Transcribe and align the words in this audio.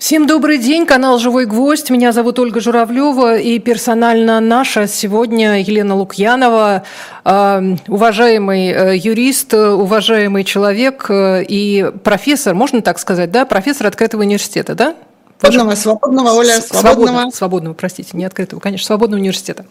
Всем 0.00 0.26
добрый 0.26 0.56
день, 0.56 0.86
канал 0.86 1.18
«Живой 1.18 1.44
гвоздь». 1.44 1.90
Меня 1.90 2.12
зовут 2.12 2.38
Ольга 2.38 2.58
Журавлева 2.58 3.36
и 3.36 3.58
персонально 3.58 4.40
наша 4.40 4.86
сегодня 4.86 5.60
Елена 5.60 5.94
Лукьянова, 5.94 6.84
э, 7.22 7.76
уважаемый 7.86 8.68
э, 8.68 8.96
юрист, 8.96 9.52
уважаемый 9.52 10.44
человек 10.44 11.04
э, 11.10 11.44
и 11.46 11.92
профессор, 12.02 12.54
можно 12.54 12.80
так 12.80 12.98
сказать, 12.98 13.30
да, 13.30 13.44
профессор 13.44 13.88
открытого 13.88 14.22
университета, 14.22 14.74
да? 14.74 14.94
Свободного, 15.38 15.74
свободного, 15.74 16.30
Оля, 16.30 16.54
свободного. 16.62 16.94
Свободного, 16.96 17.30
свободного, 17.30 17.74
простите, 17.74 18.16
не 18.16 18.24
открытого, 18.24 18.58
конечно, 18.58 18.86
свободного 18.86 19.20
университета. 19.20 19.66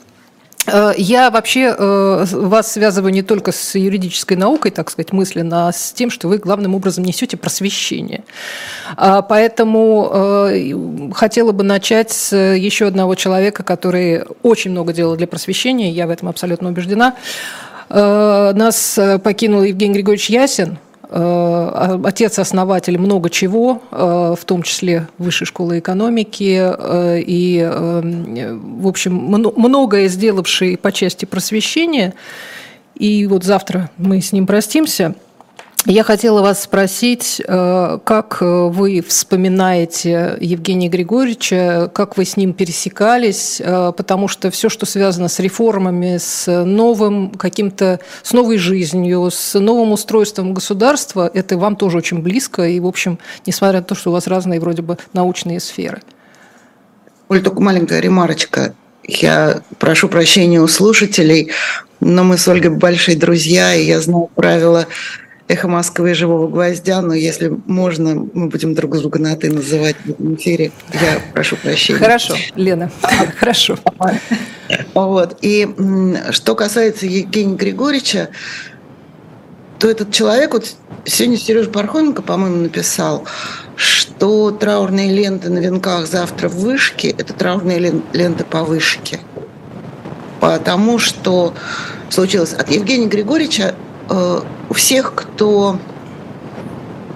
Э, 0.71 0.93
я 0.97 1.29
вообще 1.29 1.75
э, 1.77 2.25
вас 2.31 2.71
связываю 2.71 3.11
не 3.11 3.21
только 3.21 3.51
с 3.51 3.75
юридической 3.75 4.35
наукой, 4.35 4.71
так 4.71 4.89
сказать, 4.89 5.11
мысленно, 5.11 5.67
а 5.67 5.71
с 5.71 5.91
тем, 5.91 6.09
что 6.09 6.27
вы 6.27 6.37
главным 6.37 6.75
образом 6.75 7.03
несете 7.03 7.37
просвещение. 7.37 8.23
А, 8.95 9.21
поэтому 9.21 10.09
э, 10.11 11.11
хотела 11.13 11.51
бы 11.51 11.63
начать 11.63 12.11
с 12.11 12.35
еще 12.35 12.87
одного 12.87 13.15
человека, 13.15 13.63
который 13.63 14.23
очень 14.43 14.71
много 14.71 14.93
делал 14.93 15.15
для 15.15 15.27
просвещения, 15.27 15.91
я 15.91 16.07
в 16.07 16.09
этом 16.09 16.29
абсолютно 16.29 16.69
убеждена. 16.69 17.15
Нас 17.89 18.99
покинул 19.23 19.63
Евгений 19.63 19.95
Григорьевич 19.95 20.29
Ясин– 20.29 20.77
отец-основатель 21.11 22.97
много 22.97 23.29
чего, 23.29 23.81
э, 23.91 24.35
в 24.39 24.45
том 24.45 24.63
числе 24.63 25.07
Высшей 25.17 25.47
школы 25.47 25.79
экономики, 25.79 26.59
э, 26.59 27.21
и, 27.21 27.63
в 27.63 28.87
общем, 28.87 29.15
многое 29.15 30.07
сделавший 30.07 30.77
по 30.77 30.91
части 30.91 31.25
просвещения. 31.25 32.13
И 32.95 33.25
вот 33.25 33.43
завтра 33.43 33.89
мы 33.97 34.21
с 34.21 34.31
ним 34.31 34.45
простимся– 34.45 35.15
я 35.85 36.03
хотела 36.03 36.41
вас 36.41 36.63
спросить, 36.63 37.41
э, 37.45 37.99
как 38.03 38.37
э, 38.41 38.45
вы 38.45 39.01
вспоминаете 39.01 40.37
Евгения 40.41 40.89
Григорьевича, 40.89 41.89
как 41.93 42.17
вы 42.17 42.25
с 42.25 42.35
ним 42.35 42.53
пересекались, 42.53 43.61
э, 43.63 43.93
потому 43.95 44.27
что 44.27 44.51
все, 44.51 44.67
что 44.67 44.85
связано 44.85 45.29
с 45.29 45.39
реформами, 45.39 46.17
с 46.17 46.63
новым 46.65 47.31
каким-то, 47.31 48.01
с 48.23 48.33
новой 48.33 48.57
жизнью, 48.57 49.29
с 49.31 49.57
новым 49.57 49.93
устройством 49.93 50.53
государства, 50.53 51.31
это 51.33 51.57
вам 51.57 51.77
тоже 51.77 51.97
очень 51.97 52.21
близко, 52.21 52.67
и, 52.67 52.79
в 52.79 52.87
общем, 52.87 53.17
несмотря 53.45 53.79
на 53.79 53.85
то, 53.85 53.95
что 53.95 54.09
у 54.09 54.13
вас 54.13 54.27
разные 54.27 54.59
вроде 54.59 54.81
бы 54.81 54.97
научные 55.13 55.61
сферы. 55.61 56.01
Оль, 57.29 57.41
только 57.41 57.61
маленькая 57.61 58.01
ремарочка. 58.01 58.73
Я 59.03 59.61
прошу 59.77 60.09
прощения 60.09 60.59
у 60.59 60.67
слушателей, 60.67 61.51
но 61.99 62.23
мы 62.23 62.37
с 62.37 62.47
Ольгой 62.47 62.71
большие 62.71 63.17
друзья, 63.17 63.73
и 63.73 63.85
я 63.85 64.01
знаю 64.01 64.29
правила 64.35 64.87
«Эхо 65.49 65.67
Москвы» 65.67 66.11
и 66.11 66.13
«Живого 66.13 66.47
гвоздя», 66.47 67.01
но 67.01 67.15
если 67.15 67.51
можно, 67.65 68.27
мы 68.33 68.49
будем 68.49 68.75
друг 68.75 68.95
друга 68.95 69.17
на 69.17 69.35
«ты» 69.35 69.51
называть 69.51 69.95
в 70.05 70.09
этом 70.11 70.35
эфире. 70.35 70.71
Я 70.93 71.19
прошу 71.33 71.55
прощения. 71.55 71.97
Хорошо, 71.97 72.35
Лена, 72.55 72.91
хорошо. 73.39 73.79
Вот. 74.93 75.39
И 75.41 75.67
что 76.29 76.53
касается 76.53 77.07
Евгения 77.07 77.55
Григорьевича, 77.55 78.29
то 79.79 79.89
этот 79.89 80.11
человек, 80.11 80.53
вот 80.53 80.75
сегодня 81.05 81.37
Сережа 81.37 81.71
Пархоменко, 81.71 82.21
по-моему, 82.21 82.57
написал, 82.57 83.25
что 83.75 84.51
траурные 84.51 85.11
ленты 85.11 85.49
на 85.49 85.57
венках 85.57 86.05
завтра 86.05 86.47
в 86.47 86.57
вышке– 86.57 87.09
это 87.17 87.33
траурные 87.33 88.03
ленты 88.13 88.43
по 88.43 88.63
вышке. 88.63 89.19
Потому 90.39 90.99
что 90.99 91.55
случилось 92.11 92.53
от 92.53 92.69
Евгения 92.69 93.07
Григорьевича 93.07 93.73
у 94.09 94.73
всех, 94.73 95.13
кто 95.13 95.79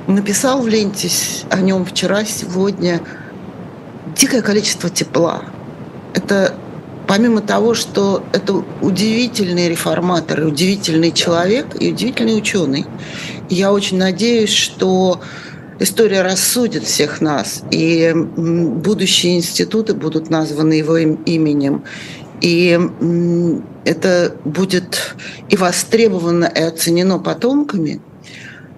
написал 0.07 0.61
в 0.61 0.67
ленте 0.67 1.09
о 1.49 1.59
нем 1.61 1.85
вчера, 1.85 2.23
сегодня, 2.25 3.01
дикое 4.15 4.41
количество 4.41 4.89
тепла. 4.89 5.43
Это 6.13 6.55
помимо 7.07 7.41
того, 7.41 7.73
что 7.73 8.23
это 8.31 8.63
удивительный 8.81 9.69
реформатор, 9.69 10.41
удивительный 10.45 11.11
человек 11.11 11.67
и 11.79 11.91
удивительный 11.91 12.37
ученый. 12.37 12.85
Я 13.49 13.71
очень 13.71 13.97
надеюсь, 13.97 14.51
что 14.53 15.21
история 15.79 16.21
рассудит 16.21 16.83
всех 16.83 17.21
нас, 17.21 17.63
и 17.71 18.13
будущие 18.13 19.37
институты 19.37 19.93
будут 19.93 20.29
названы 20.29 20.73
его 20.73 20.97
именем, 20.97 21.83
и 22.43 22.77
это 23.85 24.35
будет 24.43 25.15
и 25.49 25.55
востребовано, 25.55 26.45
и 26.45 26.61
оценено 26.61 27.17
потомками. 27.17 28.01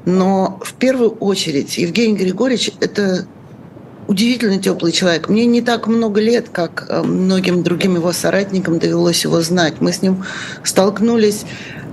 Но 0.05 0.59
в 0.63 0.75
первую 0.75 1.09
очередь 1.09 1.79
Евгений 1.79 2.15
Григорьевич– 2.15 2.71
это 2.79 3.25
удивительно 4.07 4.61
теплый 4.61 4.91
человек. 4.91 5.29
Мне 5.29 5.47
не 5.47 5.61
так 5.61 5.87
много 5.87 6.21
лет, 6.21 6.49
как 6.49 6.85
э, 6.87 7.01
многим 7.01 7.63
другим 7.63 7.95
его 7.95 8.13
соратникам 8.13 8.77
довелось 8.77 9.23
его 9.23 9.41
знать. 9.41 9.75
Мы 9.79 9.91
с 9.91 10.03
ним 10.03 10.23
столкнулись 10.63 11.45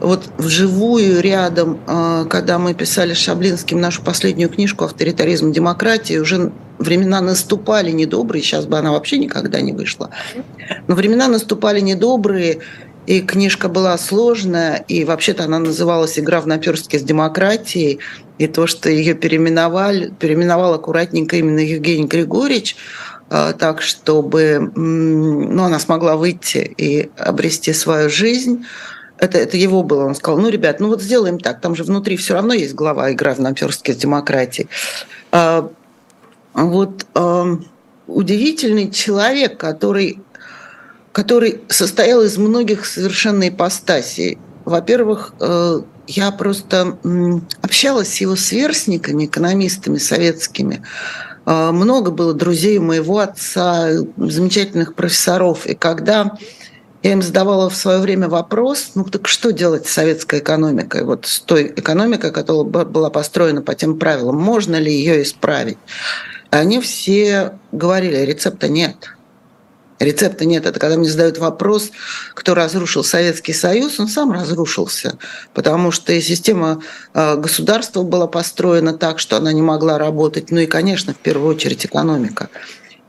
вот 0.02 0.24
вживую 0.36 1.20
рядом, 1.20 1.80
э, 1.86 2.26
когда 2.28 2.58
мы 2.58 2.74
писали 2.74 3.14
с 3.14 3.18
Шаблинским 3.18 3.80
нашу 3.80 4.02
последнюю 4.02 4.50
книжку 4.50 4.84
«Авторитаризм 4.84 5.50
и 5.50 5.52
демократия», 5.52 6.18
уже 6.18 6.52
времена 6.78 7.20
наступали 7.20 7.92
недобрые, 7.92 8.42
сейчас 8.42 8.66
бы 8.66 8.78
она 8.78 8.90
вообще 8.90 9.18
никогда 9.18 9.60
не 9.60 9.72
вышла. 9.72 10.10
Но 10.88 10.96
времена 10.96 11.28
наступали 11.28 11.80
недобрые, 11.80 12.58
и 13.06 13.20
книжка 13.20 13.68
была 13.68 13.96
сложная, 13.98 14.84
и 14.88 15.04
вообще-то 15.04 15.44
она 15.44 15.60
называлась 15.60 16.18
«Игра 16.18 16.40
в 16.40 16.46
наперстке 16.46 16.98
с 16.98 17.02
демократией», 17.02 18.00
и 18.38 18.48
то, 18.48 18.66
что 18.66 18.90
ее 18.90 19.14
переименовали, 19.14 20.12
переименовал 20.18 20.74
аккуратненько 20.74 21.36
именно 21.36 21.60
Евгений 21.60 22.06
Григорьевич, 22.06 22.76
э, 23.30 23.52
так, 23.56 23.82
чтобы 23.82 24.72
ну, 24.74 25.62
она 25.62 25.78
смогла 25.78 26.16
выйти 26.16 26.74
и 26.76 27.10
обрести 27.16 27.72
свою 27.72 28.10
жизнь. 28.10 28.64
Это, 29.22 29.38
это 29.38 29.56
его 29.56 29.84
было. 29.84 30.06
Он 30.06 30.16
сказал, 30.16 30.40
ну, 30.40 30.48
ребят, 30.48 30.80
ну 30.80 30.88
вот 30.88 31.00
сделаем 31.00 31.38
так, 31.38 31.60
там 31.60 31.76
же 31.76 31.84
внутри 31.84 32.16
все 32.16 32.34
равно 32.34 32.54
есть 32.54 32.74
глава 32.74 33.12
«Игра 33.12 33.34
в 33.34 33.38
наперстке 33.38 33.92
с 33.92 33.96
демократией». 33.96 34.68
А, 35.30 35.70
вот 36.54 37.06
э, 37.14 37.56
удивительный 38.08 38.90
человек, 38.90 39.58
который, 39.58 40.18
который 41.12 41.60
состоял 41.68 42.22
из 42.22 42.36
многих 42.36 42.84
совершенно 42.84 43.48
ипостасей. 43.48 44.38
Во-первых, 44.64 45.34
э, 45.38 45.82
я 46.08 46.32
просто 46.32 46.98
общалась 47.60 48.12
с 48.12 48.20
его 48.20 48.34
сверстниками, 48.34 49.26
экономистами 49.26 49.98
советскими. 49.98 50.82
Э, 51.46 51.70
много 51.70 52.10
было 52.10 52.34
друзей 52.34 52.80
моего 52.80 53.20
отца, 53.20 53.88
замечательных 54.16 54.96
профессоров. 54.96 55.64
И 55.66 55.76
когда 55.76 56.36
я 57.02 57.12
им 57.12 57.22
задавала 57.22 57.68
в 57.68 57.76
свое 57.76 57.98
время 57.98 58.28
вопрос, 58.28 58.92
ну 58.94 59.04
так 59.04 59.28
что 59.28 59.52
делать 59.52 59.86
с 59.86 59.92
советской 59.92 60.40
экономикой, 60.40 61.04
вот 61.04 61.26
с 61.26 61.40
той 61.40 61.72
экономикой, 61.76 62.30
которая 62.32 62.84
была 62.84 63.10
построена 63.10 63.62
по 63.62 63.74
тем 63.74 63.98
правилам, 63.98 64.36
можно 64.36 64.76
ли 64.76 64.92
ее 64.92 65.22
исправить? 65.22 65.78
они 66.52 66.80
все 66.80 67.58
говорили, 67.72 68.18
рецепта 68.18 68.68
нет. 68.68 69.08
Рецепта 69.98 70.44
нет. 70.44 70.66
Это 70.66 70.78
когда 70.78 70.98
мне 70.98 71.08
задают 71.08 71.38
вопрос, 71.38 71.90
кто 72.34 72.54
разрушил 72.54 73.02
Советский 73.02 73.54
Союз, 73.54 73.98
он 73.98 74.08
сам 74.08 74.32
разрушился, 74.32 75.16
потому 75.54 75.92
что 75.92 76.20
система 76.20 76.82
э, 77.14 77.36
государства 77.36 78.02
была 78.02 78.26
построена 78.26 78.92
так, 78.92 79.18
что 79.18 79.36
она 79.38 79.52
не 79.52 79.62
могла 79.62 79.96
работать. 79.96 80.50
Ну 80.50 80.58
и, 80.58 80.66
конечно, 80.66 81.14
в 81.14 81.18
первую 81.18 81.54
очередь 81.54 81.86
экономика. 81.86 82.50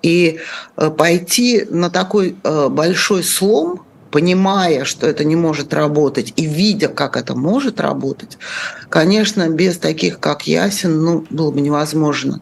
И 0.04 0.40
э, 0.78 0.90
пойти 0.92 1.66
на 1.70 1.90
такой 1.90 2.36
э, 2.44 2.68
большой 2.70 3.24
слом, 3.24 3.82
понимая, 4.12 4.86
что 4.86 5.08
это 5.08 5.24
не 5.24 5.36
может 5.36 5.74
работать, 5.74 6.34
и 6.36 6.46
видя, 6.46 6.90
как 6.90 7.18
это 7.18 7.36
может 7.36 7.80
работать, 7.80 8.38
конечно, 8.90 9.50
без 9.50 9.78
таких, 9.78 10.20
как 10.20 10.46
Ясин, 10.46 11.04
ну, 11.04 11.26
было 11.32 11.50
бы 11.50 11.62
невозможно. 11.62 12.42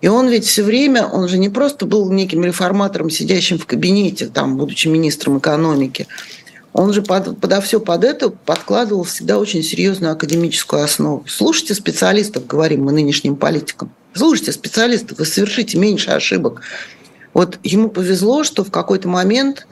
И 0.00 0.08
он 0.08 0.28
ведь 0.28 0.44
все 0.44 0.64
время, 0.64 1.06
он 1.06 1.28
же 1.28 1.38
не 1.38 1.48
просто 1.48 1.86
был 1.86 2.10
неким 2.10 2.44
реформатором, 2.44 3.10
сидящим 3.10 3.58
в 3.58 3.66
кабинете, 3.66 4.26
там, 4.26 4.56
будучи 4.56 4.88
министром 4.88 5.38
экономики. 5.38 6.08
Он 6.72 6.92
же 6.92 7.02
под, 7.02 7.38
подо 7.38 7.60
все 7.60 7.78
под 7.78 8.02
это 8.02 8.30
подкладывал 8.30 9.04
всегда 9.04 9.38
очень 9.38 9.62
серьезную 9.62 10.14
академическую 10.14 10.82
основу. 10.82 11.24
Слушайте 11.28 11.74
специалистов, 11.74 12.46
говорим 12.46 12.84
мы 12.84 12.92
нынешним 12.92 13.36
политикам. 13.36 13.92
Слушайте 14.14 14.52
специалистов, 14.52 15.18
вы 15.18 15.24
совершите 15.24 15.78
меньше 15.78 16.10
ошибок. 16.10 16.60
Вот 17.32 17.58
ему 17.62 17.88
повезло, 17.88 18.44
что 18.44 18.62
в 18.64 18.70
какой-то 18.70 19.08
момент 19.08 19.66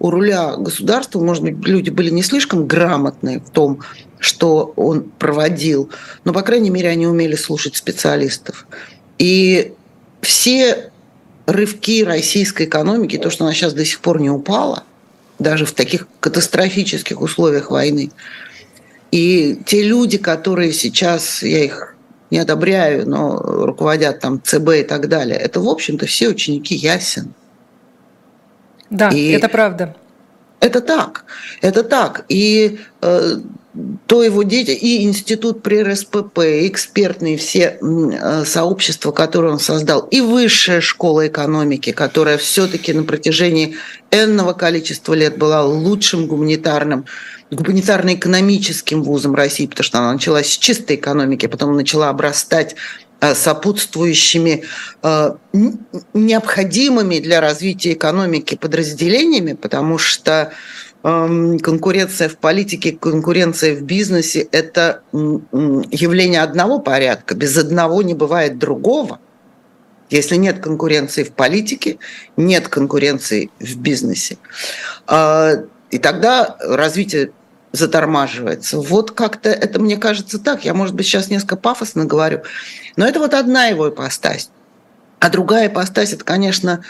у 0.00 0.10
руля 0.10 0.56
государства, 0.56 1.20
может 1.20 1.42
быть, 1.42 1.66
люди 1.66 1.90
были 1.90 2.10
не 2.10 2.22
слишком 2.22 2.66
грамотные 2.66 3.40
в 3.40 3.50
том, 3.50 3.80
что 4.18 4.72
он 4.76 5.02
проводил, 5.02 5.90
но, 6.24 6.32
по 6.32 6.42
крайней 6.42 6.70
мере, 6.70 6.88
они 6.88 7.06
умели 7.06 7.36
слушать 7.36 7.76
специалистов. 7.76 8.66
И 9.18 9.72
все 10.22 10.90
рывки 11.46 12.02
российской 12.02 12.66
экономики, 12.66 13.18
то, 13.18 13.30
что 13.30 13.44
она 13.44 13.54
сейчас 13.54 13.74
до 13.74 13.84
сих 13.84 14.00
пор 14.00 14.20
не 14.20 14.30
упала, 14.30 14.84
даже 15.38 15.66
в 15.66 15.72
таких 15.72 16.08
катастрофических 16.20 17.20
условиях 17.20 17.70
войны, 17.70 18.10
и 19.10 19.60
те 19.66 19.82
люди, 19.84 20.18
которые 20.18 20.72
сейчас, 20.72 21.42
я 21.42 21.64
их 21.64 21.93
не 22.30 22.38
одобряю, 22.38 23.08
но 23.08 23.36
руководят 23.38 24.20
там 24.20 24.40
ЦБ 24.42 24.68
и 24.80 24.82
так 24.82 25.08
далее, 25.08 25.36
это, 25.36 25.60
в 25.60 25.68
общем-то, 25.68 26.06
все 26.06 26.28
ученики 26.28 26.74
Ясен. 26.74 27.34
Да, 28.90 29.08
и 29.08 29.30
это 29.30 29.48
правда. 29.48 29.96
Это 30.60 30.80
так, 30.80 31.24
это 31.60 31.82
так. 31.82 32.24
И 32.28 32.78
э, 33.02 33.36
то 34.06 34.22
его 34.22 34.44
дети, 34.44 34.70
и 34.70 35.04
институт 35.04 35.62
при 35.62 35.82
РСПП, 35.82 36.38
и 36.38 36.68
экспертные 36.68 37.36
все 37.36 37.78
э, 37.80 38.44
сообщества, 38.46 39.10
которые 39.10 39.52
он 39.52 39.58
создал, 39.58 40.00
и 40.10 40.20
высшая 40.20 40.80
школа 40.80 41.26
экономики, 41.26 41.92
которая 41.92 42.38
все-таки 42.38 42.92
на 42.92 43.02
протяжении 43.02 43.76
энного 44.10 44.52
количества 44.52 45.14
лет 45.14 45.36
была 45.36 45.64
лучшим 45.64 46.26
гуманитарным, 46.26 47.04
гуманитарно-экономическим 47.54 49.02
вузом 49.02 49.34
России, 49.34 49.66
потому 49.66 49.84
что 49.84 49.98
она 49.98 50.12
началась 50.12 50.52
с 50.52 50.58
чистой 50.58 50.96
экономики, 50.96 51.46
а 51.46 51.48
потом 51.48 51.76
начала 51.76 52.08
обрастать 52.08 52.76
э, 53.20 53.34
сопутствующими 53.34 54.64
э, 55.02 55.34
необходимыми 56.14 57.18
для 57.18 57.40
развития 57.40 57.92
экономики 57.92 58.56
подразделениями, 58.56 59.54
потому 59.54 59.98
что 59.98 60.52
конкуренция 61.04 62.30
в 62.30 62.38
политике, 62.38 62.92
конкуренция 62.92 63.74
в 63.74 63.82
бизнесе– 63.82 64.48
это 64.52 65.02
явление 65.12 66.40
одного 66.40 66.78
порядка. 66.78 67.34
Без 67.34 67.58
одного 67.58 68.00
не 68.00 68.14
бывает 68.14 68.56
другого. 68.56 69.20
Если 70.08 70.36
нет 70.36 70.60
конкуренции 70.60 71.22
в 71.22 71.32
политике, 71.32 71.98
нет 72.38 72.68
конкуренции 72.68 73.50
в 73.60 73.76
бизнесе. 73.76 74.38
А, 75.06 75.52
и 75.90 75.98
тогда 75.98 76.56
развитие 76.60 77.32
затормаживается. 77.74 78.78
Вот 78.78 79.10
как-то 79.10 79.50
это, 79.50 79.80
мне 79.80 79.96
кажется, 79.96 80.38
так. 80.38 80.64
Я, 80.64 80.74
может 80.74 80.94
быть, 80.94 81.06
сейчас 81.06 81.28
несколько 81.28 81.56
пафосно 81.56 82.04
говорю, 82.04 82.42
но 82.96 83.06
это 83.06 83.18
вот 83.18 83.34
одна 83.34 83.66
его 83.66 83.88
ипостась. 83.88 84.48
А 85.18 85.28
другая 85.28 85.66
ипостась– 85.66 86.12
это, 86.12 86.24
конечно, 86.24 86.84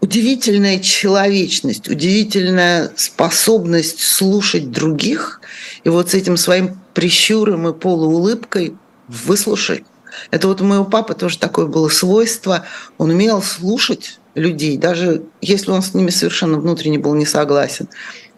удивительная 0.00 0.80
человечность, 0.80 1.88
удивительная 1.88 2.90
способность 2.96 4.00
слушать 4.00 4.72
других 4.72 5.40
и 5.84 5.88
вот 5.88 6.10
с 6.10 6.14
этим 6.14 6.36
своим 6.36 6.80
прищуром 6.92 7.68
и 7.68 7.72
полуулыбкой 7.72 8.76
выслушать. 9.06 9.84
Это 10.32 10.48
вот 10.48 10.60
у 10.60 10.64
моего 10.64 10.84
папы 10.84 11.14
тоже 11.14 11.38
такое 11.38 11.66
было 11.66 11.88
свойство. 11.90 12.64
Он 12.98 13.10
умел 13.10 13.40
слушать 13.40 14.18
людей, 14.34 14.78
даже 14.78 15.22
если 15.40 15.70
он 15.70 15.82
с 15.82 15.94
ними 15.94 16.10
совершенно 16.10 16.58
внутренне 16.58 16.98
был 16.98 17.14
не 17.14 17.26
согласен, 17.26 17.88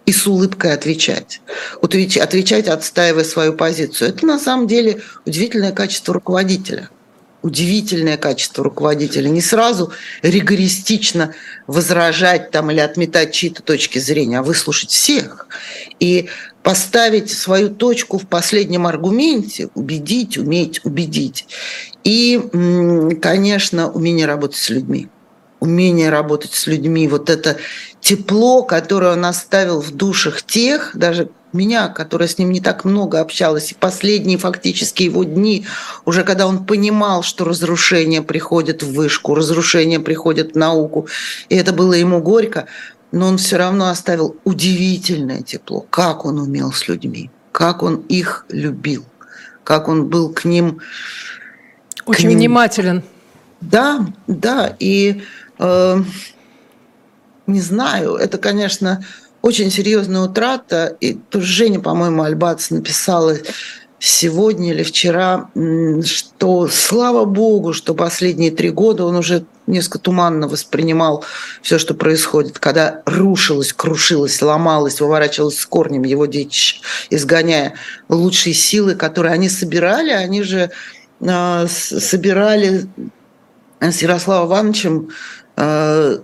и 0.08 0.12
с 0.12 0.26
улыбкой 0.26 0.72
отвечать. 0.72 1.42
Отвечать, 1.82 2.66
отстаивая 2.66 3.24
свою 3.24 3.52
позицию. 3.52 4.08
Это 4.08 4.24
на 4.24 4.38
самом 4.38 4.66
деле 4.66 5.02
удивительное 5.26 5.72
качество 5.72 6.14
руководителя– 6.14 6.88
удивительное 7.42 8.16
качество 8.16 8.64
руководителя. 8.64 9.28
Не 9.28 9.42
сразу 9.42 9.92
ригористично 10.22 11.34
возражать 11.66 12.50
там 12.50 12.70
или 12.70 12.80
отметать 12.80 13.32
чьи-то 13.32 13.62
точки 13.62 13.98
зрения, 13.98 14.38
а 14.38 14.42
выслушать 14.42 14.90
всех. 14.90 15.46
И 16.00 16.28
поставить 16.62 17.30
свою 17.30 17.68
точку 17.68 18.18
в 18.18 18.26
последнем 18.26 18.86
аргументе, 18.86 19.68
убедить, 19.74 20.38
уметь 20.38 20.84
убедить. 20.84 21.46
И, 22.02 22.40
конечно, 23.20 23.92
умение 23.92 24.26
работать 24.26 24.58
с 24.58 24.70
людьми. 24.70 25.08
Умение 25.60 26.08
работать 26.08 26.54
с 26.54 26.66
людьми, 26.66 27.08
вот 27.08 27.30
это 27.30 27.56
тепло, 28.00 28.62
которое 28.62 29.12
он 29.12 29.24
оставил 29.24 29.80
в 29.80 29.90
душах 29.90 30.42
тех, 30.42 30.92
даже 30.94 31.30
меня, 31.52 31.88
которая 31.88 32.28
с 32.28 32.38
ним 32.38 32.50
не 32.50 32.60
так 32.60 32.84
много 32.84 33.20
общалась, 33.20 33.72
и 33.72 33.74
последние 33.74 34.38
фактически 34.38 35.04
его 35.04 35.24
дни, 35.24 35.66
уже 36.04 36.24
когда 36.24 36.46
он 36.46 36.66
понимал, 36.66 37.22
что 37.22 37.44
разрушение 37.44 38.22
приходит 38.22 38.82
в 38.82 38.92
вышку, 38.92 39.34
разрушение 39.34 40.00
приходит 40.00 40.52
в 40.52 40.58
науку, 40.58 41.08
и 41.48 41.56
это 41.56 41.72
было 41.72 41.94
ему 41.94 42.20
горько, 42.20 42.66
но 43.12 43.26
он 43.26 43.38
все 43.38 43.56
равно 43.56 43.88
оставил 43.88 44.36
удивительное 44.44 45.42
тепло, 45.42 45.86
как 45.90 46.24
он 46.24 46.38
умел 46.38 46.72
с 46.72 46.86
людьми, 46.88 47.30
как 47.52 47.82
он 47.82 47.96
их 48.08 48.44
любил, 48.50 49.04
как 49.64 49.88
он 49.88 50.08
был 50.08 50.32
к 50.32 50.44
ним... 50.44 50.80
Очень 52.04 52.20
к 52.20 52.28
ним... 52.28 52.38
внимателен. 52.38 53.02
Да, 53.60 54.06
да, 54.26 54.76
и 54.78 55.22
э, 55.58 56.02
не 57.48 57.60
знаю, 57.60 58.14
это, 58.14 58.38
конечно, 58.38 59.04
очень 59.42 59.70
серьезная 59.70 60.22
утрата. 60.22 60.96
И 61.00 61.14
тоже 61.14 61.46
Женя, 61.46 61.80
по-моему, 61.80 62.22
Альбац 62.22 62.70
написала 62.70 63.36
сегодня 64.00 64.72
или 64.72 64.82
вчера, 64.82 65.50
что 66.04 66.68
слава 66.68 67.24
богу, 67.24 67.72
что 67.72 67.94
последние 67.94 68.50
три 68.50 68.70
года 68.70 69.04
он 69.04 69.16
уже 69.16 69.44
несколько 69.66 69.98
туманно 69.98 70.46
воспринимал 70.46 71.24
все, 71.62 71.78
что 71.78 71.94
происходит, 71.94 72.58
когда 72.58 73.02
рушилось, 73.06 73.72
крушилось, 73.72 74.40
ломалось, 74.40 75.00
выворачивалось 75.00 75.58
с 75.58 75.66
корнем 75.66 76.04
его 76.04 76.26
детище, 76.26 76.80
изгоняя 77.10 77.74
лучшие 78.08 78.54
силы, 78.54 78.94
которые 78.94 79.32
они 79.32 79.48
собирали. 79.48 80.10
Они 80.10 80.42
же 80.42 80.70
э, 81.20 81.66
собирали 81.68 82.86
с 83.80 84.00
Ярославом 84.00 84.48
Ивановичем 84.48 85.08
э, 85.56 86.18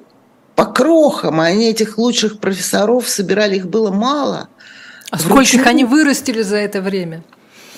по 0.55 0.67
крохам, 0.67 1.41
а 1.41 1.47
они 1.47 1.71
этих 1.71 1.99
лучших 1.99 2.39
профессоров 2.39 3.09
собирали, 3.09 3.57
их 3.57 3.69
было 3.69 3.91
мало. 3.91 4.49
А 5.11 5.19
сколько 5.19 5.57
их 5.57 5.67
они 5.67 5.85
вырастили 5.85 6.43
за 6.43 6.57
это 6.57 6.81
время? 6.81 7.23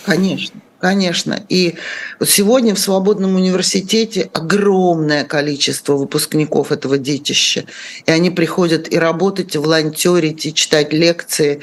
Конечно. 0.05 0.61
Конечно. 0.79 1.43
И 1.49 1.77
вот 2.21 2.29
сегодня 2.29 2.75
в 2.75 2.79
Свободном 2.79 3.35
университете 3.35 4.31
огромное 4.35 5.25
количество 5.25 5.95
выпускников 5.95 6.71
этого 6.71 6.99
детища. 6.99 7.65
И 8.05 8.11
они 8.11 8.31
приходят 8.31 8.93
и 8.93 8.99
работать, 8.99 9.55
и 9.55 9.59
волонтерить, 9.59 10.45
и 10.45 10.55
читать 10.55 10.93
лекции. 10.93 11.63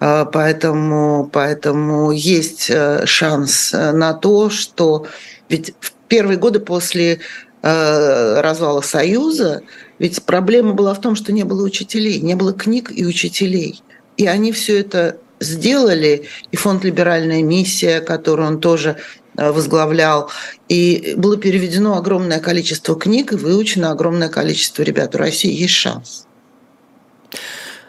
А, 0.00 0.24
поэтому, 0.24 1.28
поэтому 1.32 2.12
есть 2.12 2.70
э, 2.70 3.04
шанс 3.06 3.74
э, 3.74 3.90
на 3.90 4.14
то, 4.14 4.50
что 4.50 5.06
ведь 5.48 5.74
в 5.80 5.92
первые 6.06 6.38
годы 6.38 6.60
после 6.60 7.18
э, 7.62 8.40
развала 8.40 8.80
Союза 8.80 9.62
ведь 9.98 10.22
проблема 10.22 10.74
была 10.74 10.94
в 10.94 11.00
том, 11.00 11.16
что 11.16 11.32
не 11.32 11.44
было 11.44 11.64
учителей, 11.64 12.20
не 12.20 12.34
было 12.34 12.52
книг 12.52 12.90
и 12.94 13.04
учителей. 13.04 13.82
И 14.16 14.26
они 14.26 14.52
все 14.52 14.78
это 14.78 15.18
сделали, 15.40 16.24
и 16.50 16.56
фонд 16.56 16.84
«Либеральная 16.84 17.42
миссия», 17.42 18.00
который 18.00 18.46
он 18.46 18.60
тоже 18.60 18.96
э, 19.36 19.50
возглавлял, 19.50 20.30
и 20.68 21.14
было 21.16 21.36
переведено 21.36 21.96
огромное 21.96 22.40
количество 22.40 22.96
книг 22.96 23.32
и 23.32 23.36
выучено 23.36 23.90
огромное 23.90 24.28
количество 24.28 24.82
ребят. 24.82 25.14
У 25.14 25.18
России 25.18 25.52
есть 25.52 25.74
шанс. 25.74 26.26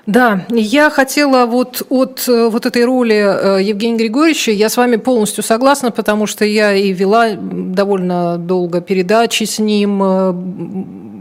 Да, 0.05 0.47
я 0.49 0.89
хотела 0.89 1.45
вот 1.45 1.83
от 1.89 2.27
э, 2.27 2.49
вот 2.49 2.65
этой 2.65 2.83
роли 2.83 3.15
э, 3.15 3.63
Евгения 3.63 3.97
Григорьевича, 3.97 4.51
я 4.51 4.69
с 4.69 4.77
вами 4.77 4.95
полностью 4.95 5.43
согласна, 5.43 5.91
потому 5.91 6.25
что 6.25 6.45
я 6.45 6.73
и 6.73 6.93
вела 6.93 7.33
довольно 7.35 8.37
долго 8.37 8.81
передачи 8.81 9.43
с 9.43 9.59
ним, 9.59 10.01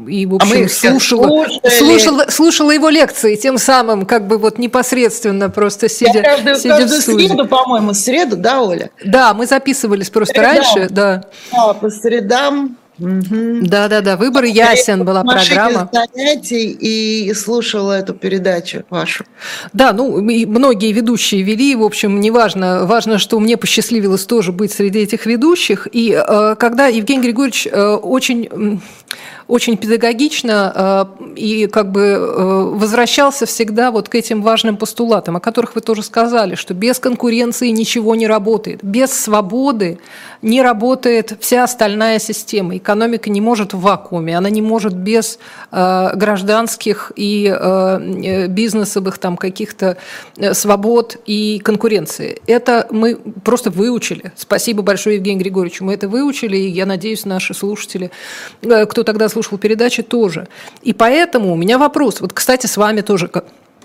и, 0.09 0.27
в 0.27 0.35
общем, 0.35 0.53
а 0.53 0.59
мы 0.59 0.69
слушала, 0.69 1.47
слушала, 1.69 2.27
слушала 2.29 2.71
его 2.71 2.89
лекции, 2.89 3.37
тем 3.37 3.59
самым 3.59 4.07
как 4.07 4.27
бы 4.27 4.39
вот 4.39 4.59
непосредственно 4.59 5.51
просто 5.51 5.89
сидя, 5.89 6.19
я 6.19 6.23
каждую, 6.23 6.57
сидя 6.57 6.69
каждую 6.79 7.01
в 7.01 7.03
студии. 7.03 7.27
среду, 7.29 7.47
по-моему, 7.47 7.95
среду, 7.95 8.37
да, 8.37 8.63
Оля? 8.63 8.91
Да, 9.05 9.35
мы 9.35 9.47
записывались 9.47 10.11
просто 10.11 10.35
средам. 10.35 10.57
раньше, 10.57 10.89
да. 10.91 11.25
А, 11.53 11.75
по 11.75 11.91
средам 11.91 12.77
да, 12.99 13.89
да, 13.89 14.01
да. 14.01 14.17
Выбор 14.17 14.45
ясен 14.45 15.05
была 15.05 15.23
программа. 15.23 15.89
занятий 15.93 16.71
и 16.71 17.33
слушала 17.33 17.93
эту 17.93 18.13
передачу 18.13 18.85
вашу. 18.91 19.25
Да, 19.73 19.93
ну 19.93 20.21
многие 20.21 20.93
ведущие 20.93 21.43
вели, 21.43 21.77
в 21.77 21.83
общем, 21.83 22.21
неважно, 22.21 22.87
важно, 22.87 23.19
что 23.19 23.39
мне 23.39 23.57
посчастливилось 23.57 24.27
тоже 24.27 24.53
быть 24.53 24.73
среди 24.73 25.01
этих 25.01 25.27
ведущих. 25.27 25.87
И 25.93 26.13
э, 26.13 26.57
когда 26.57 26.89
Евгений 26.89 27.23
Григорьевич 27.23 27.69
э, 27.71 27.87
очень 27.95 28.81
очень 29.49 29.79
педагогично 29.79 31.09
э, 31.19 31.35
и 31.37 31.67
как 31.67 31.91
бы 31.91 32.03
э, 32.03 32.63
возвращался 32.75 33.47
всегда 33.47 33.91
вот 33.91 34.09
к 34.09 34.15
этим 34.15 34.43
важным 34.43 34.77
постулатам, 34.77 35.37
о 35.37 35.41
которых 35.41 35.75
вы 35.75 35.81
тоже 35.81 36.03
сказали, 36.03 36.55
что 36.55 36.75
без 36.75 36.99
конкуренции 36.99 37.69
ничего 37.69 38.15
не 38.15 38.27
работает, 38.27 38.81
без 38.85 39.11
свободы 39.13 39.99
не 40.43 40.63
работает 40.63 41.33
вся 41.41 41.65
остальная 41.65 42.19
система. 42.19 42.77
Экономика 42.77 43.31
не 43.31 43.41
может 43.41 43.73
в 43.73 43.81
вакууме, 43.81 44.37
она 44.37 44.51
не 44.51 44.61
может 44.63 44.95
без 44.95 45.39
э, 45.73 46.11
гражданских 46.15 47.13
и 47.17 47.49
бизнесовых 48.49 49.19
там 49.19 49.37
каких-то 49.37 49.97
свобод 50.53 51.17
и 51.27 51.59
конкуренции. 51.65 52.41
Это 52.47 52.87
мы 52.91 53.17
просто 53.17 53.71
выучили. 53.71 54.33
Спасибо 54.37 54.83
большое 54.83 55.17
Евгению 55.17 55.41
Григорьевичу. 55.41 55.85
Мы 55.85 55.95
это 55.95 56.09
выучили, 56.09 56.57
и 56.57 56.69
я 56.69 56.87
надеюсь, 56.87 57.25
наши 57.25 57.55
слушатели, 57.55 58.11
кто 58.61 58.98
тогда 59.05 59.29
слушал 59.29 59.59
передачи 59.59 60.03
тоже. 60.03 60.49
И 60.83 60.93
поэтому 60.93 61.53
у 61.53 61.57
меня 61.57 61.79
вопрос, 61.79 62.21
вот, 62.21 62.33
кстати, 62.33 62.67
с 62.67 62.77
вами 62.77 63.01
тоже, 63.01 63.31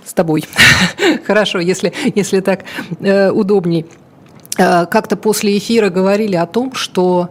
с 0.06 0.14
тобой, 0.14 0.46
хорошо, 1.26 1.60
если, 1.60 1.94
если 2.16 2.40
так 2.40 2.66
э, 3.00 3.32
удобней. 3.32 3.86
как-то 4.56 5.16
после 5.16 5.58
эфира 5.58 5.90
говорили 5.90 6.36
о 6.36 6.46
том, 6.46 6.74
что 6.74 7.30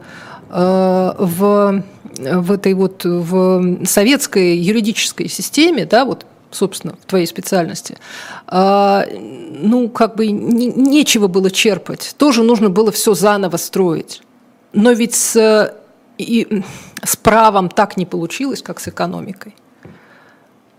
в 0.51 1.83
в 2.19 2.53
этой 2.53 2.75
вот 2.75 3.05
в 3.05 3.87
советской 3.87 4.57
юридической 4.57 5.29
системе, 5.29 5.87
да, 5.87 6.05
вот 6.05 6.27
собственно, 6.51 6.95
в 7.01 7.07
твоей 7.07 7.27
специальности, 7.27 7.97
а, 8.47 9.07
ну, 9.11 9.89
как 9.89 10.17
бы 10.17 10.27
не, 10.27 10.67
нечего 10.67 11.27
было 11.27 11.51
черпать. 11.51 12.15
Тоже 12.19 12.43
нужно 12.43 12.69
было 12.71 12.93
все 12.93 13.15
заново 13.15 13.57
строить. 13.57 14.21
Но 14.75 14.93
ведь 14.93 15.15
с, 15.15 15.75
и, 16.19 16.63
с 17.03 17.17
правом 17.17 17.69
так 17.69 17.97
не 17.97 18.07
получилось, 18.07 18.63
как 18.63 18.81
с 18.81 18.89
экономикой. 18.89 19.55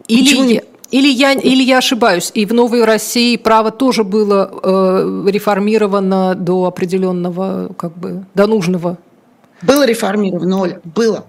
Или, 0.08 0.54
я, 0.54 0.62
или, 0.92 1.10
я, 1.10 1.32
или 1.34 1.64
я 1.64 1.78
ошибаюсь, 1.78 2.32
и 2.34 2.46
в 2.46 2.54
Новой 2.54 2.84
России 2.84 3.38
право 3.38 3.72
тоже 3.72 4.04
было 4.04 4.52
э, 4.52 5.26
реформировано 5.30 6.36
до 6.36 6.66
определенного, 6.66 7.74
как 7.78 7.98
бы, 7.98 8.26
до 8.36 8.48
нужного. 8.48 8.98
Было 9.62 9.86
реформировано, 9.86 10.60
Оля, 10.60 10.82
было 10.84 11.26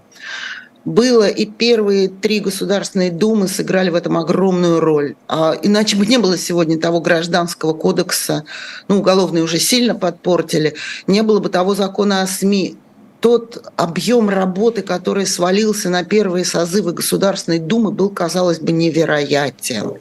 было, 0.84 1.28
и 1.28 1.46
первые 1.46 2.08
три 2.08 2.40
государственные 2.40 3.10
думы 3.10 3.48
сыграли 3.48 3.90
в 3.90 3.94
этом 3.94 4.18
огромную 4.18 4.80
роль. 4.80 5.16
А 5.28 5.54
иначе 5.62 5.96
бы 5.96 6.06
не 6.06 6.18
было 6.18 6.36
сегодня 6.36 6.78
того 6.78 7.00
гражданского 7.00 7.72
кодекса, 7.72 8.44
ну, 8.88 8.98
уголовные 8.98 9.42
уже 9.42 9.58
сильно 9.58 9.94
подпортили, 9.94 10.74
не 11.06 11.22
было 11.22 11.40
бы 11.40 11.48
того 11.48 11.74
закона 11.74 12.22
о 12.22 12.26
СМИ, 12.26 12.76
тот 13.24 13.72
объем 13.76 14.28
работы, 14.28 14.82
который 14.82 15.24
свалился 15.24 15.88
на 15.88 16.04
первые 16.04 16.44
созывы 16.44 16.92
Государственной 16.92 17.58
Думы, 17.58 17.90
был, 17.90 18.10
казалось 18.10 18.58
бы, 18.58 18.70
невероятен. 18.70 19.94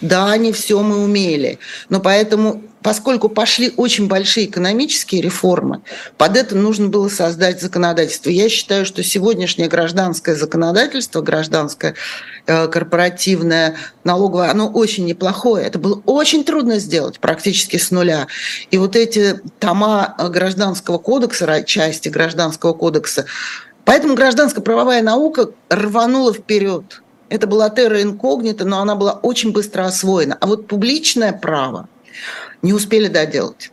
Да, 0.00 0.36
не 0.36 0.52
все 0.52 0.80
мы 0.80 1.02
умели, 1.02 1.58
но 1.88 1.98
поэтому 1.98 2.62
поскольку 2.82 3.28
пошли 3.28 3.72
очень 3.76 4.08
большие 4.08 4.46
экономические 4.46 5.22
реформы, 5.22 5.82
под 6.16 6.36
это 6.36 6.56
нужно 6.56 6.88
было 6.88 7.08
создать 7.08 7.60
законодательство. 7.60 8.30
Я 8.30 8.48
считаю, 8.48 8.84
что 8.86 9.02
сегодняшнее 9.02 9.68
гражданское 9.68 10.34
законодательство, 10.34 11.20
гражданское 11.20 11.94
э, 12.46 12.68
корпоративное, 12.68 13.76
налоговое, 14.04 14.50
оно 14.50 14.68
очень 14.68 15.04
неплохое. 15.06 15.66
Это 15.66 15.78
было 15.78 16.00
очень 16.06 16.44
трудно 16.44 16.78
сделать 16.78 17.18
практически 17.18 17.76
с 17.76 17.90
нуля. 17.90 18.26
И 18.70 18.78
вот 18.78 18.96
эти 18.96 19.40
тома 19.58 20.14
гражданского 20.30 20.98
кодекса, 20.98 21.62
части 21.62 22.08
гражданского 22.08 22.72
кодекса, 22.72 23.26
поэтому 23.84 24.14
гражданско-правовая 24.14 25.02
наука 25.02 25.50
рванула 25.68 26.32
вперед. 26.32 27.02
Это 27.28 27.46
была 27.46 27.68
терра 27.68 28.00
инкогнита, 28.00 28.64
но 28.64 28.80
она 28.80 28.94
была 28.94 29.12
очень 29.12 29.52
быстро 29.52 29.84
освоена. 29.84 30.38
А 30.40 30.46
вот 30.46 30.66
публичное 30.66 31.32
право– 31.32 31.88
не 32.62 32.72
успели 32.72 33.08
доделать 33.08 33.70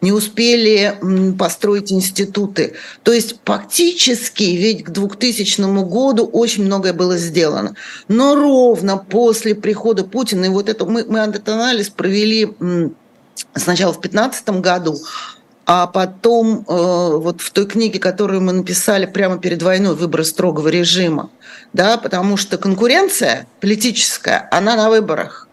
не 0.00 0.12
успели 0.12 0.96
построить 1.38 1.92
институты. 1.92 2.74
То 3.02 3.12
есть 3.12 3.36
фактически 3.44 4.44
ведь 4.44 4.84
к 4.84 4.90
2000 4.90 5.60
году 5.84 6.24
очень 6.26 6.64
многое 6.64 6.92
было 6.92 7.16
сделано. 7.16 7.74
Но 8.08 8.34
ровно 8.34 8.96
после 8.96 9.54
прихода 9.54 10.04
Путина, 10.04 10.46
и 10.46 10.48
вот 10.48 10.68
это 10.68 10.84
мы, 10.84 11.04
мы 11.04 11.18
этот 11.20 11.48
анализ 11.48 11.90
провели 11.90 12.52
сначала 13.54 13.92
в 13.92 14.00
2015 14.00 14.48
году, 14.60 14.98
а 15.66 15.86
потом 15.86 16.58
э, 16.58 17.16
вот 17.16 17.40
в 17.40 17.50
той 17.50 17.66
книге, 17.66 17.98
которую 17.98 18.42
мы 18.42 18.52
написали 18.52 19.06
прямо 19.06 19.38
перед 19.38 19.62
войной 19.62 19.94
«Выбор 19.94 20.24
строгого 20.24 20.68
режима», 20.68 21.30
да, 21.72 21.96
потому 21.96 22.36
что 22.36 22.58
конкуренция 22.58 23.46
политическая, 23.60 24.46
она 24.50 24.76
на 24.76 24.90
выборах 24.90 25.48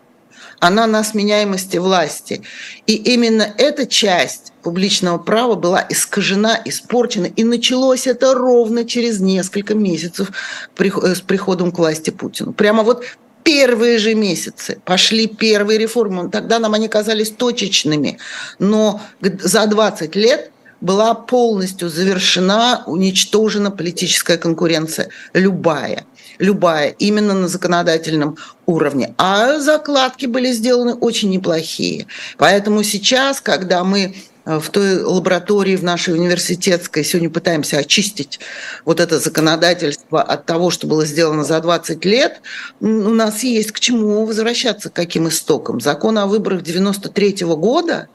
она 0.61 0.85
на 0.85 1.03
сменяемости 1.03 1.77
власти. 1.77 2.43
И 2.85 2.93
именно 2.93 3.53
эта 3.57 3.87
часть 3.87 4.53
публичного 4.61 5.17
права 5.17 5.55
была 5.55 5.83
искажена, 5.89 6.61
испорчена, 6.63 7.25
и 7.25 7.43
началось 7.43 8.05
это 8.05 8.35
ровно 8.35 8.85
через 8.85 9.19
несколько 9.19 9.73
месяцев 9.73 10.31
э, 10.77 11.15
с 11.15 11.21
приходом 11.21 11.71
к 11.71 11.79
власти 11.79 12.11
Путину. 12.11 12.53
Прямо 12.53 12.83
вот 12.83 13.03
первые 13.43 13.97
же 13.97 14.13
месяцы 14.13 14.79
пошли 14.85 15.25
первые 15.25 15.79
реформы. 15.79 16.29
Тогда 16.29 16.59
нам 16.59 16.75
они 16.75 16.87
казались 16.87 17.31
точечными, 17.31 18.19
но 18.59 19.01
за 19.19 19.65
20 19.65 20.15
лет 20.15 20.51
была 20.79 21.15
полностью 21.15 21.89
завершена, 21.89 22.83
уничтожена 22.85 23.71
политическая 23.71 24.37
конкуренция, 24.37 25.09
любая 25.33 26.05
любая, 26.41 26.89
именно 26.89 27.33
на 27.33 27.47
законодательном 27.47 28.37
уровне. 28.65 29.13
А 29.17 29.59
закладки 29.59 30.25
были 30.25 30.51
сделаны 30.51 30.95
очень 30.95 31.29
неплохие. 31.29 32.07
Поэтому 32.37 32.83
сейчас, 32.83 33.41
когда 33.41 33.83
мы 33.83 34.15
э, 34.45 34.59
в 34.59 34.69
той 34.71 35.03
лаборатории 35.03 35.75
в 35.75 35.83
нашей 35.83 36.15
университетской 36.15 37.03
сегодня 37.03 37.29
пытаемся 37.29 37.77
очистить 37.77 38.39
вот 38.85 38.99
это 38.99 39.19
законодательство 39.19 40.21
от 40.21 40.47
того, 40.47 40.71
что 40.71 40.87
было 40.87 41.05
сделано 41.05 41.43
за 41.43 41.61
20 41.61 42.03
лет, 42.05 42.41
у 42.79 42.87
нас 42.87 43.43
есть 43.43 43.71
к 43.71 43.79
чему 43.79 44.25
возвращаться, 44.25 44.89
к 44.89 44.93
каким 44.93 45.27
истокам. 45.27 45.79
Закон 45.79 46.17
о 46.17 46.25
выборах 46.25 46.63
93 46.63 47.45
-го 47.45 47.55
года, 47.55 48.07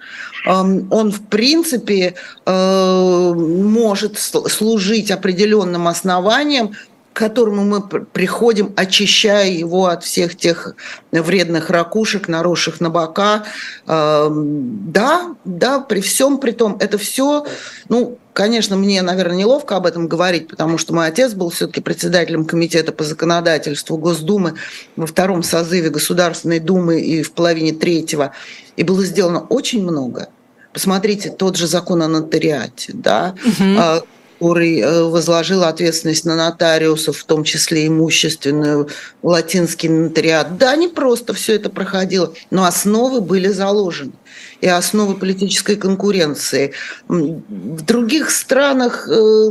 эм, 0.47 0.89
он 0.91 1.13
в 1.13 1.23
принципе 1.29 2.15
э, 2.45 3.33
может 3.35 4.19
служить 4.19 5.13
определенным 5.13 5.87
основанием 5.87 6.75
к 7.17 7.19
которому 7.19 7.65
мы 7.65 7.81
приходим, 7.81 8.75
очищая 8.77 9.49
его 9.49 9.87
от 9.87 10.05
всех 10.05 10.37
тех 10.37 10.75
вредных 11.11 11.71
ракушек, 11.71 12.29
наросших 12.29 12.79
на 12.79 12.91
бока. 12.91 13.45
Эм, 13.87 14.93
да, 14.93 15.35
да, 15.47 15.81
при 15.81 16.03
всем 16.03 16.37
при 16.37 16.51
том, 16.51 16.77
это 16.79 16.99
все, 16.99 17.47
ну, 17.89 18.19
конечно, 18.35 18.77
мне, 18.77 19.01
наверное, 19.01 19.39
неловко 19.39 19.77
об 19.77 19.87
этом 19.87 20.09
говорить, 20.09 20.49
потому 20.49 20.77
что 20.77 20.93
мой 20.93 21.07
отец 21.07 21.33
был 21.33 21.49
все-таки 21.49 21.81
председателем 21.81 22.45
комитета 22.45 22.93
по 22.93 23.03
законодательству 23.03 23.97
Госдумы 23.97 24.57
во 24.97 25.07
втором 25.07 25.43
созыве 25.43 25.89
Государственной 25.89 26.61
Думы 26.61 27.01
и 27.01 27.23
в 27.23 27.33
половине 27.33 27.73
третьего. 27.73 28.33
И 28.77 28.83
было 28.83 29.03
сделано 29.07 29.41
очень 29.41 29.83
много. 29.83 30.29
Посмотрите, 30.75 31.31
тот 31.31 31.57
же 31.57 31.67
закон 31.67 32.03
о 32.03 32.09
нотариате, 32.09 32.93
да, 32.93 33.35
угу 33.43 34.07
который 34.39 34.81
э, 34.81 35.03
возложил 35.05 35.65
ответственность 35.65 36.25
на 36.25 36.37
нотариусов, 36.37 37.19
в 37.19 37.25
том 37.25 37.45
числе 37.45 37.87
имущественную, 37.87 38.89
латинский 39.23 39.89
нотариат. 39.89 40.59
Да, 40.59 40.77
не 40.77 40.89
просто 40.89 41.33
все 41.33 41.55
это 41.55 41.71
проходило, 41.71 42.33
но 42.51 42.65
основы 42.65 43.21
были 43.21 43.49
заложены 43.49 44.13
и 44.61 44.69
основы 44.69 45.15
политической 45.15 45.77
конкуренции. 45.77 46.73
В 47.09 47.83
других 47.83 48.31
странах 48.31 49.09
э, 49.09 49.51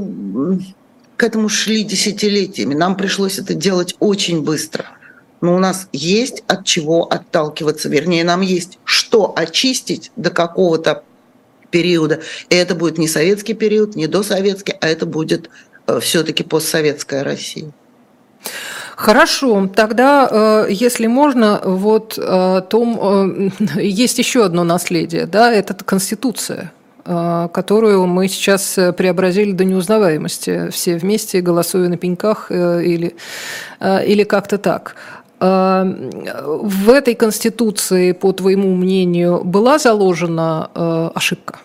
к 1.17 1.23
этому 1.23 1.49
шли 1.49 1.83
десятилетиями. 1.83 2.73
Нам 2.73 2.95
пришлось 2.95 3.39
это 3.39 3.53
делать 3.53 3.95
очень 3.99 4.41
быстро. 4.41 4.85
Но 5.41 5.55
у 5.55 5.59
нас 5.59 5.87
есть 5.91 6.43
от 6.47 6.65
чего 6.65 7.03
отталкиваться, 7.03 7.89
вернее, 7.89 8.23
нам 8.23 8.41
есть 8.41 8.79
что 8.83 9.33
очистить 9.35 10.11
до 10.15 10.29
какого-то 10.29 11.03
периода. 11.71 12.21
И 12.49 12.55
это 12.55 12.75
будет 12.75 12.97
не 12.97 13.07
советский 13.07 13.53
период, 13.53 13.95
не 13.95 14.07
досоветский, 14.07 14.75
а 14.79 14.87
это 14.87 15.05
будет 15.05 15.49
э, 15.87 15.99
все-таки 15.99 16.43
постсоветская 16.43 17.23
Россия. 17.23 17.71
Хорошо, 18.95 19.69
тогда, 19.75 20.27
э, 20.31 20.67
если 20.69 21.07
можно, 21.07 21.61
вот 21.63 22.17
о 22.17 22.61
том, 22.61 23.51
э, 23.75 23.81
есть 23.81 24.19
еще 24.19 24.45
одно 24.45 24.63
наследие, 24.63 25.25
да, 25.25 25.51
это 25.51 25.73
Конституция 25.73 26.71
которую 27.07 28.07
мы 28.07 28.27
сейчас 28.27 28.79
преобразили 28.97 29.51
до 29.51 29.63
неузнаваемости, 29.63 30.71
все 30.71 30.97
вместе, 30.97 31.39
голосуя 31.39 31.87
на 31.87 31.97
пеньках 31.97 32.49
или, 32.49 33.15
или 33.79 34.23
как-то 34.23 34.57
так. 34.57 34.95
В 35.45 36.89
этой 36.89 37.13
Конституции, 37.15 38.13
по 38.13 38.31
твоему 38.31 38.75
мнению, 38.75 39.43
была 39.43 39.77
заложена 39.77 41.11
ошибка? 41.13 41.59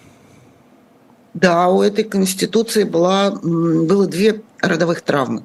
Да, 1.35 1.69
у 1.69 1.81
этой 1.81 2.05
конституции 2.05 2.85
была, 2.85 3.31
было 3.31 4.07
две 4.07 4.43
родовых 4.61 5.03
травмы. 5.03 5.45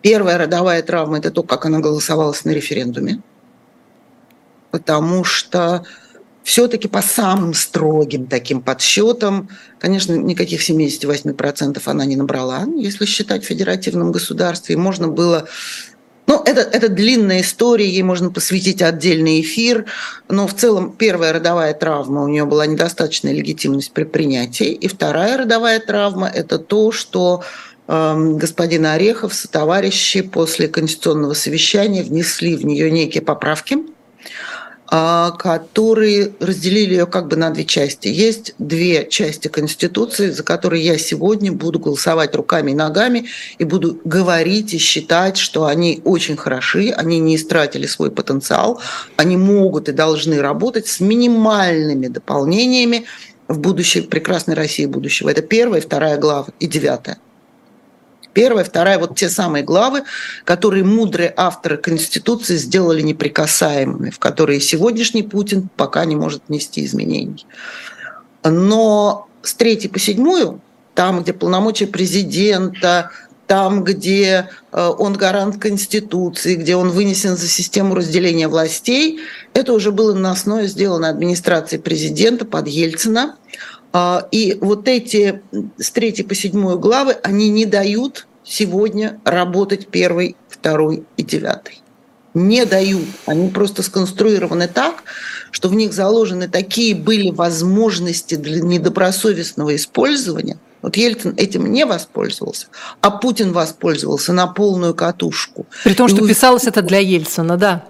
Первая 0.00 0.38
родовая 0.38 0.82
травма– 0.82 1.18
это 1.20 1.30
то, 1.30 1.42
как 1.42 1.66
она 1.66 1.80
голосовалась 1.80 2.44
на 2.44 2.50
референдуме. 2.52 3.20
Потому 4.70 5.24
что 5.24 5.84
все-таки 6.42 6.88
по 6.88 7.02
самым 7.02 7.54
строгим 7.54 8.26
таким 8.26 8.60
подсчетам, 8.62 9.48
конечно, 9.78 10.14
никаких 10.14 10.68
78% 10.68 11.82
она 11.84 12.04
не 12.06 12.16
набрала, 12.16 12.64
если 12.76 13.04
считать 13.04 13.44
в 13.44 13.46
федеративном 13.46 14.12
государстве. 14.12 14.76
Можно 14.76 15.08
было 15.08 15.48
ну, 16.26 16.42
это, 16.44 16.60
это 16.60 16.88
длинная 16.88 17.40
история, 17.40 17.88
ей 17.88 18.02
можно 18.02 18.30
посвятить 18.30 18.82
отдельный 18.82 19.40
эфир, 19.40 19.86
но 20.28 20.46
в 20.48 20.54
целом 20.54 20.92
первая 20.92 21.32
родовая 21.32 21.72
травма, 21.72 22.24
у 22.24 22.28
нее 22.28 22.44
была 22.44 22.66
недостаточная 22.66 23.32
легитимность 23.32 23.92
при 23.92 24.04
принятии, 24.04 24.72
и 24.72 24.88
вторая 24.88 25.38
родовая 25.38 25.78
травма– 25.78 26.28
это 26.34 26.58
то, 26.58 26.90
что 26.90 27.44
э, 27.86 28.14
господин 28.38 28.86
Орехов 28.86 29.34
со 29.34 29.48
товарищи 29.48 30.22
после 30.22 30.66
конституционного 30.66 31.34
совещания 31.34 32.02
внесли 32.02 32.56
в 32.56 32.64
нее 32.64 32.90
некие 32.90 33.22
поправки, 33.22 33.78
которые 34.88 36.32
разделили 36.40 36.94
ее 36.94 37.06
как 37.06 37.28
бы 37.28 37.36
на 37.36 37.50
две 37.50 37.64
части. 37.64 38.08
Есть 38.08 38.54
две 38.58 39.06
части 39.08 39.48
Конституции, 39.48 40.30
за 40.30 40.42
которые 40.42 40.84
я 40.84 40.98
сегодня 40.98 41.52
буду 41.52 41.78
голосовать 41.78 42.34
руками 42.34 42.70
и 42.70 42.74
ногами 42.74 43.26
и 43.58 43.64
буду 43.64 44.00
говорить 44.04 44.74
и 44.74 44.78
считать, 44.78 45.36
что 45.36 45.66
они 45.66 46.00
очень 46.04 46.36
хороши, 46.36 46.90
они 46.90 47.18
не 47.18 47.36
истратили 47.36 47.86
свой 47.86 48.10
потенциал, 48.10 48.80
они 49.16 49.36
могут 49.36 49.88
и 49.88 49.92
должны 49.92 50.40
работать 50.40 50.86
с 50.86 51.00
минимальными 51.00 52.06
дополнениями 52.08 53.06
в 53.48 53.58
будущее 53.58 54.04
прекрасной 54.04 54.54
России 54.54 54.86
будущего. 54.86 55.30
Это 55.30 55.42
первая, 55.42 55.80
вторая 55.80 56.16
глава 56.16 56.48
и 56.60 56.66
девятая. 56.66 57.18
Первая, 58.36 58.66
вторая, 58.66 58.98
вот 58.98 59.16
те 59.16 59.30
самые 59.30 59.64
главы, 59.64 60.02
которые 60.44 60.84
мудрые 60.84 61.32
авторы 61.34 61.78
Конституции 61.78 62.56
сделали 62.58 63.00
неприкасаемыми, 63.00 64.10
в 64.10 64.18
которые 64.18 64.60
сегодняшний 64.60 65.22
Путин 65.22 65.70
пока 65.74 66.04
не 66.04 66.16
может 66.16 66.42
внести 66.46 66.84
изменений. 66.84 67.46
Но 68.44 69.26
с 69.40 69.54
третьей 69.54 69.88
по 69.88 69.98
седьмую, 69.98 70.60
там, 70.94 71.22
где 71.22 71.32
полномочия 71.32 71.86
президента, 71.86 73.10
там, 73.46 73.84
где 73.84 74.50
э, 74.70 74.90
он 74.98 75.14
гарант 75.14 75.58
Конституции, 75.58 76.56
где 76.56 76.76
он 76.76 76.90
вынесен 76.90 77.38
за 77.38 77.48
систему 77.48 77.94
разделения 77.94 78.48
властей, 78.48 79.20
это 79.54 79.72
уже 79.72 79.92
было 79.92 80.12
на 80.12 80.32
основе 80.32 80.66
сделано 80.66 81.08
администрацией 81.08 81.80
президента 81.80 82.44
под 82.44 82.68
Ельцина. 82.68 83.36
А, 83.98 84.28
и 84.30 84.58
вот 84.60 84.88
эти 84.88 85.40
с 85.78 85.90
третьей 85.90 86.26
по 86.26 86.34
седьмую 86.34 86.78
главы, 86.78 87.16
они 87.22 87.48
не 87.48 87.64
дают 87.64 88.26
сегодня 88.44 89.18
работать 89.24 89.88
первый, 89.88 90.36
второй 90.50 91.04
и 91.16 91.22
девятый. 91.22 91.80
Не 92.34 92.66
дают. 92.66 93.06
Они 93.24 93.48
просто 93.48 93.82
сконструированы 93.82 94.68
так, 94.68 95.04
что 95.50 95.70
в 95.70 95.74
них 95.74 95.94
заложены 95.94 96.46
такие 96.46 96.94
были 96.94 97.30
возможности 97.30 98.34
для 98.34 98.60
недобросовестного 98.60 99.74
использования. 99.74 100.58
Вот 100.82 100.98
Ельцин 100.98 101.32
этим 101.38 101.72
не 101.72 101.86
воспользовался, 101.86 102.66
а 103.00 103.10
Путин 103.10 103.52
воспользовался 103.52 104.34
на 104.34 104.46
полную 104.46 104.92
катушку. 104.94 105.64
При 105.84 105.94
том, 105.94 106.08
что 106.08 106.22
и 106.22 106.28
писалось 106.28 106.66
это 106.66 106.82
для 106.82 106.98
Ельцина, 106.98 107.56
да. 107.56 107.86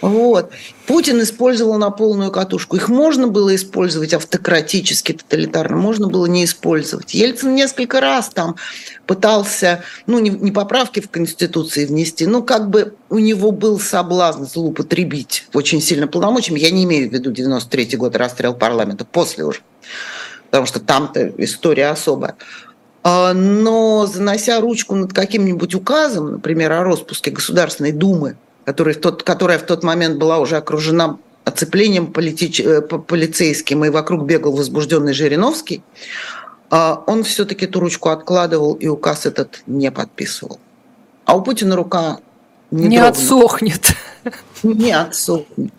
Вот. 0.00 0.50
Путин 0.86 1.20
использовал 1.22 1.76
на 1.76 1.90
полную 1.90 2.30
катушку. 2.30 2.76
Их 2.76 2.88
можно 2.88 3.26
было 3.26 3.54
использовать 3.54 4.14
автократически, 4.14 5.12
тоталитарно, 5.12 5.76
можно 5.76 6.06
было 6.06 6.26
не 6.26 6.44
использовать. 6.44 7.14
Ельцин 7.14 7.54
несколько 7.54 8.00
раз 8.00 8.28
там 8.28 8.56
пытался, 9.06 9.82
ну, 10.06 10.18
не, 10.20 10.30
не 10.30 10.52
поправки 10.52 11.00
в 11.00 11.10
Конституции 11.10 11.84
внести, 11.84 12.26
но 12.26 12.42
как 12.42 12.70
бы 12.70 12.94
у 13.10 13.18
него 13.18 13.50
был 13.50 13.80
соблазн 13.80 14.44
злоупотребить 14.44 15.46
очень 15.52 15.80
сильно 15.80 16.06
полномочиями. 16.06 16.60
Я 16.60 16.70
не 16.70 16.84
имею 16.84 17.10
в 17.10 17.12
виду 17.12 17.32
93 17.32 17.96
год 17.96 18.14
расстрел 18.14 18.54
парламента, 18.54 19.04
после 19.04 19.44
уже, 19.44 19.60
потому 20.46 20.66
что 20.66 20.78
там-то 20.78 21.32
история 21.38 21.88
особая. 21.88 22.36
А, 23.02 23.32
но 23.32 24.06
занося 24.06 24.60
ручку 24.60 24.94
над 24.94 25.12
каким-нибудь 25.12 25.74
указом, 25.74 26.32
например, 26.32 26.72
о 26.72 26.84
распуске 26.84 27.30
Государственной 27.30 27.92
Думы, 27.92 28.36
который 28.68 28.92
тот, 28.92 29.22
которая 29.22 29.58
в 29.58 29.62
тот 29.62 29.82
момент 29.82 30.18
была 30.18 30.38
уже 30.40 30.58
окружена 30.58 31.16
оцеплением 31.42 32.12
политич... 32.12 32.60
Э, 32.60 32.82
полицейским, 32.82 33.82
и 33.86 33.88
вокруг 33.88 34.26
бегал 34.26 34.52
возбужденный 34.52 35.14
Жириновский, 35.14 35.82
а 36.68 37.02
он 37.06 37.24
все-таки 37.24 37.64
эту 37.64 37.80
ручку 37.80 38.10
откладывал 38.10 38.74
и 38.74 38.86
указ 38.86 39.24
этот 39.24 39.62
не 39.66 39.90
подписывал. 39.90 40.60
А 41.24 41.34
у 41.34 41.40
Путина 41.40 41.76
рука 41.76 42.18
не, 42.70 42.88
не 42.88 42.98
отсохнет. 42.98 43.94
Не 44.62 44.92
отсохнет. 44.92 45.72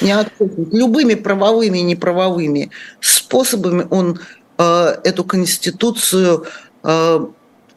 Не 0.00 0.12
отсохнет. 0.12 0.72
Любыми 0.72 1.14
правовыми 1.14 1.78
и 1.78 1.82
неправовыми 1.82 2.70
способами 3.00 3.84
он 3.90 4.20
э, 4.58 4.96
эту 5.02 5.24
конституцию 5.24 6.46
э, 6.84 7.26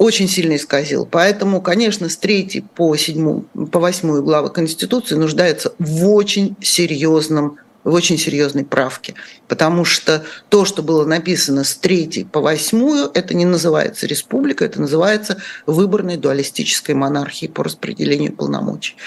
очень 0.02 0.28
сильно 0.28 0.56
исказил. 0.56 1.06
Поэтому, 1.06 1.62
конечно, 1.62 2.10
с 2.10 2.18
3 2.18 2.64
по 2.76 2.96
7, 2.96 3.42
по 3.68 3.80
8 3.80 4.22
главы 4.22 4.50
Конституции 4.50 5.14
нуждается 5.14 5.74
в 5.78 6.10
очень 6.10 6.56
серьезном 6.60 7.58
в 7.84 7.94
очень 7.94 8.18
серьезной 8.18 8.64
правке. 8.64 9.16
Потому 9.48 9.86
что 9.86 10.24
то, 10.50 10.66
что 10.66 10.84
было 10.84 11.04
написано 11.04 11.64
с 11.64 11.76
3 11.76 12.28
по 12.32 12.40
8, 12.40 13.10
это 13.14 13.34
не 13.34 13.46
называется 13.46 14.06
республика, 14.06 14.66
это 14.66 14.80
называется 14.80 15.38
выборной 15.66 16.18
дуалистической 16.18 16.94
монархией 16.94 17.52
по 17.52 17.64
распределению 17.64 18.34
полномочий. 18.34 18.98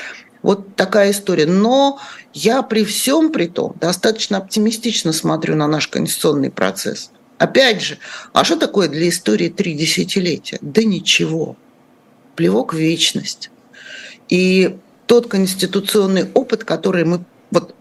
Вот 0.43 0.77
такая 0.77 1.11
история. 1.11 1.47
Но 1.47 1.99
я 2.33 2.63
при 2.63 2.85
всем 2.85 3.33
при 3.33 3.47
том 3.47 3.75
достаточно 3.81 4.39
оптимистично 4.39 5.13
смотрю 5.13 5.57
на 5.57 5.67
наш 5.67 5.89
конституционный 5.89 6.51
процесс. 6.51 7.11
Опять 7.39 7.83
же, 7.83 7.99
а 8.33 8.45
что 8.45 8.57
такое 8.57 8.89
для 8.89 9.09
истории 9.09 9.49
три 9.49 9.75
десятилетия? 9.75 10.59
Да 10.61 10.83
ничего. 10.85 11.57
Плевок 12.37 12.75
в 12.75 12.77
вечность. 12.77 13.51
И 14.29 14.77
тот 15.07 15.29
конституционный 15.29 16.31
опыт, 16.33 16.65
который 16.65 17.05
мы 17.05 17.25
вот 17.51 17.75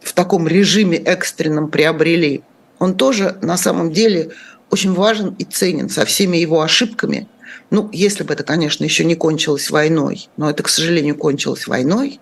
в 0.00 0.12
таком 0.12 0.46
режиме 0.46 0.96
экстренном 0.98 1.70
приобрели, 1.70 2.42
он 2.78 2.96
тоже 2.96 3.36
на 3.42 3.56
самом 3.56 3.92
деле 3.92 4.30
очень 4.70 4.92
важен 4.92 5.34
и 5.38 5.44
ценен 5.44 5.88
со 5.88 6.04
всеми 6.04 6.36
его 6.36 6.62
ошибками. 6.62 7.28
Ну, 7.70 7.88
если 7.92 8.24
бы 8.24 8.34
это, 8.34 8.44
конечно, 8.44 8.84
еще 8.84 9.04
не 9.04 9.14
кончилось 9.14 9.70
войной, 9.70 10.28
но 10.36 10.50
это, 10.50 10.62
к 10.62 10.68
сожалению, 10.68 11.16
кончилось 11.16 11.66
войной 11.66 12.20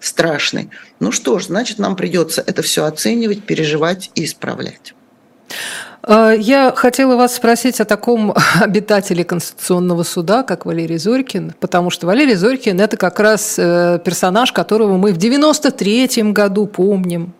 страшной. 0.00 0.70
Ну 1.00 1.12
что 1.12 1.38
ж, 1.38 1.46
значит, 1.46 1.78
нам 1.78 1.96
придется 1.96 2.42
это 2.46 2.62
все 2.62 2.84
оценивать, 2.84 3.44
переживать 3.44 4.10
и 4.14 4.24
исправлять. 4.24 4.94
А, 6.08 6.30
я 6.30 6.72
хотела 6.74 7.16
вас 7.16 7.34
спросить 7.34 7.80
о 7.80 7.84
таком 7.84 8.32
обитателе 8.60 9.24
Конституционного 9.24 10.04
суда, 10.04 10.44
как 10.44 10.64
Валерий 10.64 10.98
Зорькин, 10.98 11.54
потому 11.58 11.90
что 11.90 12.06
Валерий 12.06 12.36
Зорькин– 12.36 12.80
это 12.80 12.96
как 12.96 13.18
раз 13.18 13.58
э, 13.58 13.98
персонаж, 14.04 14.52
которого 14.52 14.96
мы 14.96 15.12
в 15.12 15.18
93-м 15.18 16.32
году 16.32 16.66
помним. 16.66 17.34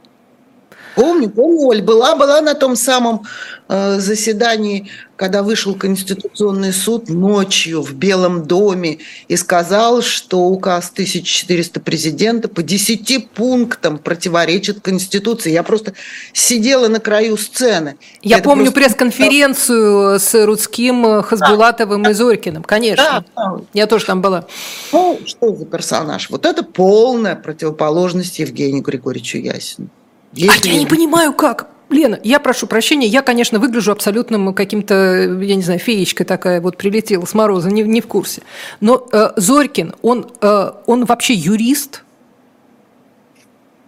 Помню, 0.96 1.28
помню, 1.28 1.66
Оль, 1.66 1.82
была, 1.82 2.16
была 2.16 2.40
на 2.40 2.54
том 2.54 2.74
самом 2.74 3.26
э, 3.68 3.98
заседании, 3.98 4.88
когда 5.16 5.42
вышел 5.42 5.74
Конституционный 5.74 6.72
суд 6.72 7.10
ночью 7.10 7.82
в 7.82 7.92
Белом 7.92 8.46
доме 8.46 9.00
и 9.28 9.36
сказал, 9.36 10.00
что 10.00 10.44
указ 10.44 10.90
1400 10.90 11.80
президента 11.80 12.48
по 12.48 12.62
10 12.62 13.28
пунктам 13.28 13.98
противоречит 13.98 14.80
Конституции. 14.80 15.52
Я 15.52 15.62
просто 15.62 15.92
сидела 16.32 16.88
на 16.88 16.98
краю 16.98 17.36
сцены. 17.36 17.98
Я 18.22 18.38
Это 18.38 18.44
помню 18.44 18.72
просто... 18.72 18.80
пресс-конференцию 18.80 20.18
с 20.18 20.46
Рудским, 20.46 21.22
Хасбулатовым 21.22 22.04
да, 22.04 22.10
и 22.10 22.14
Зорькиным, 22.14 22.62
конечно. 22.62 23.22
Да, 23.36 23.60
Я 23.74 23.86
тоже 23.86 24.06
там 24.06 24.22
была. 24.22 24.46
Ну, 24.92 25.20
что 25.26 25.54
за 25.54 25.66
персонаж? 25.66 26.30
Вот 26.30 26.46
это 26.46 26.62
полная 26.62 27.36
противоположность 27.36 28.38
Евгению 28.38 28.82
Григорьевичу 28.82 29.36
Ясину. 29.36 29.90
Если... 30.36 30.68
А 30.68 30.72
я 30.72 30.78
не 30.78 30.86
понимаю, 30.86 31.32
как. 31.32 31.70
Лена, 31.88 32.20
я 32.24 32.40
прошу 32.40 32.66
прощения, 32.66 33.06
я, 33.06 33.22
конечно, 33.22 33.58
выгляжу 33.58 33.92
абсолютным 33.92 34.52
каким-то, 34.54 35.38
я 35.40 35.54
не 35.54 35.62
знаю, 35.62 35.78
феечкой 35.78 36.26
такая 36.26 36.60
вот 36.60 36.76
прилетела 36.76 37.24
с 37.24 37.32
мороза, 37.32 37.70
не, 37.70 37.82
не 37.82 38.00
в 38.00 38.06
курсе. 38.06 38.42
Но 38.80 39.08
э, 39.12 39.30
Зорькин, 39.36 39.94
он, 40.02 40.30
э, 40.40 40.70
он 40.86 41.04
вообще 41.04 41.34
юрист? 41.34 42.02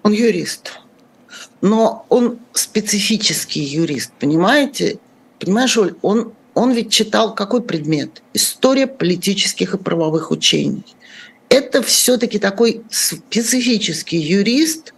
Он 0.04 0.12
юрист. 0.12 0.80
Но 1.61 2.06
он 2.08 2.38
специфический 2.52 3.61
юрист, 3.61 4.12
понимаете? 4.18 4.98
Понимаешь, 5.40 5.76
Оль, 5.76 5.96
он, 6.02 6.32
он 6.54 6.70
ведь 6.70 6.92
читал 6.92 7.34
какой 7.34 7.62
предмет? 7.62 8.22
История 8.32 8.87
политических 8.87 9.74
и 9.74 9.78
правовых 9.78 10.30
учений. 10.30 10.84
Это 11.48 11.82
все-таки 11.82 12.38
такой 12.38 12.82
специфический 12.90 14.18
юрист 14.18 14.94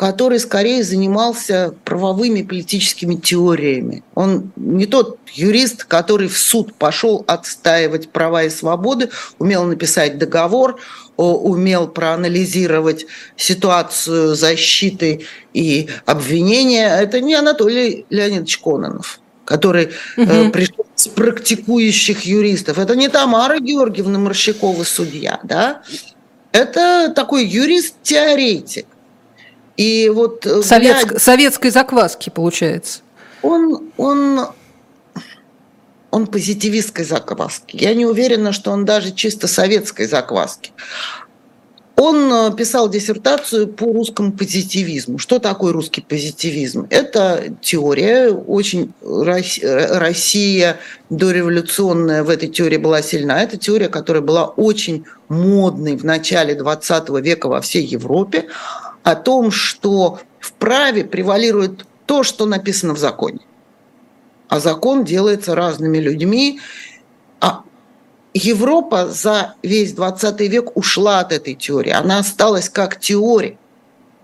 который 0.00 0.40
скорее 0.40 0.82
занимался 0.82 1.74
правовыми 1.84 2.40
политическими 2.40 3.16
теориями. 3.16 4.02
Он 4.14 4.50
не 4.56 4.86
тот 4.86 5.18
юрист, 5.34 5.84
который 5.84 6.28
в 6.28 6.38
суд 6.38 6.72
пошел 6.72 7.22
отстаивать 7.26 8.08
права 8.08 8.44
и 8.44 8.48
свободы, 8.48 9.10
умел 9.38 9.64
написать 9.64 10.16
договор, 10.16 10.80
умел 11.18 11.86
проанализировать 11.86 13.04
ситуацию 13.36 14.34
защиты 14.34 15.26
и 15.52 15.90
обвинения. 16.06 16.88
Это 16.98 17.20
не 17.20 17.34
Анатолий 17.34 18.06
Леонидович 18.08 18.56
Кононов 18.56 19.20
который 19.44 19.90
угу. 20.16 20.50
пришел 20.52 20.86
с 20.94 21.08
практикующих 21.08 22.22
юристов. 22.22 22.78
Это 22.78 22.94
не 22.94 23.08
Тамара 23.08 23.58
Георгиевна 23.58 24.20
Морщакова, 24.20 24.84
судья, 24.84 25.40
да? 25.42 25.82
Это 26.52 27.12
такой 27.14 27.46
юрист-теоретик. 27.46 28.86
И 29.80 30.10
вот 30.10 30.44
э, 30.44 30.62
Советск, 30.62 31.06
глядя, 31.06 31.18
советской 31.18 31.70
закваски 31.70 32.28
получается. 32.28 33.00
Он, 33.40 33.90
он, 33.96 34.48
он 36.10 36.26
позитивистской 36.26 37.06
закваски. 37.06 37.78
Я 37.78 37.94
не 37.94 38.04
уверена, 38.04 38.52
что 38.52 38.72
он 38.72 38.84
даже 38.84 39.10
чисто 39.12 39.48
советской 39.48 40.06
закваски. 40.06 40.72
Он 41.96 42.30
э, 42.30 42.54
писал 42.54 42.90
диссертацию 42.90 43.68
по 43.68 43.86
русскому 43.86 44.32
позитивизму. 44.32 45.16
Что 45.16 45.38
такое 45.38 45.72
русский 45.72 46.02
позитивизм? 46.02 46.86
Это 46.90 47.44
теория, 47.62 48.28
очень 48.28 48.92
Россия 49.00 50.76
дореволюционная 51.08 52.22
в 52.22 52.28
этой 52.28 52.50
теории 52.50 52.76
была 52.76 53.00
сильна. 53.00 53.42
Это 53.42 53.56
теория, 53.56 53.88
которая 53.88 54.22
была 54.22 54.44
очень 54.44 55.06
модной 55.30 55.96
в 55.96 56.04
начале 56.04 56.54
20 56.54 57.08
века 57.24 57.48
во 57.48 57.62
всей 57.62 57.86
Европе, 57.86 58.48
о 59.02 59.14
том, 59.14 59.50
что 59.50 60.20
в 60.38 60.52
праве 60.52 61.04
превалирует 61.04 61.86
то, 62.06 62.22
что 62.22 62.46
написано 62.46 62.94
в 62.94 62.98
законе. 62.98 63.40
А 64.48 64.58
закон 64.58 65.04
делается 65.04 65.54
разными 65.54 65.98
людьми, 65.98 66.60
а 67.40 67.62
Европа 68.34 69.06
за 69.06 69.54
весь 69.62 69.92
20 69.92 70.40
век 70.40 70.76
ушла 70.76 71.20
от 71.20 71.32
этой 71.32 71.54
теории. 71.54 71.92
Она 71.92 72.18
осталась 72.18 72.68
как 72.68 72.98
теория. 72.98 73.58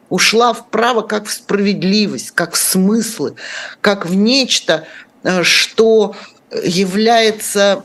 Ушла 0.08 0.52
вправо 0.52 1.02
как 1.02 1.26
в 1.26 1.32
справедливость, 1.32 2.30
как 2.30 2.54
в 2.54 2.56
смыслы, 2.56 3.34
как 3.80 4.06
в 4.06 4.14
нечто, 4.14 4.86
э, 5.24 5.42
что 5.42 6.14
является 6.62 7.84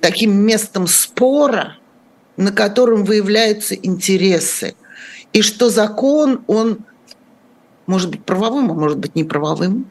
таким 0.00 0.34
местом 0.34 0.88
спора, 0.88 1.76
на 2.36 2.50
котором 2.50 3.04
выявляются 3.04 3.76
интересы. 3.76 4.74
И 5.32 5.42
что 5.42 5.70
закон, 5.70 6.42
он 6.46 6.78
может 7.86 8.10
быть 8.10 8.24
правовым, 8.24 8.70
а 8.70 8.74
может 8.74 8.98
быть 8.98 9.14
неправовым. 9.14 9.90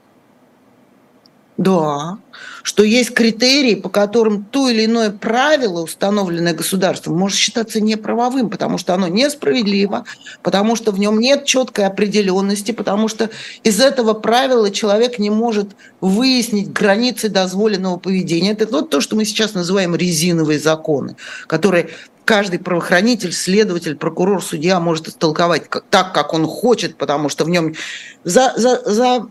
Да, 1.61 2.17
что 2.63 2.83
есть 2.83 3.13
критерии, 3.13 3.75
по 3.75 3.87
которым 3.87 4.43
то 4.45 4.67
или 4.67 4.85
иное 4.85 5.11
правило, 5.11 5.83
установленное 5.83 6.55
государством, 6.55 7.19
может 7.19 7.37
считаться 7.37 7.79
неправовым, 7.79 8.49
потому 8.49 8.79
что 8.79 8.95
оно 8.95 9.07
несправедливо, 9.07 10.05
потому 10.41 10.75
что 10.75 10.91
в 10.91 10.97
нем 10.97 11.19
нет 11.19 11.45
четкой 11.45 11.85
определенности, 11.85 12.71
потому 12.71 13.07
что 13.07 13.29
из 13.63 13.79
этого 13.79 14.13
правила 14.13 14.71
человек 14.71 15.19
не 15.19 15.29
может 15.29 15.75
выяснить 15.99 16.73
границы 16.73 17.29
дозволенного 17.29 17.97
поведения. 17.97 18.53
Это 18.53 18.65
вот 18.65 18.89
то, 18.89 18.99
что 18.99 19.15
мы 19.15 19.23
сейчас 19.23 19.53
называем 19.53 19.95
резиновые 19.95 20.59
законы, 20.59 21.15
которые 21.45 21.91
каждый 22.25 22.57
правоохранитель, 22.57 23.33
следователь, 23.33 23.95
прокурор, 23.95 24.43
судья 24.43 24.79
может 24.79 25.09
истолковать 25.09 25.65
так, 25.91 26.11
как 26.11 26.33
он 26.33 26.47
хочет, 26.47 26.97
потому 26.97 27.29
что 27.29 27.45
в 27.45 27.51
нем 27.51 27.75
за, 28.23 28.51
за, 28.57 28.81
за 28.83 29.27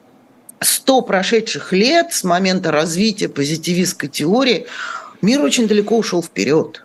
100 0.61 1.03
прошедших 1.03 1.73
лет 1.73 2.13
с 2.13 2.25
момента 2.25 2.71
развития 2.71 3.29
позитивистской 3.29 4.09
теории 4.09 4.67
мир 5.23 5.41
очень 5.43 5.67
далеко 5.67 5.97
ушел 5.97 6.23
вперед. 6.23 6.85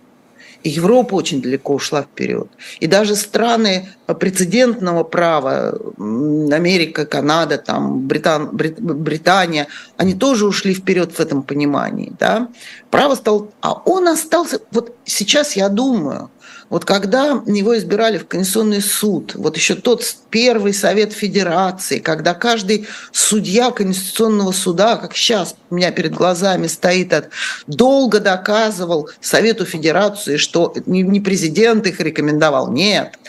И 0.63 0.69
Европа 0.69 1.13
очень 1.13 1.43
далеко 1.43 1.75
ушла 1.75 2.01
вперед. 2.01 2.47
И 2.79 2.87
даже 2.87 3.15
страны 3.15 3.89
прецедентного 4.07 5.03
права, 5.03 5.77
Америка, 5.99 7.05
Канада, 7.05 7.59
там, 7.59 8.07
Британ, 8.07 8.49
Брит, 8.51 8.81
Британия, 8.81 9.67
они 9.95 10.15
тоже 10.15 10.47
ушли 10.47 10.73
вперед 10.73 11.11
в 11.11 11.19
этом 11.19 11.43
понимании. 11.43 12.13
Да? 12.19 12.47
Право 12.89 13.13
стало... 13.13 13.49
А 13.61 13.73
он 13.73 14.07
остался... 14.07 14.59
Вот 14.71 14.95
сейчас 15.05 15.55
я 15.55 15.69
думаю, 15.69 16.31
вот 16.75 16.83
когда 16.83 17.41
его 17.45 17.77
избирали 17.77 18.17
в 18.17 18.27
Конституционный 18.27 18.81
суд, 18.81 19.35
вот 19.35 19.55
еще 19.55 19.75
тот 19.75 20.03
первый 20.29 20.73
Совет 20.73 21.13
Федерации, 21.13 21.99
когда 21.99 22.33
каждый 22.33 22.85
судья 23.13 23.71
Конституционного 23.71 24.51
суда, 24.51 24.97
как 24.97 25.15
сейчас 25.15 25.55
у 25.69 25.75
меня 25.75 25.91
перед 25.91 26.13
глазами 26.13 26.67
стоит, 26.67 27.29
долго 27.65 28.19
доказывал 28.19 29.09
Совету 29.21 29.63
Федерации, 29.63 30.35
что 30.35 30.73
не 30.85 31.21
президент 31.21 31.87
их 31.87 32.01
рекомендовал, 32.01 32.69
нет, 32.69 33.19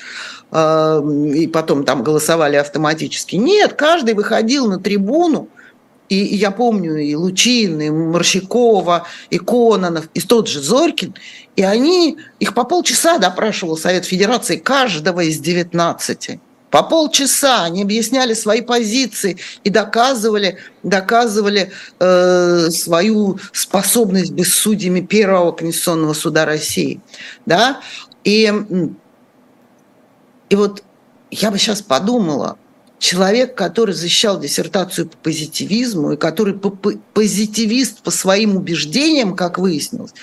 а, 0.51 1.01
и 1.01 1.47
потом 1.47 1.85
там 1.85 2.03
голосовали 2.03 2.57
автоматически. 2.57 3.37
Нет, 3.37 3.75
каждый 3.75 4.15
выходил 4.15 4.67
на 4.67 4.81
трибуну, 4.81 5.49
и, 6.09 6.37
я 6.37 6.51
помню 6.51 6.97
и 6.97 7.14
Лучин, 7.14 7.81
и 7.81 7.90
Морщакова, 7.90 9.07
и 9.31 9.38
Кононов, 9.38 10.09
и 10.14 10.21
тот 10.21 10.49
же 10.49 10.61
Зорькин, 10.61 11.14
и 11.57 11.62
они, 11.62 12.19
их 12.38 12.55
по 12.55 12.64
полчаса 12.64 13.19
допрашивал 13.19 13.77
Совет 13.77 14.05
Федерации 14.05 14.57
каждого 14.57 15.21
из 15.21 15.38
19. 15.38 16.38
По 16.71 16.83
полчаса 16.83 17.64
они 17.64 17.83
объясняли 17.83 18.35
свои 18.35 18.61
позиции 18.61 19.38
и 19.64 19.71
доказывали, 19.71 20.59
доказывали 20.83 21.71
э, 21.99 22.71
свою 22.71 23.38
способность 23.53 24.33
быть 24.33 24.49
судьями 24.49 25.01
Первого 25.01 25.53
Конституционного 25.53 26.12
суда 26.12 26.45
России. 26.45 27.01
Да? 27.47 27.81
И, 28.25 28.53
и 30.51 30.57
вот 30.57 30.83
я 31.31 31.51
бы 31.51 31.59
сейчас 31.59 31.83
подумала, 31.83 32.59
человек, 32.99 33.55
который 33.55 33.95
защищал 33.95 34.41
диссертацию 34.41 35.09
по 35.09 35.17
позитивизму 35.19 36.13
и 36.13 36.17
который 36.17 36.55
позитивист 36.55 38.03
по 38.03 38.11
своим 38.11 38.57
убеждениям, 38.57 39.37
как 39.37 39.59
выяснилось, 39.59 40.15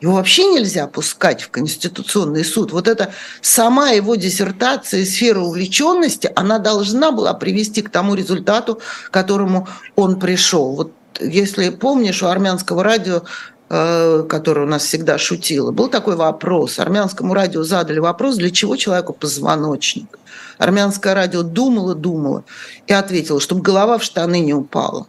его 0.00 0.14
вообще 0.14 0.46
нельзя 0.46 0.86
пускать 0.86 1.42
в 1.42 1.50
Конституционный 1.50 2.44
суд. 2.44 2.72
Вот 2.72 2.88
это 2.88 3.12
сама 3.42 3.90
его 3.90 4.14
диссертация, 4.14 5.04
сфера 5.04 5.40
увлеченности, 5.40 6.30
она 6.34 6.58
должна 6.58 7.10
была 7.12 7.34
привести 7.34 7.82
к 7.82 7.90
тому 7.90 8.14
результату, 8.14 8.80
к 9.06 9.10
которому 9.10 9.68
он 9.96 10.18
пришел. 10.18 10.74
Вот 10.74 10.92
если 11.20 11.68
помнишь, 11.68 12.22
у 12.22 12.26
армянского 12.26 12.82
радио 12.82 13.24
э, 13.70 14.24
которое 14.28 14.66
у 14.66 14.68
нас 14.68 14.84
всегда 14.84 15.16
шутило, 15.16 15.70
был 15.70 15.88
такой 15.88 16.16
вопрос. 16.16 16.78
Армянскому 16.78 17.32
радио 17.32 17.62
задали 17.62 17.98
вопрос, 17.98 18.36
для 18.36 18.50
чего 18.50 18.76
человеку 18.76 19.12
позвоночник. 19.12 20.18
Армянское 20.58 21.14
радио 21.14 21.42
думало, 21.42 21.94
думало 21.94 22.44
и 22.86 22.92
ответило, 22.92 23.40
чтобы 23.40 23.62
голова 23.62 23.96
в 23.96 24.02
штаны 24.02 24.40
не 24.40 24.52
упала. 24.52 25.06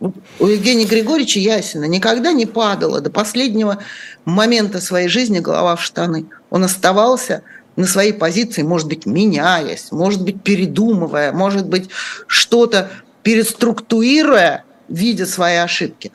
У 0.00 0.46
Евгения 0.46 0.86
Григорьевича 0.86 1.40
Ясина 1.40 1.84
никогда 1.84 2.32
не 2.32 2.46
падала 2.46 3.02
до 3.02 3.10
последнего 3.10 3.78
момента 4.24 4.80
своей 4.80 5.08
жизни 5.08 5.40
голова 5.40 5.76
в 5.76 5.82
штаны. 5.82 6.26
Он 6.48 6.64
оставался 6.64 7.42
на 7.76 7.86
своей 7.86 8.12
позиции, 8.12 8.62
может 8.62 8.88
быть, 8.88 9.04
меняясь, 9.04 9.92
может 9.92 10.22
быть, 10.22 10.42
передумывая, 10.42 11.32
может 11.32 11.66
быть, 11.66 11.90
что-то 12.26 12.90
переструктурируя, 13.22 14.64
видя 14.88 15.26
свои 15.26 15.56
ошибки. 15.56 16.12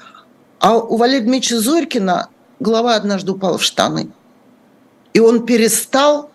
А 0.59 0.77
у 0.77 0.97
Валерия 0.97 1.21
Дмитриевича 1.21 1.59
Зорькина 1.59 2.29
голова 2.59 2.95
однажды 2.95 3.31
упала 3.31 3.57
в 3.57 3.63
штаны. 3.63 4.09
И 5.13 5.19
он 5.19 5.45
перестал 5.45 6.31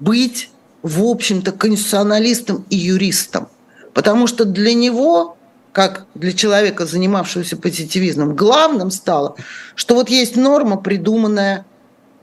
быть 0.00 0.50
в 0.84 1.02
общем-то, 1.02 1.52
конституционалистом 1.52 2.66
и 2.68 2.76
юристом. 2.76 3.48
Потому 3.94 4.26
что 4.26 4.44
для 4.44 4.74
него, 4.74 5.38
как 5.72 6.04
для 6.14 6.34
человека, 6.34 6.84
занимавшегося 6.84 7.56
позитивизмом, 7.56 8.36
главным 8.36 8.90
стало, 8.90 9.34
что 9.76 9.94
вот 9.94 10.10
есть 10.10 10.36
норма, 10.36 10.76
придуманная 10.76 11.64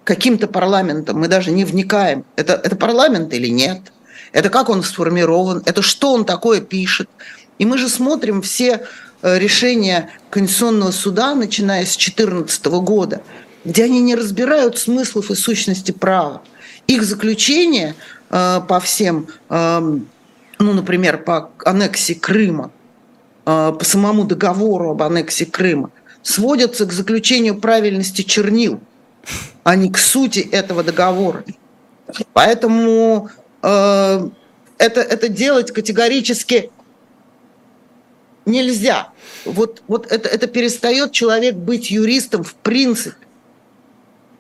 каким-то 0.04 0.48
парламентом, 0.48 1.20
мы 1.20 1.28
даже 1.28 1.50
не 1.50 1.66
вникаем, 1.66 2.24
это, 2.36 2.54
это 2.54 2.76
парламент 2.76 3.34
или 3.34 3.48
нет, 3.48 3.92
это 4.32 4.52
как 4.52 4.70
он 4.70 4.84
сформирован, 4.84 5.64
это 5.66 5.82
что 5.82 6.14
он 6.14 6.24
такое 6.24 6.62
пишет. 6.62 7.10
И 7.58 7.66
мы 7.66 7.80
же 7.80 7.90
смотрим 7.90 8.44
все 8.44 8.86
решения 9.22 10.10
Конституционного 10.30 10.92
суда, 10.92 11.36
начиная 11.36 11.86
с 11.86 11.96
2014 11.96 12.66
года, 12.66 13.22
где 13.66 13.86
они 13.86 14.02
не 14.02 14.16
разбирают 14.16 14.78
смыслов 14.78 15.32
и 15.32 15.36
сущности 15.36 15.92
права. 15.92 16.42
Их 16.88 17.04
заключение 17.04 17.96
Э, 18.32 18.62
по 18.66 18.80
всем, 18.80 19.28
эм, 19.50 20.08
ну, 20.58 20.74
например, 20.74 21.18
по 21.24 21.52
аннексии 21.66 22.14
Крыма, 22.14 22.72
э, 23.46 23.74
по 23.78 23.84
самому 23.84 24.24
договору 24.24 24.92
об 24.92 25.04
аннексии 25.04 25.44
Крыма, 25.44 25.92
сводятся 26.24 26.86
к 26.86 26.94
заключению 26.94 27.60
правильности 27.60 28.22
чернил, 28.22 28.80
а 29.64 29.76
не 29.76 29.92
к 29.92 29.98
сути 29.98 30.40
этого 30.40 30.82
договора. 30.82 31.44
Поэтому 32.32 33.30
э, 33.62 34.30
это, 34.78 35.02
это 35.02 35.28
делать 35.28 35.72
категорически 35.72 36.72
нельзя. 38.46 39.10
Вот, 39.46 39.82
вот 39.88 40.12
это, 40.12 40.28
это 40.30 40.48
перестает 40.48 41.12
человек 41.12 41.56
быть 41.56 41.92
юристом 41.92 42.44
в 42.44 42.56
принципе. 42.56 43.16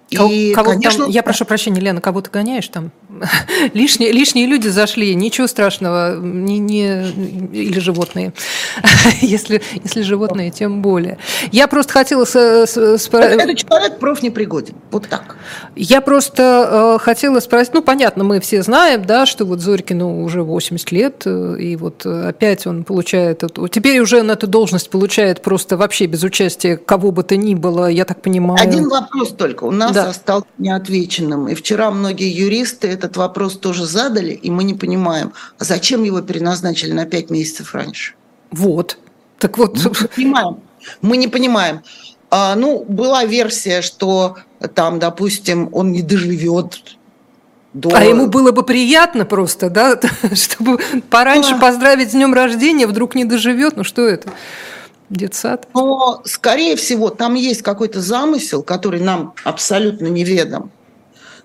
И, 0.09 0.53
кого 0.53 0.71
конечно, 0.71 1.05
там, 1.05 1.09
я 1.09 1.23
прошу 1.23 1.45
прощения, 1.45 1.79
Лена, 1.79 2.01
кого 2.01 2.21
ты 2.21 2.29
гоняешь 2.29 2.67
там? 2.67 2.91
лишние, 3.73 4.11
лишние 4.11 4.45
люди 4.45 4.67
зашли, 4.67 5.13
ничего 5.15 5.47
страшного, 5.47 6.17
не, 6.19 6.59
не, 6.59 7.07
или 7.51 7.79
животные. 7.79 8.33
если, 9.21 9.61
если 9.83 10.01
животные, 10.01 10.51
тем 10.51 10.81
более. 10.81 11.17
Я 11.51 11.67
просто 11.67 11.93
хотела... 11.93 12.25
Спросить... 12.25 13.11
Это 13.11 13.55
человек 13.55 13.99
профнепригоден, 13.99 14.75
вот 14.91 15.07
так. 15.07 15.35
Я 15.75 16.01
просто 16.01 16.97
э, 16.99 17.03
хотела 17.03 17.39
спросить, 17.39 17.73
ну, 17.73 17.81
понятно, 17.81 18.23
мы 18.23 18.39
все 18.39 18.61
знаем, 18.63 19.05
да, 19.05 19.25
что 19.25 19.45
вот 19.45 19.59
Зорькину 19.59 20.23
уже 20.23 20.43
80 20.43 20.91
лет, 20.91 21.23
э, 21.25 21.57
и 21.59 21.75
вот 21.75 22.05
опять 22.05 22.67
он 22.67 22.83
получает... 22.83 23.43
Теперь 23.71 23.99
уже 23.99 24.21
на 24.23 24.33
эту 24.33 24.47
должность 24.47 24.89
получает 24.89 25.41
просто 25.41 25.77
вообще 25.77 26.05
без 26.05 26.23
участия 26.23 26.77
кого 26.77 27.11
бы 27.11 27.23
то 27.23 27.35
ни 27.35 27.55
было, 27.55 27.87
я 27.87 28.05
так 28.05 28.21
понимаю. 28.21 28.61
Один 28.61 28.89
вопрос 28.89 29.29
только. 29.29 29.63
У 29.63 29.71
нас 29.71 29.93
да. 29.93 30.09
остался 30.09 30.47
неотвеченным. 30.57 31.47
И 31.47 31.55
вчера 31.55 31.91
многие 31.91 32.29
юристы 32.29 32.87
это 32.87 33.07
этот 33.11 33.17
вопрос 33.17 33.57
тоже 33.57 33.85
задали, 33.85 34.31
и 34.31 34.49
мы 34.49 34.63
не 34.63 34.73
понимаем, 34.73 35.33
а 35.59 35.63
зачем 35.63 36.03
его 36.03 36.21
переназначили 36.21 36.93
на 36.93 37.05
пять 37.05 37.29
месяцев 37.29 37.75
раньше? 37.75 38.13
Вот. 38.51 38.97
Так 39.37 39.57
вот. 39.57 39.75
Мы 39.75 39.91
не 39.91 40.07
понимаем. 40.15 40.59
Мы 41.01 41.17
не 41.17 41.27
понимаем. 41.27 41.81
А, 42.29 42.55
ну, 42.55 42.85
была 42.87 43.25
версия, 43.25 43.81
что 43.81 44.37
там, 44.73 44.99
допустим, 44.99 45.69
он 45.73 45.91
не 45.91 46.01
доживет 46.01 46.81
до... 47.73 47.89
А 47.93 48.03
ему 48.03 48.27
было 48.27 48.51
бы 48.51 48.63
приятно 48.63 49.25
просто, 49.25 49.69
да, 49.69 49.99
чтобы 50.33 50.79
пораньше 51.09 51.51
да. 51.51 51.59
поздравить 51.59 52.09
с 52.09 52.13
днем 52.13 52.33
рождения, 52.33 52.87
вдруг 52.87 53.15
не 53.15 53.25
доживет, 53.25 53.75
ну 53.75 53.83
что 53.83 54.07
это? 54.07 54.29
Детсад? 55.09 55.67
Но, 55.73 56.21
скорее 56.23 56.77
всего, 56.77 57.09
там 57.09 57.33
есть 57.33 57.63
какой-то 57.63 57.99
замысел, 57.99 58.63
который 58.63 59.01
нам 59.01 59.33
абсолютно 59.43 60.07
неведом. 60.07 60.71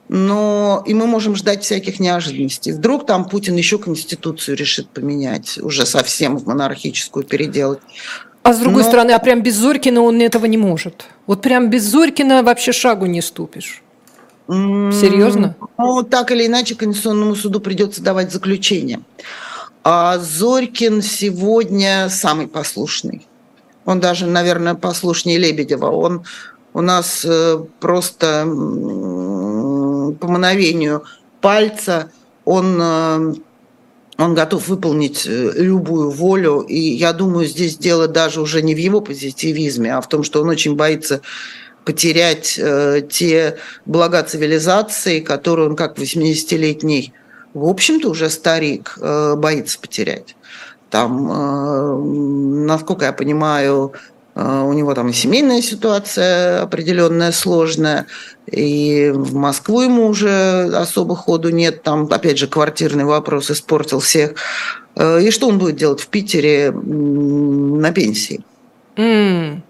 Но 0.09 0.85
и 0.87 0.95
мы 0.95 1.07
можем 1.07 1.35
ждать 1.35 1.65
всяких 1.65 1.99
неожиданностей. 1.99 2.73
Вдруг 2.73 3.07
там 3.07 3.25
Путин 3.25 3.57
еще 3.57 3.79
конституцию 3.79 4.57
решит 4.57 4.89
поменять, 4.89 5.59
уже 5.59 5.85
совсем 5.85 6.37
в 6.37 6.47
монархическую 6.47 7.25
переделать. 7.25 7.81
А 8.43 8.53
с 8.53 8.59
другой 8.59 8.83
Но... 8.85 8.89
стороны, 8.89 9.11
а 9.11 9.19
прям 9.19 9.43
без 9.43 9.57
Зорькина 9.57 10.01
он 10.03 10.21
этого 10.21 10.47
не 10.47 10.57
может. 10.57 11.07
Вот 11.27 11.43
прям 11.43 11.71
без 11.71 11.83
Зорькина 11.83 12.45
вообще 12.45 12.71
шагу 12.71 13.07
не 13.07 13.21
ступишь. 13.21 13.83
Серьезно? 14.49 15.57
Ну, 15.77 16.05
так 16.05 16.31
или 16.31 16.47
иначе, 16.47 16.77
Конституционному 16.77 17.35
суду 17.35 17.59
придется 17.59 18.01
давать 18.01 18.31
заключение. 18.31 19.01
А 19.83 20.19
Зорькин 20.19 21.03
сегодня 21.03 22.09
самый 22.09 22.47
послушный. 22.47 23.27
Он 23.85 23.99
даже, 23.99 24.27
наверное, 24.27 24.75
послушнее 24.75 25.39
Лебедева. 25.39 25.91
Он 25.91 26.25
у 26.75 26.81
нас 26.83 27.25
э, 27.25 27.59
просто 27.81 28.45
по 30.15 30.29
мановению 30.29 31.05
пальца 31.41 32.11
он, 32.45 32.79
э, 32.81 33.35
он 34.19 34.35
готов 34.35 34.69
выполнить 34.69 35.27
э, 35.27 35.53
любую 35.57 36.11
волю. 36.11 36.61
И 36.61 36.79
я 36.79 37.13
думаю, 37.13 37.47
здесь 37.47 37.77
дело 37.77 38.09
даже 38.09 38.41
уже 38.41 38.63
не 38.63 38.75
в 38.75 38.79
его 38.79 39.01
позитивизме, 39.01 39.95
а 39.95 40.01
в 40.01 40.09
том, 40.09 40.23
что 40.23 40.43
он 40.43 40.49
очень 40.49 40.77
боится 40.77 41.21
потерять 41.85 42.61
те 43.11 43.59
блага 43.85 44.25
цивилизации, 44.25 45.21
которые 45.21 45.69
он 45.69 45.77
как 45.77 45.97
80-летний, 45.97 47.13
в 47.55 47.65
общем-то, 47.65 48.11
уже 48.11 48.29
старик, 48.29 48.99
боится 48.99 49.79
потерять. 49.79 50.35
Там, 50.91 51.31
э, 51.31 51.97
насколько 52.67 53.07
я 53.07 53.13
понимаю, 53.13 53.93
э, 53.95 53.99
у 54.37 54.73
него 54.75 54.95
там 54.95 55.09
и 55.09 55.13
семейная 55.15 55.63
ситуация 55.63 56.63
определенная, 56.63 57.33
сложная, 57.33 58.07
и 58.47 59.11
в 59.15 59.35
Москву 59.35 59.81
ему 59.81 60.07
уже 60.07 60.65
особо 60.75 61.17
ходу 61.17 61.49
нет, 61.49 61.83
там, 61.83 62.07
опять 62.11 62.39
же, 62.39 62.47
квартирный 62.47 63.05
вопрос 63.05 63.51
испортил 63.51 64.01
всех. 64.01 64.35
Э, 64.95 65.23
и 65.23 65.31
что 65.31 65.49
он 65.49 65.59
будет 65.59 65.77
делать 65.77 66.01
в 66.01 66.09
Питере 66.09 66.71
на 66.71 67.93
пенсии? 67.93 68.45
Mm. 68.97 69.63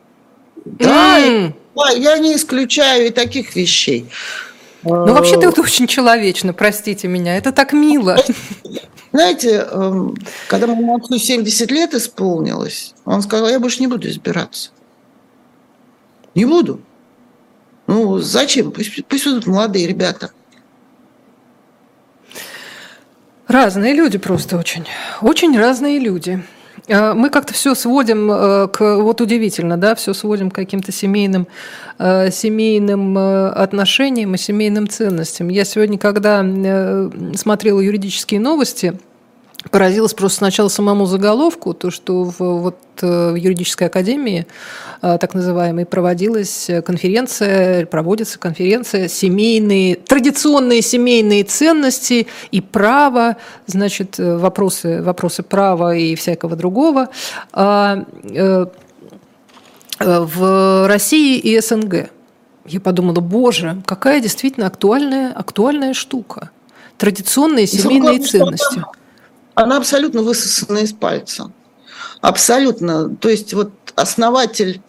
Да, 0.65 1.21
mm. 1.21 1.53
я 1.97 2.19
не 2.19 2.35
исключаю 2.35 3.07
и 3.07 3.11
таких 3.11 3.55
вещей. 3.55 4.09
Ну, 4.87 5.13
вообще-то 5.13 5.49
это 5.49 5.61
очень 5.61 5.87
человечно, 5.87 6.53
простите 6.53 7.09
меня. 7.09 7.37
Это 7.37 7.53
так 7.53 7.73
мило. 7.73 8.17
Знаете, 9.13 9.67
эм, 9.71 10.15
когда 10.49 10.67
моему 10.67 10.97
отцу 10.97 11.19
70 11.19 11.71
лет 11.71 11.95
исполнилось, 11.95 12.95
он 13.05 13.23
сказал, 13.23 13.49
я 13.49 13.59
больше 13.59 13.81
не 13.81 13.87
буду 13.87 14.09
избираться. 14.09 14.71
Не 16.35 16.45
буду. 16.45 16.81
Ну, 17.87 18.19
зачем? 18.19 18.71
Пусть, 18.73 19.05
пусть 19.07 19.27
идут 19.27 19.47
молодые 19.47 19.87
ребята. 19.87 20.31
Разные 23.49 23.95
люди 23.95 24.19
просто 24.19 24.57
очень. 24.59 24.87
Очень 25.23 25.59
разные 25.59 25.99
люди. 25.99 26.45
А, 26.89 27.15
мы 27.15 27.31
как-то 27.31 27.53
все 27.53 27.75
сводим 27.75 28.31
э, 28.31 28.69
к, 28.69 28.97
вот 28.99 29.21
удивительно, 29.21 29.77
да, 29.77 29.95
все 29.95 30.15
сводим 30.15 30.51
к 30.51 30.55
каким-то 30.55 30.93
семейным, 30.93 31.47
э, 31.99 32.31
семейным 32.31 33.19
э, 33.19 33.49
отношениям 33.49 34.35
и 34.35 34.39
семейным 34.39 34.89
ценностям. 34.89 35.49
Я 35.49 35.65
сегодня, 35.65 35.99
когда 35.99 36.45
смотрела 37.35 37.81
юридические 37.81 38.41
новости, 38.41 38.99
поразилась 39.71 40.15
просто 40.15 40.39
сначала 40.39 40.69
самому 40.69 41.07
заголовку, 41.07 41.75
то, 41.75 41.91
что 41.91 42.25
в, 42.25 42.39
вот, 42.39 42.77
в 43.01 43.35
юридической 43.35 43.89
академии 43.89 44.47
так 45.03 45.35
называемой 45.35 45.85
проводилась 45.85 46.71
конференция, 46.85 47.87
проводится 47.87 48.39
конференция 48.39 49.09
семейные, 49.09 49.97
традиционные 49.97 50.83
семейные 50.83 51.45
ценности 51.45 52.27
и 52.51 52.61
право, 52.61 53.37
значит, 53.67 54.19
вопросы, 54.19 55.03
вопросы 55.03 55.43
права 55.43 55.95
и 55.95 56.15
всякого 56.15 56.57
другого 56.57 57.09
а, 57.53 58.05
э, 58.25 58.67
в 59.99 60.87
России 60.89 61.39
и 61.39 61.61
СНГ. 61.61 62.11
Я 62.67 62.81
подумала, 62.81 63.21
боже, 63.21 63.83
какая 63.87 64.21
действительно 64.21 64.67
актуальная, 64.67 65.33
актуальная 65.33 65.95
штука. 65.95 66.51
Традиционные 66.99 67.67
семейные 67.67 68.19
ценности. 68.21 68.83
Она 69.57 69.79
абсолютно 69.79 70.21
высосана 70.21 70.79
из 70.79 70.93
пальца. 70.93 71.51
Абсолютно. 72.21 73.17
То 73.17 73.31
есть 73.31 73.55
вот 73.55 73.73
основатель 73.95 74.83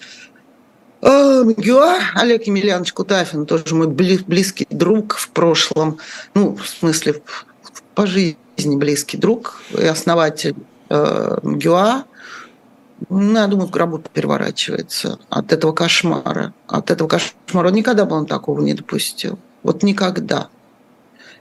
э, 1.02 1.44
МГУА 1.44 2.00
Олег 2.16 2.48
Емельянович 2.48 2.92
Кутафин, 2.92 3.46
тоже 3.46 3.74
мой 3.74 3.88
близкий 3.88 4.68
друг 4.70 5.16
в 5.16 5.30
прошлом, 5.30 6.00
ну, 6.34 6.58
в 6.58 6.68
смысле, 6.68 7.22
по 7.96 8.06
жизни 8.06 8.76
близкий 8.76 9.18
друг 9.18 9.62
и 9.72 9.86
основатель 9.86 10.56
э, 10.90 11.38
МГУА, 11.44 12.04
ну, 13.10 13.40
я 13.40 13.48
думаю, 13.48 13.68
в 13.68 13.72
гробу 13.72 14.00
переворачивается 14.00 15.18
от 15.30 15.54
этого 15.54 15.72
кошмара. 15.72 16.54
От 16.68 16.92
этого 16.92 17.08
кошмара. 17.08 17.70
Он 17.70 17.74
никогда 17.74 18.04
бы 18.04 18.18
он 18.18 18.26
такого 18.26 18.60
не 18.60 18.74
допустил. 18.74 19.40
Вот 19.64 19.82
никогда. 19.84 20.50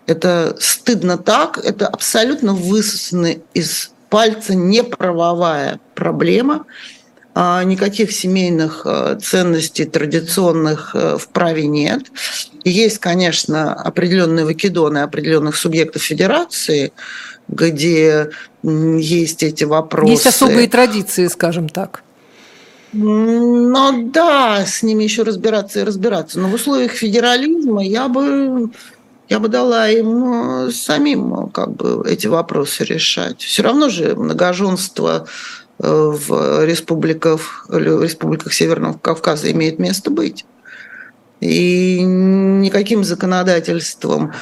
Это 0.07 0.57
стыдно 0.61 1.19
так, 1.19 1.59
это 1.59 1.89
абсолютно 1.89 2.55
высосанная 2.55 3.39
из 3.55 3.91
пальца 4.09 4.55
неправовая 4.55 5.81
проблема. 5.95 6.67
А 7.39 7.63
никаких 7.65 8.13
семейных 8.13 8.83
э, 8.87 9.19
ценностей 9.23 9.85
традиционных 9.85 10.95
э, 10.95 11.19
в 11.19 11.29
праве 11.29 11.67
нет. 11.67 12.05
Есть, 12.65 12.97
конечно, 12.97 13.75
определенные 13.75 14.47
выкидоны 14.47 15.01
определенных 15.01 15.57
субъектов 15.57 16.03
федерации, 16.03 16.95
где 17.47 18.31
есть 18.63 19.43
эти 19.43 19.65
вопросы. 19.65 20.13
Есть 20.13 20.27
особые 20.27 20.67
традиции, 20.69 21.27
скажем 21.27 21.69
так. 21.69 22.03
Ну 22.95 24.11
да, 24.11 24.65
с 24.65 24.83
ними 24.83 25.05
еще 25.05 25.23
разбираться 25.23 25.81
и 25.81 25.85
разбираться. 25.85 26.41
Но 26.41 26.49
в 26.49 26.55
условиях 26.55 26.93
федерализма 26.93 27.85
я 27.85 28.09
бы 28.09 28.71
я 29.29 29.41
бы 29.41 29.49
дала 29.49 29.89
им 29.89 30.71
самим 30.71 31.49
как 31.49 31.75
бы 31.75 32.05
эти 32.09 32.27
вопросы 32.27 32.85
решать. 32.85 33.41
Все 33.41 33.63
равно 33.63 33.89
же 33.89 34.15
многоженство 34.15 35.27
э, 35.79 35.89
в 35.89 36.65
республиках, 36.65 37.67
республиках 37.71 38.53
Северного 38.53 38.99
Кавказа 38.99 39.51
имеет 39.51 39.79
место 39.79 40.11
быть. 40.11 40.45
И 41.41 42.01
никаким 42.03 43.05
законодательством 43.05 44.33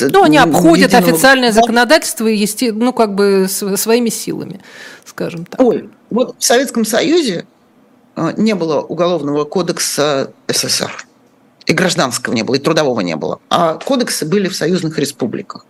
ну, 0.00 0.22
они 0.22 0.38
обходят 0.38 0.92
единого... 0.92 1.12
официальное 1.12 1.52
законодательство, 1.52 2.26
есте... 2.26 2.72
ну, 2.72 2.92
как 2.92 3.14
бы 3.14 3.46
своими 3.48 4.08
силами, 4.10 4.60
скажем 5.04 5.44
так. 5.44 5.60
Ой, 5.60 5.90
вот 6.10 6.36
в 6.38 6.44
Советском 6.44 6.84
Союзе 6.84 7.46
э, 8.16 8.32
не 8.36 8.54
было 8.54 8.80
уголовного 8.80 9.44
кодекса 9.44 10.32
СССР 10.46 11.07
и 11.68 11.74
гражданского 11.74 12.34
не 12.34 12.42
было, 12.42 12.56
и 12.56 12.58
трудового 12.58 13.00
не 13.00 13.14
было. 13.14 13.40
А 13.50 13.74
кодексы 13.74 14.24
были 14.24 14.48
в 14.48 14.56
союзных 14.56 14.98
республиках. 14.98 15.66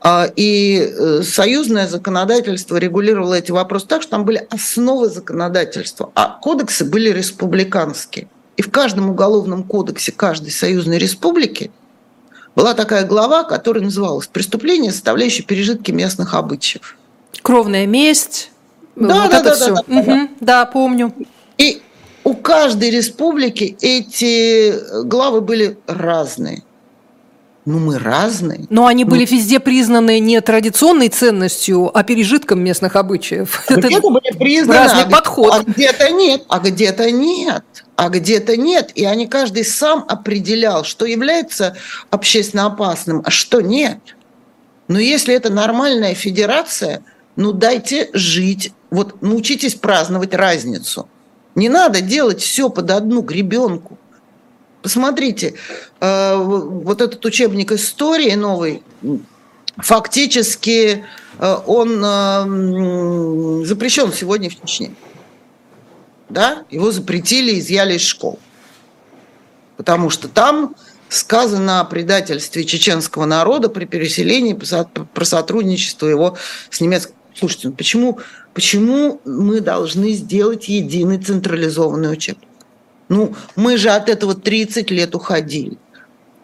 А, 0.00 0.30
и 0.34 0.78
э, 0.78 1.22
союзное 1.22 1.88
законодательство 1.88 2.76
регулировало 2.76 3.34
эти 3.34 3.50
вопросы 3.50 3.86
так, 3.86 4.02
что 4.02 4.12
там 4.12 4.24
были 4.24 4.46
основы 4.50 5.08
законодательства, 5.08 6.10
а 6.14 6.38
кодексы 6.40 6.84
были 6.84 7.10
республиканские. 7.10 8.28
И 8.56 8.62
в 8.62 8.70
каждом 8.70 9.10
уголовном 9.10 9.64
кодексе 9.64 10.12
каждой 10.12 10.52
союзной 10.52 10.98
республики 10.98 11.72
была 12.54 12.74
такая 12.74 13.04
глава, 13.04 13.42
которая 13.42 13.82
называлась 13.82 14.28
«Преступление, 14.28 14.92
составляющее 14.92 15.44
пережитки 15.44 15.90
местных 15.90 16.34
обычаев». 16.34 16.96
Кровная 17.42 17.86
месть. 17.86 18.52
Да, 18.94 19.22
вот 19.22 19.30
да, 19.32 19.40
это 19.40 19.48
да, 19.50 19.54
все. 19.54 19.74
Да, 19.74 19.82
да, 19.86 20.00
угу, 20.00 20.28
да, 20.40 20.66
помню. 20.66 21.14
И 21.58 21.82
у 22.24 22.34
каждой 22.34 22.90
республики 22.90 23.76
эти 23.80 25.04
главы 25.04 25.40
были 25.40 25.78
разные. 25.86 26.62
Ну, 27.66 27.78
мы 27.78 27.98
разные. 27.98 28.66
Но 28.70 28.86
они 28.86 29.04
были 29.04 29.26
ну, 29.30 29.36
везде 29.36 29.60
признаны 29.60 30.18
не 30.18 30.40
традиционной 30.40 31.08
ценностью, 31.08 31.90
а 31.96 32.02
пережитком 32.02 32.64
местных 32.64 32.96
обычаев. 32.96 33.62
А 33.68 33.74
где-то 33.74 34.10
были 34.10 34.36
признаны, 34.36 34.78
разный 34.78 35.04
а 35.04 35.10
подход. 35.10 35.52
А 35.54 35.62
где-то 35.62 36.10
нет, 36.10 36.44
а 36.48 36.58
где-то 36.58 37.10
нет, 37.10 37.64
а 37.96 38.08
где-то 38.08 38.56
нет. 38.56 38.92
И 38.94 39.04
они 39.04 39.26
каждый 39.26 39.64
сам 39.64 40.04
определял, 40.08 40.84
что 40.84 41.04
является 41.04 41.76
общественно 42.10 42.66
опасным, 42.66 43.22
а 43.24 43.30
что 43.30 43.60
нет. 43.60 43.98
Но 44.88 44.98
если 44.98 45.34
это 45.34 45.52
нормальная 45.52 46.14
федерация, 46.14 47.04
ну 47.36 47.52
дайте 47.52 48.08
жить. 48.14 48.72
Вот 48.90 49.20
научитесь 49.20 49.74
праздновать 49.74 50.34
разницу. 50.34 51.08
Не 51.60 51.68
надо 51.68 52.00
делать 52.00 52.40
все 52.40 52.70
под 52.70 52.90
одну 52.90 53.20
гребенку. 53.20 53.98
Посмотрите, 54.80 55.56
э, 56.00 56.34
вот 56.34 57.02
этот 57.02 57.22
учебник 57.26 57.70
истории 57.72 58.34
новый, 58.34 58.82
фактически 59.76 61.04
э, 61.38 61.56
он 61.66 62.02
э, 62.02 63.64
запрещен 63.66 64.10
сегодня 64.10 64.48
в 64.48 64.58
Чечне. 64.58 64.94
Да? 66.30 66.64
Его 66.70 66.92
запретили, 66.92 67.58
изъяли 67.58 67.96
из 67.98 68.06
школ. 68.06 68.38
Потому 69.76 70.08
что 70.08 70.28
там 70.28 70.74
сказано 71.10 71.80
о 71.80 71.84
предательстве 71.84 72.64
чеченского 72.64 73.26
народа 73.26 73.68
при 73.68 73.84
переселении, 73.84 74.54
про 74.54 75.24
сотрудничество 75.26 76.06
его 76.06 76.38
с 76.70 76.80
немецким. 76.80 77.16
Слушайте, 77.34 77.68
ну 77.68 77.74
почему, 77.74 78.18
почему 78.54 79.20
мы 79.24 79.60
должны 79.60 80.12
сделать 80.12 80.68
единый 80.68 81.18
централизованный 81.18 82.12
учебник? 82.12 82.48
Ну, 83.08 83.34
мы 83.56 83.76
же 83.76 83.90
от 83.90 84.08
этого 84.08 84.34
30 84.34 84.90
лет 84.90 85.14
уходили. 85.14 85.78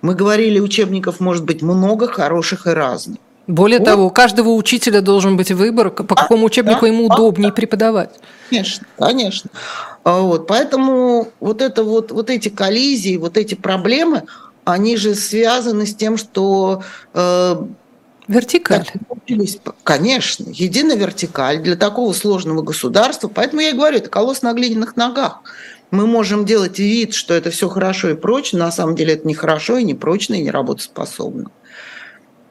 Мы 0.02 0.14
говорили, 0.14 0.58
учебников 0.58 1.20
может 1.20 1.44
быть 1.44 1.62
много, 1.62 2.08
хороших 2.08 2.66
и 2.66 2.70
разных. 2.70 3.18
Более 3.46 3.78
вот. 3.78 3.84
того, 3.84 4.06
у 4.06 4.10
каждого 4.10 4.50
учителя 4.50 5.00
должен 5.00 5.36
быть 5.36 5.52
выбор, 5.52 5.90
по 5.90 6.14
а, 6.14 6.22
какому 6.22 6.46
учебнику 6.46 6.80
да, 6.82 6.86
ему 6.88 7.06
удобнее 7.06 7.50
да, 7.50 7.54
преподавать. 7.54 8.10
Конечно, 8.50 8.86
конечно. 8.98 9.50
А 10.02 10.20
вот, 10.20 10.48
поэтому 10.48 11.28
вот, 11.38 11.62
это 11.62 11.84
вот, 11.84 12.10
вот 12.10 12.30
эти 12.30 12.48
коллизии, 12.48 13.16
вот 13.16 13.36
эти 13.36 13.54
проблемы, 13.54 14.24
они 14.64 14.96
же 14.96 15.14
связаны 15.14 15.86
с 15.86 15.94
тем, 15.94 16.16
что... 16.16 16.82
Э, 17.14 17.56
Вертикаль. 18.28 18.86
Конечно, 19.82 20.46
единая 20.50 20.96
вертикаль 20.96 21.62
для 21.62 21.76
такого 21.76 22.12
сложного 22.12 22.62
государства. 22.62 23.28
Поэтому 23.28 23.62
я 23.62 23.70
и 23.70 23.72
говорю, 23.72 23.98
это 23.98 24.08
колосс 24.08 24.42
на 24.42 24.52
глиняных 24.52 24.96
ногах 24.96 25.42
мы 25.90 26.06
можем 26.06 26.44
делать 26.44 26.78
вид, 26.78 27.14
что 27.14 27.34
это 27.34 27.50
все 27.50 27.68
хорошо 27.68 28.10
и 28.10 28.14
прочно, 28.14 28.58
на 28.58 28.72
самом 28.72 28.96
деле 28.96 29.14
это 29.14 29.26
не 29.26 29.34
хорошо 29.34 29.78
и 29.78 29.84
не 29.84 29.94
прочно 29.94 30.34
и 30.34 30.42
не 30.42 30.50
работоспособно. 30.50 31.50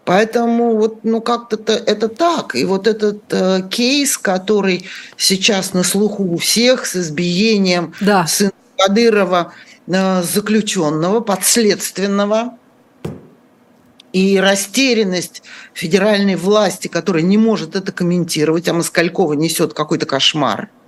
Поэтому 0.05 0.77
вот, 0.77 0.99
ну 1.03 1.19
как-то 1.19 1.73
это 1.73 2.07
так. 2.07 2.55
И 2.55 2.63
вот 2.63 2.85
этот 2.85 3.23
э, 3.31 3.63
кейс, 3.69 4.17
который 4.19 4.85
сейчас 5.17 5.73
на 5.73 5.83
слуху 5.83 6.23
у 6.23 6.37
всех 6.37 6.85
с 6.85 6.95
избиением 6.95 7.93
да. 8.01 8.27
сына 8.27 8.51
Кадырова, 8.77 9.53
э, 9.87 10.21
заключенного, 10.21 11.21
подследственного, 11.21 12.57
и 14.15 14.37
растерянность 14.37 15.43
федеральной 15.73 16.35
власти, 16.35 16.87
которая 16.87 17.23
не 17.23 17.37
может 17.37 17.75
это 17.75 17.91
комментировать, 17.91 18.67
а 18.67 18.73
Москалькова 18.73 19.33
несет 19.33 19.73
какой-то 19.73 20.05
кошмар– 20.05 20.69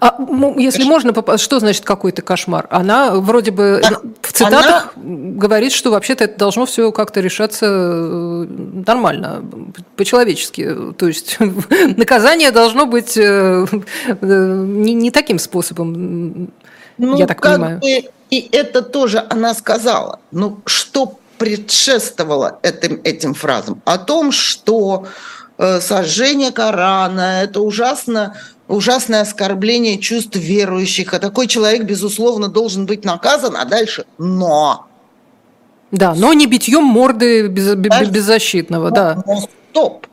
а, 0.00 0.16
если 0.56 0.84
можно, 0.84 1.14
что 1.38 1.60
значит 1.60 1.84
какой-то 1.84 2.22
кошмар? 2.22 2.66
Она 2.70 3.14
вроде 3.14 3.50
бы 3.50 3.82
а, 3.84 4.00
в 4.22 4.32
цитатах 4.32 4.92
она... 4.96 5.04
говорит, 5.04 5.72
что 5.72 5.90
вообще-то 5.90 6.24
это 6.24 6.38
должно 6.38 6.66
все 6.66 6.92
как-то 6.92 7.20
решаться 7.20 7.66
э, 7.66 8.46
нормально, 8.86 9.44
по-человечески. 9.96 10.74
То 10.96 11.06
есть 11.06 11.38
наказание 11.96 12.50
должно 12.50 12.86
быть 12.86 13.16
э, 13.16 13.66
э, 14.06 14.64
не, 14.66 14.94
не 14.94 15.10
таким 15.10 15.38
способом, 15.38 16.50
ну, 16.98 17.16
я 17.16 17.26
так 17.26 17.40
понимаю. 17.40 17.78
Бы, 17.80 18.04
и 18.30 18.48
это 18.52 18.82
тоже 18.82 19.24
она 19.28 19.54
сказала. 19.54 20.20
Ну, 20.32 20.60
что 20.64 21.18
предшествовало 21.38 22.58
этим, 22.62 23.00
этим 23.04 23.34
фразам? 23.34 23.82
О 23.84 23.98
том, 23.98 24.32
что 24.32 25.06
э, 25.58 25.80
сожжение 25.80 26.52
Корана– 26.52 27.42
это 27.42 27.60
ужасно 27.60 28.36
ужасное 28.68 29.20
оскорбление 29.20 29.98
чувств 29.98 30.36
верующих, 30.36 31.14
а 31.14 31.18
такой 31.18 31.46
человек, 31.46 31.84
безусловно, 31.84 32.48
должен 32.48 32.86
быть 32.86 33.04
наказан, 33.04 33.56
а 33.56 33.64
дальше 33.64 34.06
«но». 34.18 34.86
Да, 35.92 36.14
но 36.14 36.32
не 36.32 36.46
битьем 36.46 36.82
морды 36.82 37.46
без, 37.46 37.74
дальше, 37.76 38.10
беззащитного, 38.10 38.88
но, 38.88 38.94
да. 38.94 39.22
Но 39.24 39.40
стоп. 39.70 40.06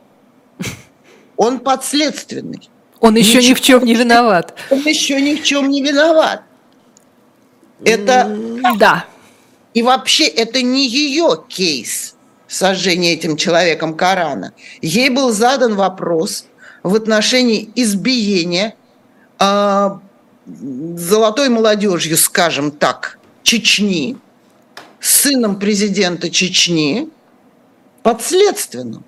Он 1.36 1.58
подследственный. 1.58 2.70
Он 3.00 3.16
еще 3.16 3.38
Ничего, 3.38 3.50
ни 3.50 3.54
в 3.54 3.60
чем 3.60 3.84
не 3.84 3.94
виноват. 3.94 4.54
Он 4.70 4.78
еще 4.78 5.20
ни 5.20 5.34
в 5.34 5.42
чем 5.42 5.68
не 5.68 5.82
виноват. 5.82 6.42
Это... 7.84 8.38
Да. 8.78 9.04
И 9.74 9.82
вообще 9.82 10.26
это 10.26 10.62
не 10.62 10.88
ее 10.88 11.42
кейс 11.48 12.14
сожжения 12.48 13.12
этим 13.12 13.36
человеком 13.36 13.94
Корана. 13.94 14.52
Ей 14.80 15.10
был 15.10 15.32
задан 15.32 15.74
вопрос– 15.74 16.46
в 16.84 16.94
отношении 16.94 17.70
избиения 17.74 18.76
э, 19.40 19.90
золотой 20.46 21.48
молодежью, 21.48 22.16
скажем 22.16 22.70
так, 22.70 23.18
Чечни, 23.42 24.16
сыном 25.00 25.58
президента 25.58 26.30
Чечни, 26.30 27.08
подследственным. 28.02 29.02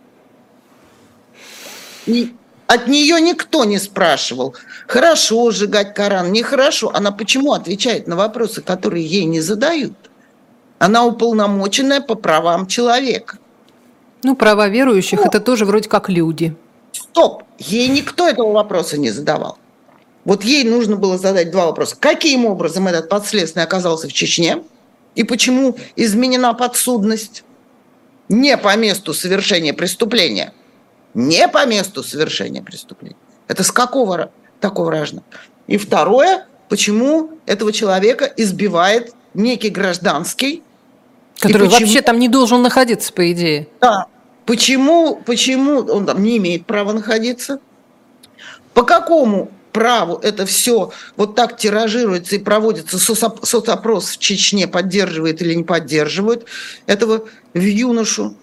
И 2.07 2.35
от 2.67 2.89
нее 2.89 3.21
никто 3.21 3.65
не 3.65 3.79
спрашивал, 3.79 4.57
хорошо 4.87 5.51
сжигать 5.51 5.95
Коран, 5.95 6.33
нехорошо. 6.33 6.91
Она 6.95 7.13
почему 7.13 7.53
отвечает 7.53 8.07
на 8.07 8.17
вопросы, 8.17 8.63
которые 8.63 9.05
ей 9.05 9.25
не 9.25 9.41
задают? 9.41 9.93
Она 10.79 11.05
уполномоченная 11.05 12.01
по 12.01 12.15
правам 12.15 12.67
человека. 12.67 13.39
Ну, 14.23 14.37
права 14.37 14.69
верующих 14.69 15.21
ну,– 15.21 15.25
это 15.27 15.41
тоже 15.41 15.65
вроде 15.65 15.89
как 15.89 16.09
люди. 16.09 16.55
Стоп! 16.93 17.45
Ей 17.59 17.89
никто 17.89 18.29
этого 18.29 18.53
вопроса 18.53 18.99
не 18.99 19.11
задавал. 19.11 19.59
Вот 20.25 20.43
ей 20.43 20.65
нужно 20.65 20.97
было 20.97 21.19
задать 21.19 21.51
два 21.51 21.67
вопроса. 21.67 21.97
Каким 21.99 22.47
образом 22.47 22.89
этот 22.89 23.09
подследственный 23.09 23.65
оказался 23.65 24.09
в 24.09 24.13
Чечне? 24.13 24.63
И 25.15 25.23
почему 25.23 25.77
изменена 25.95 26.53
подсудность? 26.53 27.45
Не 28.29 28.57
по 28.57 28.77
месту 28.77 29.15
совершения 29.15 29.73
преступления. 29.73 30.53
Не 31.15 31.47
по 31.49 31.65
месту 31.65 32.03
совершения 32.03 32.63
преступления. 32.63 33.17
Это 33.47 33.63
с 33.63 33.71
какого 33.71 34.33
такого 34.61 34.91
рожна? 34.91 35.23
И 35.69 35.77
второе, 35.77 36.47
почему 36.69 37.31
этого 37.47 37.73
человека 37.73 38.25
избивает 38.37 39.15
некий 39.33 39.71
гражданский, 39.71 40.65
Который 41.39 41.69
почему... 41.69 41.81
вообще 41.81 42.03
там 42.03 42.19
не 42.19 42.29
должен 42.29 42.63
находиться, 42.63 43.13
по 43.13 43.31
идее. 43.31 43.69
Да, 43.81 44.07
Почему, 44.47 45.17
почему 45.27 45.81
он 45.81 46.07
там 46.07 46.23
не 46.23 46.39
имеет 46.39 46.67
права 46.67 46.93
находиться? 46.93 47.59
По 48.75 48.85
какому 48.85 49.51
праву 49.73 50.21
это 50.23 50.47
все 50.47 50.93
вот 51.17 51.35
так 51.35 51.57
тиражируется 51.57 52.37
и 52.37 52.39
проводится 52.39 52.99
соцопрос 52.99 54.11
в 54.11 54.19
Чечне, 54.19 54.69
поддерживает 54.69 55.43
или 55.43 55.55
не 55.55 55.65
поддерживает 55.65 56.47
этого 56.87 57.25
в 57.55 57.61
юношу? 57.61 58.37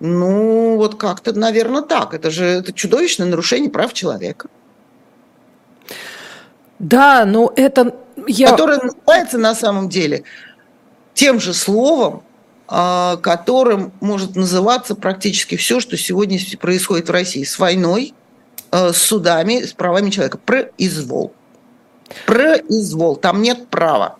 Ну, 0.00 0.76
вот 0.76 0.96
как-то, 0.96 1.32
наверное, 1.32 1.82
так. 1.82 2.12
Это 2.12 2.30
же 2.30 2.44
это 2.44 2.72
чудовищное 2.72 3.28
нарушение 3.28 3.70
прав 3.70 3.92
человека. 3.92 4.48
Да, 6.80 7.24
но 7.26 7.52
это... 7.54 7.94
Я... 8.26 8.50
Которое 8.50 8.80
называется 8.80 9.38
на 9.38 9.54
самом 9.54 9.88
деле 9.88 10.24
тем 11.20 11.38
же 11.38 11.52
словом, 11.52 12.22
а, 12.66 13.18
которым 13.18 13.92
может 14.00 14.36
называться 14.36 14.94
практически 14.94 15.54
все, 15.56 15.78
что 15.78 15.98
сегодня 15.98 16.38
происходит 16.58 17.10
в 17.10 17.12
России 17.12 17.44
с 17.44 17.58
войной, 17.58 18.14
а, 18.70 18.94
с 18.94 18.96
судами, 18.96 19.60
с 19.60 19.74
правами 19.74 20.08
человека. 20.08 20.38
Произвол. 20.38 21.34
Произвол. 22.24 23.16
Там 23.16 23.42
нет 23.42 23.68
права. 23.68 24.16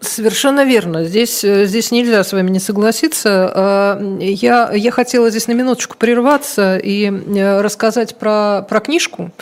Совершенно 0.00 0.64
верно. 0.64 1.04
Здесь, 1.04 1.42
э, 1.42 1.66
здесь 1.66 1.90
нельзя 1.90 2.22
с 2.22 2.32
вами 2.32 2.50
не 2.50 2.60
согласиться. 2.60 3.52
А, 3.52 4.18
я, 4.20 4.70
я 4.72 4.90
хотела 4.92 5.28
здесь 5.28 5.48
на 5.48 5.52
минуточку 5.52 5.96
прерваться 5.96 6.76
и 6.76 7.10
э, 7.10 7.60
рассказать 7.60 8.16
про, 8.16 8.62
про 8.68 8.78
книжку. 8.78 9.32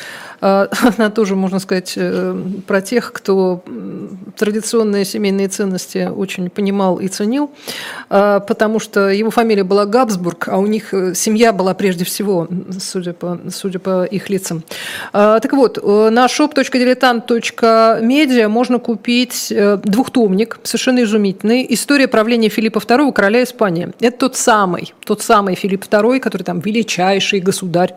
Она 0.99 1.11
тоже, 1.11 1.37
можно 1.37 1.59
сказать, 1.59 1.93
э, 1.97 2.35
про 2.67 2.81
тех, 2.81 3.13
кто 3.13 3.63
традиционные 4.37 5.05
семейные 5.05 5.49
ценности 5.49 6.09
очень 6.09 6.49
понимал 6.49 6.99
и 6.99 7.09
ценил, 7.09 7.51
а, 8.09 8.41
потому 8.41 8.79
что 8.79 9.11
его 9.11 9.31
фамилия 9.31 9.65
была 9.65 9.85
Габсбург, 9.85 10.49
а 10.49 10.57
у 10.59 10.67
них 10.67 10.95
э, 10.95 11.13
семья 11.15 11.53
была 11.53 11.75
прежде 11.75 12.07
всего, 12.07 12.49
судя 12.79 13.13
по, 13.13 13.39
судя 13.51 13.81
по 13.81 14.05
их 14.05 14.31
лицам. 14.31 14.65
А, 15.13 15.41
так 15.41 15.53
вот, 15.53 15.77
э, 15.77 16.09
на 16.11 16.25
shop.diletant.media 16.27 18.49
можно 18.49 18.79
купить 18.79 19.53
двухтомник, 19.85 20.59
совершенно 20.63 21.03
изумительный, 21.03 21.67
«История 21.69 22.09
правления 22.09 22.49
Филиппа 22.49 22.79
II, 22.79 23.13
короля 23.13 23.43
Испании». 23.43 23.93
Это 24.01 24.17
тот 24.17 24.37
самый, 24.37 24.95
тот 25.05 25.21
самый 25.21 25.55
Филипп 25.55 25.85
II, 25.85 26.19
который 26.21 26.45
там 26.45 26.61
величайший 26.61 27.41
государь 27.41 27.93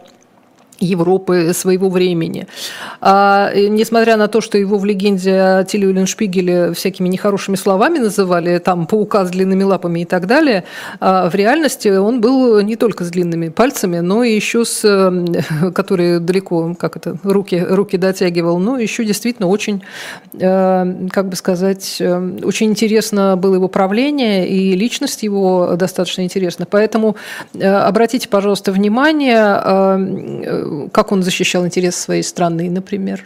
Европы 0.85 1.51
своего 1.53 1.89
времени. 1.89 2.47
А, 3.01 3.51
несмотря 3.53 4.17
на 4.17 4.27
то, 4.27 4.41
что 4.41 4.57
его 4.57 4.77
в 4.77 4.85
легенде 4.85 5.39
о 5.39 5.63
Тиле 5.63 5.93
всякими 6.73 7.07
нехорошими 7.07 7.55
словами 7.55 7.99
называли, 7.99 8.57
там, 8.59 8.85
паука 8.87 9.25
с 9.25 9.29
длинными 9.29 9.63
лапами 9.63 10.01
и 10.01 10.05
так 10.05 10.27
далее, 10.27 10.63
а 10.99 11.29
в 11.29 11.35
реальности 11.35 11.89
он 11.89 12.21
был 12.21 12.61
не 12.61 12.75
только 12.75 13.03
с 13.03 13.09
длинными 13.09 13.49
пальцами, 13.49 13.99
но 13.99 14.23
и 14.23 14.33
еще 14.33 14.65
с, 14.65 14.81
которые 15.75 16.19
далеко, 16.19 16.75
как 16.75 16.97
это, 16.97 17.17
руки, 17.23 17.63
руки 17.69 17.97
дотягивал, 17.97 18.59
но 18.59 18.77
еще 18.77 19.05
действительно 19.05 19.47
очень, 19.47 19.83
э, 20.33 21.07
как 21.11 21.29
бы 21.29 21.35
сказать, 21.35 21.97
э, 21.99 22.37
очень 22.43 22.69
интересно 22.69 23.35
было 23.37 23.55
его 23.55 23.67
правление, 23.67 24.47
и 24.47 24.73
личность 24.75 25.23
его 25.23 25.75
достаточно 25.75 26.21
интересна. 26.21 26.65
Поэтому 26.69 27.15
э, 27.53 27.67
обратите, 27.67 28.27
пожалуйста, 28.29 28.71
внимание, 28.71 29.43
как 30.91 31.11
он 31.11 31.23
защищал 31.23 31.65
интересы 31.65 31.99
своей 31.99 32.23
страны, 32.23 32.69
например. 32.69 33.23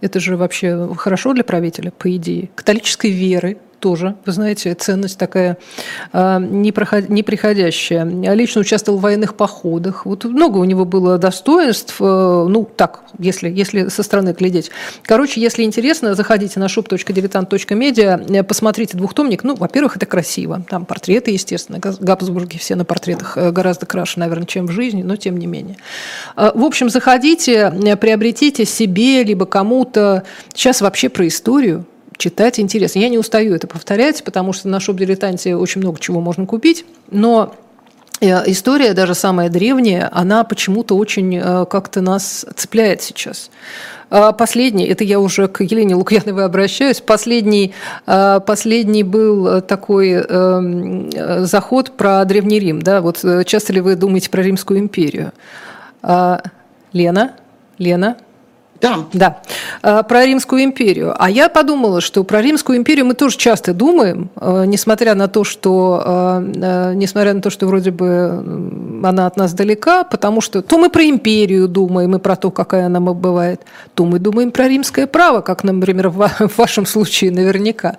Это 0.00 0.20
же 0.20 0.36
вообще 0.36 0.88
хорошо 0.96 1.32
для 1.32 1.44
правителя, 1.44 1.90
по 1.90 2.14
идее. 2.14 2.50
Католической 2.54 3.10
веры 3.10 3.56
тоже, 3.80 4.16
вы 4.24 4.32
знаете, 4.32 4.74
ценность 4.74 5.18
такая 5.18 5.58
э, 6.12 6.38
неприходящая. 6.40 8.04
Лично 8.34 8.60
участвовал 8.60 8.98
в 8.98 9.02
военных 9.02 9.34
походах. 9.34 10.06
Вот 10.06 10.24
много 10.24 10.58
у 10.58 10.64
него 10.64 10.84
было 10.84 11.18
достоинств, 11.18 11.96
э, 12.00 12.04
ну 12.04 12.68
так, 12.76 13.02
если, 13.18 13.48
если 13.50 13.88
со 13.88 14.02
стороны 14.02 14.34
глядеть. 14.36 14.70
Короче, 15.02 15.40
если 15.40 15.62
интересно, 15.62 16.14
заходите 16.14 16.60
на 16.60 16.66
shop.diletant.media, 16.66 18.42
посмотрите 18.42 18.96
двухтомник. 18.96 19.44
Ну, 19.44 19.54
во-первых, 19.54 19.96
это 19.96 20.06
красиво. 20.06 20.62
Там 20.68 20.84
портреты, 20.84 21.30
естественно. 21.30 21.78
Габсбурги 21.78 22.58
все 22.58 22.74
на 22.76 22.84
портретах 22.84 23.36
э, 23.36 23.50
гораздо 23.50 23.86
краше, 23.86 24.18
наверное, 24.20 24.46
чем 24.46 24.66
в 24.66 24.70
жизни, 24.70 25.02
но 25.02 25.16
тем 25.16 25.36
не 25.36 25.46
менее. 25.46 25.76
Э, 26.36 26.50
в 26.54 26.64
общем, 26.64 26.90
заходите, 26.90 27.72
приобретите 28.00 28.64
себе, 28.64 29.22
либо 29.22 29.46
кому-то. 29.46 30.24
Сейчас 30.54 30.80
вообще 30.80 31.08
про 31.08 31.26
историю 31.26 31.86
читать 32.16 32.58
интересно. 32.60 32.98
Я 32.98 33.08
не 33.08 33.18
устаю 33.18 33.54
это 33.54 33.66
повторять, 33.66 34.24
потому 34.24 34.52
что 34.52 34.68
на 34.68 34.80
шоп-дилетанте 34.80 35.56
очень 35.56 35.80
много 35.80 35.98
чего 36.00 36.20
можно 36.20 36.46
купить, 36.46 36.84
но 37.10 37.54
э, 38.20 38.50
история, 38.50 38.92
даже 38.94 39.14
самая 39.14 39.48
древняя, 39.48 40.08
она 40.12 40.44
почему-то 40.44 40.96
очень 40.96 41.36
э, 41.36 41.66
как-то 41.66 42.00
нас 42.00 42.46
цепляет 42.56 43.02
сейчас. 43.02 43.50
А 44.08 44.32
последний, 44.32 44.86
это 44.86 45.02
я 45.02 45.18
уже 45.18 45.48
к 45.48 45.62
Елене 45.62 45.96
Лукьяновой 45.96 46.44
обращаюсь, 46.44 47.00
последний, 47.00 47.74
э, 48.06 48.40
последний 48.46 49.02
был 49.02 49.60
такой 49.62 50.12
эм, 50.12 51.10
заход 51.44 51.96
про 51.96 52.24
Древний 52.24 52.60
Рим. 52.60 52.80
Да? 52.82 53.00
Вот 53.00 53.24
часто 53.46 53.72
ли 53.72 53.80
вы 53.80 53.96
думаете 53.96 54.30
про 54.30 54.42
Римскую 54.42 54.78
империю? 54.78 55.32
А, 56.02 56.40
Лена? 56.92 57.32
Лена? 57.78 58.16
Да. 58.80 58.98
Да. 59.12 59.42
А, 59.82 60.02
про 60.02 60.24
Римскую 60.24 60.62
империю. 60.64 61.14
А 61.18 61.30
я 61.30 61.48
подумала, 61.48 62.00
что 62.00 62.24
про 62.24 62.42
Римскую 62.42 62.78
империю 62.78 63.06
мы 63.06 63.14
тоже 63.14 63.36
часто 63.36 63.72
думаем, 63.72 64.30
а, 64.36 64.64
несмотря 64.64 65.14
на 65.14 65.28
то, 65.28 65.44
что, 65.44 66.02
а, 66.04 66.92
несмотря 66.94 67.34
на 67.34 67.40
то, 67.40 67.50
что 67.50 67.66
вроде 67.66 67.90
бы 67.90 69.00
она 69.02 69.26
от 69.26 69.36
нас 69.36 69.54
далека, 69.54 70.04
потому 70.04 70.40
что 70.40 70.62
то 70.62 70.78
мы 70.78 70.90
про 70.90 71.04
империю 71.04 71.68
думаем 71.68 72.16
и 72.16 72.18
про 72.18 72.36
то, 72.36 72.50
какая 72.50 72.86
она 72.86 73.00
бывает, 73.00 73.62
то 73.94 74.04
мы 74.04 74.18
думаем 74.18 74.50
про 74.50 74.68
римское 74.68 75.06
право, 75.06 75.40
как, 75.40 75.64
например, 75.64 76.08
в 76.08 76.30
вашем 76.56 76.86
случае 76.86 77.30
наверняка. 77.30 77.96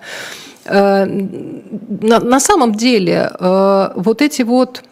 На, 0.66 1.06
на 1.06 2.40
самом 2.40 2.74
деле 2.74 3.32
вот 3.40 4.20
эти 4.20 4.42
вот 4.42 4.82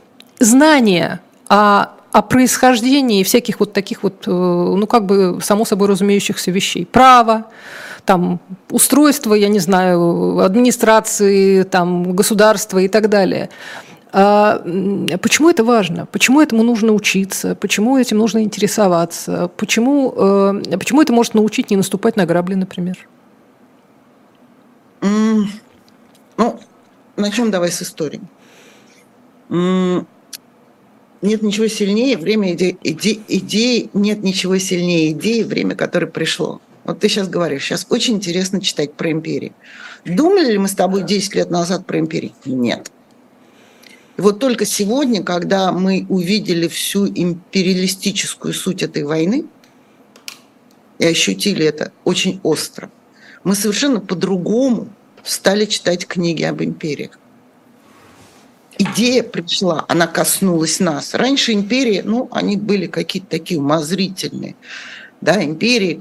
знания 0.40 1.20
о 1.48 1.88
о 2.16 2.22
происхождении 2.22 3.22
всяких 3.22 3.60
вот 3.60 3.74
таких 3.74 4.02
вот, 4.02 4.26
э, 4.26 4.30
ну, 4.30 4.86
как 4.86 5.04
бы, 5.04 5.38
само 5.42 5.66
собой 5.66 5.88
разумеющихся 5.88 6.50
вещей. 6.50 6.86
Право, 6.86 7.44
там, 8.06 8.40
устройство, 8.70 9.34
я 9.34 9.48
не 9.48 9.58
знаю, 9.58 10.38
администрации, 10.38 11.64
там, 11.64 12.14
государства 12.16 12.78
и 12.78 12.88
так 12.88 13.10
далее. 13.10 13.50
А 14.12 14.62
почему 15.20 15.50
это 15.50 15.62
важно? 15.62 16.06
Почему 16.06 16.40
этому 16.40 16.62
нужно 16.62 16.92
учиться? 16.92 17.54
Почему 17.54 17.98
этим 17.98 18.16
нужно 18.16 18.42
интересоваться? 18.42 19.50
Почему, 19.58 20.14
э, 20.16 20.78
почему 20.78 21.02
это 21.02 21.12
может 21.12 21.34
научить 21.34 21.70
не 21.70 21.76
наступать 21.76 22.16
на 22.16 22.24
грабли, 22.24 22.54
например? 22.54 22.96
Mm, 25.02 25.44
ну, 26.38 26.58
начнем 27.16 27.50
давай 27.50 27.70
с 27.70 27.82
истории. 27.82 28.22
Mm, 29.50 30.06
нет 31.26 31.42
ничего 31.42 31.68
сильнее, 31.68 32.16
время 32.16 32.54
идей, 32.54 32.78
иде, 32.82 33.18
идей, 33.28 33.90
нет 33.92 34.22
ничего 34.22 34.58
сильнее 34.58 35.12
идеи, 35.12 35.42
время, 35.42 35.74
которое 35.74 36.06
пришло. 36.06 36.60
Вот 36.84 37.00
ты 37.00 37.08
сейчас 37.08 37.28
говоришь, 37.28 37.64
сейчас 37.64 37.86
очень 37.90 38.14
интересно 38.14 38.60
читать 38.60 38.94
про 38.94 39.10
империи. 39.10 39.52
Думали 40.04 40.52
ли 40.52 40.58
мы 40.58 40.68
с 40.68 40.74
тобой 40.74 41.02
10 41.02 41.34
лет 41.34 41.50
назад 41.50 41.84
про 41.84 41.98
империи? 41.98 42.32
Нет. 42.44 42.90
И 44.16 44.20
вот 44.20 44.38
только 44.38 44.64
сегодня, 44.64 45.22
когда 45.22 45.72
мы 45.72 46.06
увидели 46.08 46.68
всю 46.68 47.06
империалистическую 47.06 48.54
суть 48.54 48.82
этой 48.82 49.02
войны 49.02 49.44
и 50.98 51.06
ощутили 51.06 51.66
это 51.66 51.92
очень 52.04 52.40
остро, 52.42 52.90
мы 53.42 53.54
совершенно 53.54 54.00
по-другому 54.00 54.88
стали 55.24 55.66
читать 55.66 56.06
книги 56.06 56.44
об 56.44 56.62
империях 56.62 57.18
идея 58.78 59.22
пришла, 59.22 59.84
она 59.88 60.06
коснулась 60.06 60.80
нас. 60.80 61.14
Раньше 61.14 61.52
империи, 61.52 62.02
ну, 62.04 62.28
они 62.32 62.56
были 62.56 62.86
какие-то 62.86 63.28
такие 63.28 63.60
умозрительные. 63.60 64.56
Да, 65.20 65.42
империи, 65.42 65.98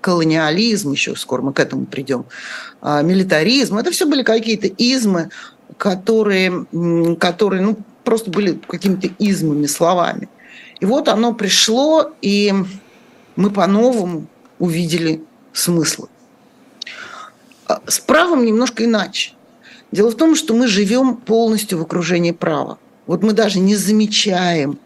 колониализм, 0.00 0.92
еще 0.92 1.14
скоро 1.14 1.40
мы 1.40 1.52
к 1.52 1.60
этому 1.60 1.86
придем, 1.86 2.26
а, 2.80 3.00
милитаризм, 3.02 3.78
это 3.78 3.92
все 3.92 4.06
были 4.06 4.22
какие-то 4.22 4.66
измы, 4.66 5.30
которые, 5.78 6.66
которые 7.20 7.62
ну, 7.62 7.78
просто 8.04 8.30
были 8.30 8.58
какими-то 8.66 9.08
измами, 9.18 9.66
словами. 9.66 10.28
И 10.80 10.84
вот 10.84 11.08
оно 11.08 11.32
пришло, 11.32 12.12
и 12.20 12.52
мы 13.36 13.50
по-новому 13.50 14.26
увидели 14.58 15.22
смыслы. 15.52 16.08
А, 17.66 17.80
с 17.86 18.00
правом 18.00 18.44
немножко 18.44 18.84
иначе. 18.84 19.35
Дело 19.96 20.10
в 20.10 20.14
том, 20.14 20.34
что 20.34 20.52
мы 20.52 20.66
живем 20.66 21.16
полностью 21.16 21.78
в 21.78 21.82
окружении 21.82 22.32
права. 22.32 22.76
Вот 23.06 23.22
мы 23.22 23.32
даже 23.32 23.60
не 23.60 23.76
замечаем, 23.76 24.78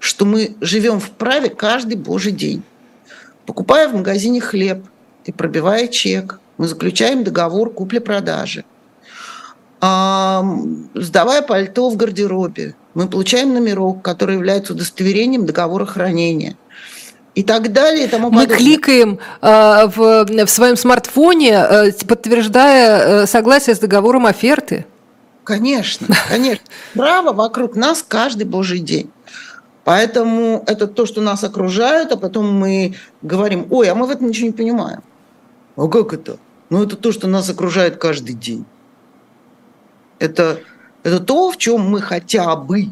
что 0.00 0.24
мы 0.24 0.56
живем 0.60 0.98
в 0.98 1.10
праве 1.10 1.50
каждый 1.50 1.96
божий 1.96 2.32
день. 2.32 2.64
Покупая 3.46 3.88
в 3.88 3.94
магазине 3.94 4.40
хлеб 4.40 4.84
и 5.24 5.30
пробивая 5.30 5.86
чек, 5.86 6.40
мы 6.58 6.66
заключаем 6.66 7.22
договор 7.22 7.70
купли-продажи. 7.70 8.64
Сдавая 9.80 11.42
пальто 11.42 11.88
в 11.88 11.96
гардеробе, 11.96 12.74
мы 12.94 13.06
получаем 13.06 13.54
номерок, 13.54 14.02
который 14.02 14.34
является 14.34 14.72
удостоверением 14.72 15.46
договора 15.46 15.86
хранения– 15.86 16.56
и 17.36 17.42
так 17.42 17.70
далее. 17.70 18.06
И 18.06 18.08
тому 18.08 18.30
Мы 18.30 18.46
кликаем 18.46 19.20
э, 19.42 19.86
в, 19.86 20.24
в 20.46 20.48
своем 20.48 20.76
смартфоне, 20.76 21.52
э, 21.52 21.92
подтверждая 22.08 23.22
э, 23.22 23.26
согласие 23.26 23.76
с 23.76 23.78
договором 23.78 24.26
оферты. 24.26 24.86
Конечно, 25.44 26.08
конечно. 26.28 26.64
Право 26.94 27.32
вокруг 27.32 27.76
нас 27.76 28.02
каждый 28.02 28.44
божий 28.44 28.80
день. 28.80 29.10
Поэтому 29.84 30.64
это 30.66 30.86
то, 30.88 31.06
что 31.06 31.20
нас 31.20 31.44
окружает, 31.44 32.10
а 32.10 32.16
потом 32.16 32.52
мы 32.52 32.96
говорим, 33.22 33.66
ой, 33.70 33.88
а 33.88 33.94
мы 33.94 34.06
в 34.06 34.10
этом 34.10 34.28
ничего 34.28 34.46
не 34.46 34.52
понимаем. 34.52 35.02
А 35.76 35.86
как 35.88 36.14
это? 36.14 36.38
Ну, 36.70 36.82
это 36.82 36.96
то, 36.96 37.12
что 37.12 37.28
нас 37.28 37.50
окружает 37.50 37.98
каждый 37.98 38.34
день. 38.34 38.64
Это, 40.18 40.60
это 41.02 41.20
то, 41.20 41.50
в 41.50 41.58
чем 41.58 41.82
мы 41.82 42.00
хотя 42.00 42.56
бы 42.56 42.88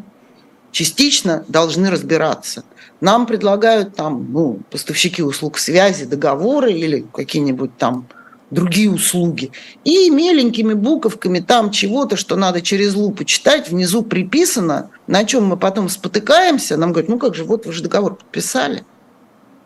частично 0.70 1.44
должны 1.48 1.90
разбираться. 1.90 2.62
Нам 3.00 3.26
предлагают 3.26 3.94
там, 3.94 4.32
ну, 4.32 4.60
поставщики 4.70 5.22
услуг 5.22 5.58
связи, 5.58 6.04
договоры 6.04 6.72
или 6.72 7.04
какие-нибудь 7.12 7.76
там 7.76 8.06
другие 8.50 8.90
услуги. 8.90 9.50
И 9.84 10.08
меленькими 10.10 10.74
буковками 10.74 11.40
там 11.40 11.70
чего-то, 11.70 12.16
что 12.16 12.36
надо 12.36 12.62
через 12.62 12.94
лупу 12.94 13.24
читать, 13.24 13.68
внизу 13.68 14.02
приписано, 14.02 14.90
на 15.06 15.24
чем 15.24 15.46
мы 15.46 15.56
потом 15.56 15.88
спотыкаемся. 15.88 16.76
Нам 16.76 16.92
говорят, 16.92 17.10
ну 17.10 17.18
как 17.18 17.34
же, 17.34 17.44
вот 17.44 17.66
вы 17.66 17.72
же 17.72 17.82
договор 17.82 18.14
подписали. 18.14 18.84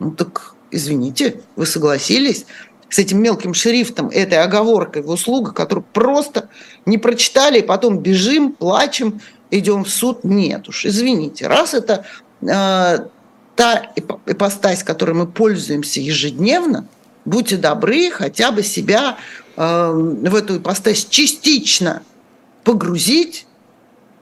Ну 0.01 0.11
так, 0.13 0.55
извините, 0.71 1.43
вы 1.57 1.67
согласились. 1.67 2.47
с 2.91 2.99
этим 2.99 3.23
мелким 3.23 3.53
шрифтом, 3.53 4.09
этой 4.09 4.43
оговоркой 4.43 5.03
в 5.03 5.11
услугах, 5.11 5.55
которую 5.55 5.85
просто 5.93 6.49
не 6.87 6.97
прочитали, 6.97 7.59
и 7.59 7.63
потом 7.63 7.99
бежим, 7.99 8.53
плачем, 8.53 9.21
идем 9.51 9.85
в 9.85 9.91
суд. 9.91 10.25
Нет 10.25 10.69
уж, 10.69 10.87
извините. 10.87 11.49
Раз 11.49 11.75
это 11.75 12.07
э, 12.41 13.07
та 13.59 13.91
ипостась, 13.97 14.85
которой 14.85 15.15
мы 15.15 15.27
пользуемся 15.27 15.99
ежедневно, 15.99 16.87
будьте 17.25 17.57
добры, 17.57 18.09
хотя 18.13 18.53
бы 18.53 18.63
себя 18.63 19.19
э, 19.57 19.91
в 19.93 20.33
эту 20.33 20.59
ипостась 20.59 21.05
частично 21.05 22.03
погрузить 22.63 23.49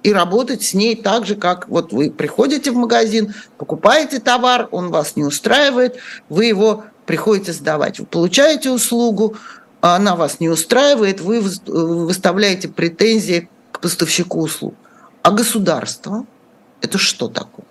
и 0.02 0.10
работать 0.10 0.62
с 0.62 0.72
ней 0.72 0.96
так 0.96 1.26
же, 1.26 1.34
как 1.34 1.68
вот 1.68 1.92
вы 1.92 2.10
приходите 2.10 2.70
в 2.70 2.76
магазин, 2.76 3.34
покупаете 3.58 4.20
товар, 4.20 4.68
он 4.70 4.88
вас 4.88 5.16
не 5.16 5.24
устраивает, 5.24 5.98
вы 6.30 6.46
его 6.46 6.84
приходите 7.04 7.52
сдавать. 7.52 7.98
Вы 7.98 8.06
получаете 8.06 8.70
услугу, 8.70 9.36
а 9.82 9.96
она 9.96 10.16
вас 10.16 10.40
не 10.40 10.48
устраивает, 10.48 11.20
вы 11.20 11.42
выставляете 11.42 12.68
претензии 12.68 13.50
к 13.70 13.80
поставщику 13.80 14.40
услуг. 14.40 14.74
А 15.20 15.30
государство– 15.30 16.24
это 16.80 16.96
что 16.96 17.28
такое? 17.28 17.66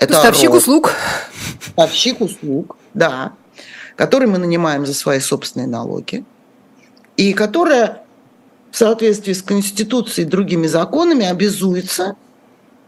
Это 0.00 0.14
Поставщик 0.14 0.54
услуг. 0.54 0.94
Поставщик 1.76 2.22
услуг, 2.22 2.76
да, 2.94 3.34
который 3.96 4.26
мы 4.26 4.38
нанимаем 4.38 4.86
за 4.86 4.94
свои 4.94 5.20
собственные 5.20 5.68
налоги, 5.68 6.24
и 7.18 7.34
которая 7.34 8.02
в 8.70 8.78
соответствии 8.78 9.34
с 9.34 9.42
Конституцией 9.42 10.26
и 10.26 10.30
другими 10.30 10.66
законами 10.66 11.26
обязуется 11.26 12.16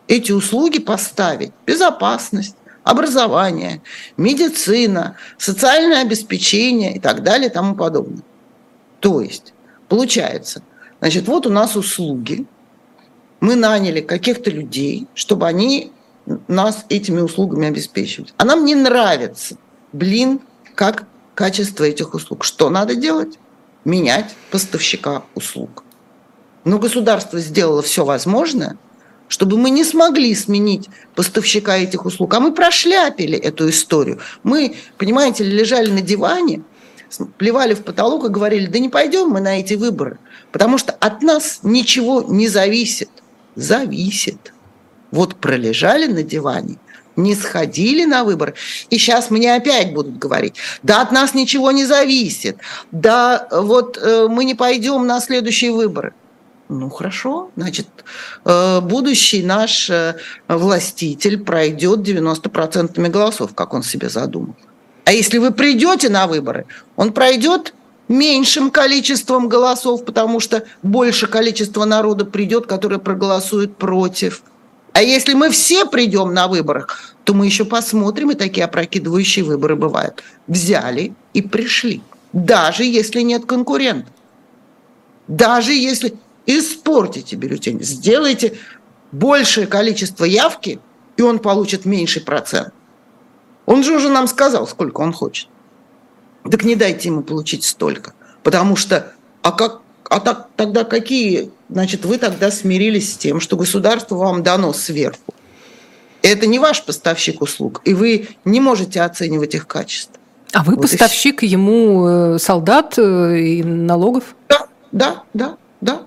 эти 0.08 0.32
услуги 0.32 0.78
поставить. 0.78 1.52
Безопасность, 1.66 2.56
образование, 2.82 3.82
медицина, 4.16 5.16
социальное 5.36 6.00
обеспечение 6.00 6.96
и 6.96 6.98
так 6.98 7.22
далее 7.22 7.50
и 7.50 7.52
тому 7.52 7.74
подобное. 7.74 8.22
То 9.00 9.20
есть, 9.20 9.52
получается, 9.86 10.62
значит, 11.00 11.28
вот 11.28 11.46
у 11.46 11.50
нас 11.50 11.76
услуги, 11.76 12.46
мы 13.40 13.54
наняли 13.54 14.00
каких-то 14.00 14.50
людей, 14.50 15.08
чтобы 15.14 15.46
они 15.46 15.92
нас 16.48 16.84
этими 16.88 17.20
услугами 17.20 17.68
обеспечивать. 17.68 18.34
А 18.36 18.44
нам 18.44 18.64
не 18.64 18.74
нравится, 18.74 19.56
блин, 19.92 20.40
как 20.74 21.04
качество 21.34 21.84
этих 21.84 22.14
услуг. 22.14 22.44
Что 22.44 22.70
надо 22.70 22.94
делать? 22.94 23.38
Менять 23.84 24.34
поставщика 24.50 25.24
услуг. 25.34 25.84
Но 26.64 26.78
государство 26.78 27.40
сделало 27.40 27.82
все 27.82 28.04
возможное, 28.04 28.78
чтобы 29.28 29.56
мы 29.56 29.70
не 29.70 29.82
смогли 29.82 30.34
сменить 30.34 30.88
поставщика 31.14 31.76
этих 31.76 32.04
услуг. 32.04 32.32
А 32.34 32.40
мы 32.40 32.52
прошляпили 32.52 33.36
эту 33.36 33.68
историю. 33.70 34.20
Мы, 34.44 34.76
понимаете, 34.98 35.42
лежали 35.42 35.90
на 35.90 36.00
диване, 36.00 36.62
плевали 37.38 37.74
в 37.74 37.82
потолок 37.82 38.24
и 38.24 38.28
говорили, 38.28 38.66
да 38.66 38.78
не 38.78 38.88
пойдем 38.88 39.30
мы 39.30 39.40
на 39.40 39.58
эти 39.58 39.74
выборы, 39.74 40.18
потому 40.52 40.78
что 40.78 40.92
от 40.92 41.22
нас 41.22 41.60
ничего 41.62 42.22
не 42.22 42.48
зависит. 42.48 43.10
Зависит 43.54 44.52
вот 45.12 45.36
пролежали 45.36 46.06
на 46.06 46.24
диване, 46.24 46.78
не 47.14 47.36
сходили 47.36 48.04
на 48.04 48.24
выборы, 48.24 48.54
и 48.90 48.98
сейчас 48.98 49.30
мне 49.30 49.54
опять 49.54 49.92
будут 49.92 50.18
говорить, 50.18 50.56
да 50.82 51.02
от 51.02 51.12
нас 51.12 51.34
ничего 51.34 51.70
не 51.70 51.84
зависит, 51.84 52.56
да 52.90 53.46
вот 53.52 53.98
э, 53.98 54.26
мы 54.28 54.44
не 54.44 54.54
пойдем 54.54 55.06
на 55.06 55.20
следующие 55.20 55.70
выборы. 55.70 56.14
Ну 56.68 56.88
хорошо, 56.88 57.50
значит, 57.54 57.86
э, 58.44 58.80
будущий 58.80 59.42
наш 59.42 59.90
э, 59.90 60.16
властитель 60.48 61.38
пройдет 61.38 62.00
90% 62.00 63.08
голосов, 63.08 63.54
как 63.54 63.74
он 63.74 63.82
себе 63.82 64.08
задумал. 64.08 64.56
А 65.04 65.12
если 65.12 65.38
вы 65.38 65.50
придете 65.50 66.08
на 66.08 66.26
выборы, 66.26 66.64
он 66.96 67.12
пройдет 67.12 67.74
меньшим 68.08 68.70
количеством 68.70 69.48
голосов, 69.48 70.04
потому 70.04 70.40
что 70.40 70.64
больше 70.82 71.26
количества 71.26 71.84
народа 71.84 72.24
придет, 72.24 72.66
которое 72.66 72.98
проголосует 72.98 73.76
против. 73.76 74.42
А 74.92 75.02
если 75.02 75.34
мы 75.34 75.50
все 75.50 75.86
придем 75.86 76.34
на 76.34 76.48
выборах, 76.48 77.14
то 77.24 77.34
мы 77.34 77.46
еще 77.46 77.64
посмотрим, 77.64 78.30
и 78.30 78.34
такие 78.34 78.64
опрокидывающие 78.64 79.44
выборы 79.44 79.76
бывают. 79.76 80.22
Взяли 80.46 81.14
и 81.32 81.42
пришли. 81.42 82.02
Даже 82.32 82.84
если 82.84 83.20
нет 83.20 83.46
конкурентов. 83.46 84.12
Даже 85.28 85.72
если 85.72 86.14
испортите 86.46 87.36
бюллетень, 87.36 87.82
сделайте 87.82 88.58
большее 89.12 89.66
количество 89.66 90.24
явки, 90.24 90.80
и 91.16 91.22
он 91.22 91.38
получит 91.38 91.84
меньший 91.84 92.22
процент. 92.22 92.72
Он 93.66 93.82
же 93.84 93.94
уже 93.94 94.08
нам 94.08 94.26
сказал, 94.26 94.66
сколько 94.66 95.00
он 95.00 95.12
хочет. 95.12 95.48
Так 96.50 96.64
не 96.64 96.74
дайте 96.74 97.08
ему 97.08 97.22
получить 97.22 97.64
столько. 97.64 98.14
Потому 98.42 98.74
что, 98.74 99.12
а 99.42 99.52
как 99.52 99.81
а 100.12 100.20
так, 100.20 100.48
тогда 100.56 100.84
какие, 100.84 101.50
значит, 101.70 102.04
вы 102.04 102.18
тогда 102.18 102.50
смирились 102.50 103.14
с 103.14 103.16
тем, 103.16 103.40
что 103.40 103.56
государство 103.56 104.16
вам 104.16 104.42
дано 104.42 104.74
сверху. 104.74 105.34
Это 106.20 106.46
не 106.46 106.58
ваш 106.58 106.84
поставщик 106.84 107.40
услуг, 107.40 107.80
и 107.86 107.94
вы 107.94 108.28
не 108.44 108.60
можете 108.60 109.00
оценивать 109.00 109.54
их 109.54 109.66
качество. 109.66 110.14
А 110.52 110.64
вы 110.64 110.74
вот 110.74 110.82
поставщик 110.82 111.42
ему 111.42 112.06
э, 112.06 112.38
солдат 112.38 112.98
э, 112.98 113.38
и 113.40 113.64
налогов? 113.64 114.36
Да, 114.50 114.66
да, 114.92 115.22
да, 115.32 115.56
да, 115.80 116.02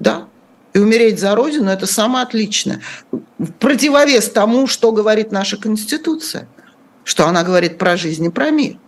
да. 0.00 0.26
И 0.74 0.80
умереть 0.80 1.20
за 1.20 1.36
Родину– 1.36 1.70
это 1.70 1.86
самое 1.86 2.24
отличное. 2.24 2.82
В 3.12 3.52
противовес 3.52 4.28
тому, 4.28 4.66
что 4.66 4.90
говорит 4.90 5.30
наша 5.30 5.56
Конституция, 5.56 6.48
что 7.04 7.28
она 7.28 7.44
говорит 7.44 7.78
про 7.78 7.96
жизнь 7.96 8.24
и 8.24 8.28
про 8.28 8.50
мир 8.50 8.78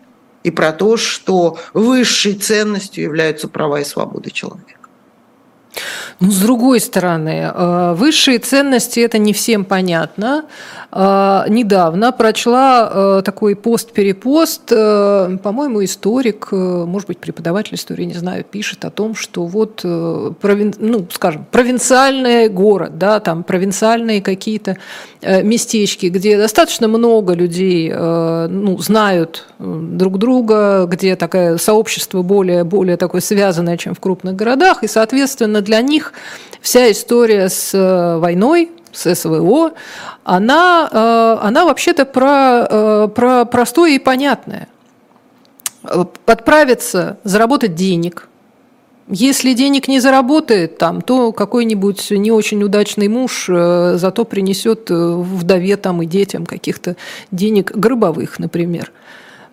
и 0.49 0.51
про 0.51 0.72
то, 0.72 0.96
что 0.96 1.59
высшей 1.74 2.32
ценностью 2.32 3.05
являются 3.05 3.49
права 3.49 3.80
и 3.80 3.84
свободы 3.84 4.30
человека. 4.30 4.78
Ну, 6.20 6.31
с 6.33 6.41
другой 6.41 6.81
стороны, 6.81 7.51
э, 7.55 7.95
высшие 7.95 8.39
ценности 8.39 8.99
это 8.99 9.18
не 9.18 9.33
всем 9.33 9.64
понятно. 9.64 10.47
Э, 10.91 11.45
недавно 11.49 12.11
прочла 12.11 12.91
э, 12.93 13.22
такой 13.24 13.55
пост-перепост, 13.55 14.68
по-моему, 14.68 15.85
историк, 15.85 16.49
может 16.51 17.09
быть, 17.09 17.18
преподаватель 17.18 17.76
истории, 17.76 18.05
не 18.05 18.14
знаю, 18.14 18.45
пишет 18.45 18.85
о 18.85 18.91
том, 18.91 19.14
что 19.14 19.45
вот, 19.45 19.81
ну, 19.85 21.07
скажем, 21.12 21.47
провинциальный 21.51 22.49
город, 22.49 22.99
да, 22.99 23.20
там 23.20 23.43
провинциальные 23.43 24.20
какие-то 24.22 24.76
местечки, 25.22 26.07
где 26.07 26.37
достаточно 26.37 26.89
много 26.89 27.35
людей 27.35 27.93
ну, 27.93 28.79
знают 28.79 29.47
друг 29.59 30.18
друга, 30.18 30.87
где 30.87 31.16
такое 31.16 31.59
сообщество 31.59 32.22
более, 32.22 32.64
более 32.64 32.97
такое 32.97 33.20
связанное, 33.20 33.76
чем 33.76 33.95
в 33.95 34.01
крупных 34.01 34.37
городах, 34.37 34.83
и, 34.83 34.89
соответственно, 34.89 35.61
для 35.69 35.83
них 35.83 36.14
вся 36.62 36.91
история 36.91 37.49
с 37.51 37.75
э, 37.75 38.19
войной, 38.19 38.71
с 38.91 39.14
СВО, 39.14 39.73
она, 40.25 40.89
э, 40.91 41.47
она 41.47 41.66
вообще-то 41.66 42.07
про, 42.07 42.66
э, 42.69 43.09
про 43.14 43.45
простое 43.45 43.93
и 43.93 43.99
понятное. 43.99 44.66
Подправиться, 46.25 47.19
заработать 47.23 47.75
денег. 47.75 48.29
Если 49.09 49.53
денег 49.53 49.89
не 49.89 50.01
заработает 50.01 50.79
там, 50.79 51.03
то 51.03 51.33
какой-нибудь 51.33 52.11
не 52.11 52.31
очень 52.31 52.62
удачный 52.62 53.09
муж 53.09 53.47
зато 53.47 54.25
принесет 54.25 54.91
вдове 54.91 55.77
там 55.77 56.03
и 56.03 56.07
детям 56.07 56.45
каких-то 56.45 56.97
денег 57.31 57.73
гробовых, 57.75 58.39
например. 58.39 58.93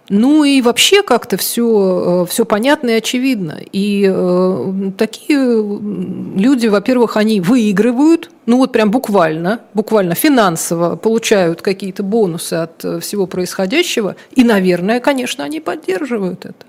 Ну 0.09 0.43
и 0.43 0.61
вообще 0.61 1.01
как-то 1.01 1.35
все, 1.37 2.23
э, 2.23 2.29
все 2.29 2.45
понятно 2.45 2.91
и 2.91 2.93
очевидно. 2.93 3.59
И 3.71 4.07
э, 4.07 4.91
такие 4.97 5.39
люди, 5.39 6.67
во-первых, 6.67 7.17
они 7.17 7.41
выигрывают, 7.41 8.29
ну 8.45 8.57
вот 8.57 8.71
прям 8.71 8.91
буквально, 8.91 9.61
буквально 9.73 10.13
финансово 10.13 10.95
получают 10.95 11.63
какие-то 11.63 12.03
бонусы 12.03 12.53
от 12.53 12.85
э, 12.85 12.99
всего 12.99 13.25
происходящего. 13.25 14.15
И, 14.31 14.43
наверное, 14.43 14.99
конечно, 14.99 15.43
они 15.43 15.59
поддерживают 15.59 16.45
это. 16.45 16.65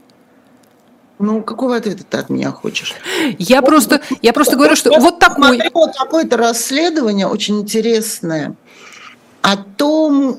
Ну, 1.19 1.43
какого 1.43 1.77
ответа 1.77 2.05
ты 2.09 2.19
от 2.19 2.31
меня 2.31 2.51
хочешь? 2.51 2.95
Я 3.39 3.61
вот, 3.61 3.69
просто, 3.69 4.01
я 4.23 4.33
просто 4.33 4.57
говорю, 4.57 4.77
что 4.77 4.99
вот 4.99 5.19
такой... 5.19 5.61
Вот 5.73 5.93
такое-то 5.97 6.37
расследование 6.37 7.27
очень 7.27 7.61
интересное 7.61 8.55
о 9.41 9.57
том, 9.57 10.39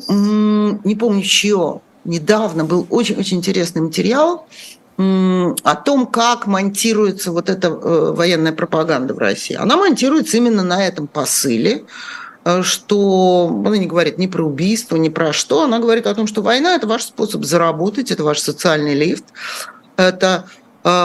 не 0.84 0.96
помню, 0.96 1.24
чье, 1.24 1.82
недавно 2.08 2.64
был 2.66 2.88
очень-очень 2.90 3.38
интересный 3.38 3.82
материал 3.82 4.48
о 4.98 5.76
том, 5.76 6.08
как 6.08 6.48
монтируется 6.48 7.32
вот 7.32 7.50
эта 7.50 7.68
э, 7.68 8.12
военная 8.14 8.52
пропаганда 8.52 9.14
в 9.14 9.20
России. 9.20 9.56
Она 9.56 9.78
монтируется 9.78 10.38
именно 10.38 10.64
на 10.64 10.84
этом 10.88 11.06
посыле, 11.06 11.86
э, 12.46 12.64
что 12.64 13.48
она 13.64 13.78
не 13.78 13.86
говорит 13.86 14.18
ни 14.18 14.26
про 14.26 14.44
убийство, 14.44 14.96
ни 14.96 15.10
про 15.10 15.34
что, 15.34 15.66
она 15.66 15.78
говорит 15.78 16.08
о 16.08 16.16
том, 16.16 16.26
что 16.26 16.42
война– 16.42 16.74
это 16.76 16.88
ваш 16.88 17.04
способ 17.04 17.46
заработать, 17.46 18.10
это 18.10 18.24
ваш 18.24 18.40
социальный 18.40 18.96
лифт, 18.96 19.26
это 19.98 20.46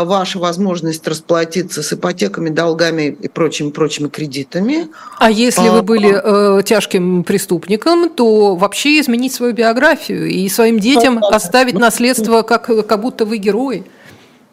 ваша 0.05 0.39
возможность 0.39 1.07
расплатиться 1.09 1.83
с 1.83 1.93
ипотеками, 1.93 2.51
долгами 2.51 3.17
и 3.21 3.29
прочими 3.29 3.71
прочими 3.71 4.09
кредитами. 4.09 4.89
А 5.19 5.31
если 5.31 5.69
вы 5.69 5.79
а, 5.79 5.83
были 5.83 6.59
э, 6.59 6.63
тяжким 6.63 7.25
преступником, 7.25 8.11
то 8.11 8.55
вообще 8.55 9.01
изменить 9.01 9.35
свою 9.35 9.53
биографию 9.53 10.29
и 10.29 10.49
своим 10.49 10.79
детям 10.79 11.23
оставить 11.23 11.75
наследство, 11.75 12.43
как, 12.43 12.67
как 12.87 13.01
будто 13.01 13.25
вы 13.25 13.39
герои. 13.39 13.85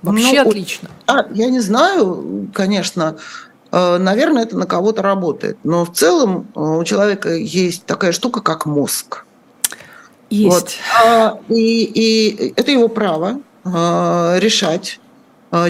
Вообще 0.01 0.43
ну, 0.43 0.49
отлично. 0.49 0.89
А, 1.07 1.25
я 1.34 1.49
не 1.49 1.59
знаю, 1.59 2.49
конечно. 2.53 3.17
Э, 3.71 3.97
наверное, 3.97 4.43
это 4.43 4.57
на 4.57 4.65
кого-то 4.65 5.01
работает. 5.01 5.57
Но 5.63 5.86
в 5.86 5.91
целом 5.91 6.47
э, 6.55 6.59
у 6.59 6.84
человека 6.84 7.34
есть 7.36 7.86
такая 7.86 8.11
штука, 8.11 8.41
как 8.41 8.65
мозг. 8.65 9.25
Есть. 10.30 10.53
Вот. 10.53 10.71
А, 11.03 11.39
и, 11.49 11.84
и 11.84 12.53
это 12.55 12.71
его 12.71 12.88
право 12.88 13.41
а, 13.63 14.38
решать, 14.39 14.99
а, 15.01 15.09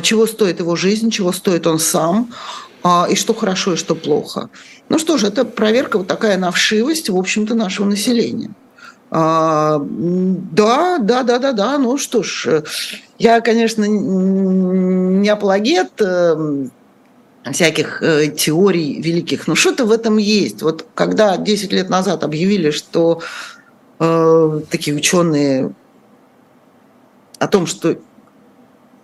чего 0.02 0.28
стоит 0.28 0.60
его 0.60 0.76
жизнь, 0.76 1.10
чего 1.10 1.32
стоит 1.32 1.66
он 1.68 1.80
сам, 1.80 2.32
а, 2.84 3.08
и 3.10 3.16
что 3.16 3.34
хорошо, 3.34 3.74
и 3.74 3.78
что 3.78 3.96
плохо. 3.96 4.50
Ну 4.88 5.00
что 5.00 5.18
ж, 5.18 5.26
это 5.26 5.46
проверка 5.46 5.98
вот 5.98 6.08
такая 6.08 6.38
на 6.38 6.52
вшивость, 6.52 7.10
в 7.10 7.18
общем-то, 7.18 7.56
нашего 7.56 7.86
населения. 7.86 8.52
А, 9.12 9.82
да, 9.82 11.00
да, 11.00 11.24
да, 11.24 11.40
да, 11.40 11.52
да. 11.52 11.78
Ну 11.78 11.98
что 11.98 12.24
ж, 12.24 12.64
я, 13.18 13.42
конечно, 13.42 13.84
не 13.84 15.28
апологет 15.28 16.00
э, 16.00 16.68
всяких 17.52 18.02
э, 18.02 18.28
теорий 18.28 19.02
великих, 19.02 19.48
но 19.48 19.56
что-то 19.56 19.86
в 19.86 19.92
этом 19.92 20.18
есть. 20.18 20.62
Вот 20.62 20.86
когда 20.94 21.38
10 21.38 21.74
лет 21.74 21.90
назад 21.90 22.24
объявили, 22.24 22.72
что 22.72 23.22
э, 24.00 24.62
такие 24.70 24.96
ученые 24.96 25.74
о 27.40 27.48
том, 27.48 27.66
что 27.66 27.98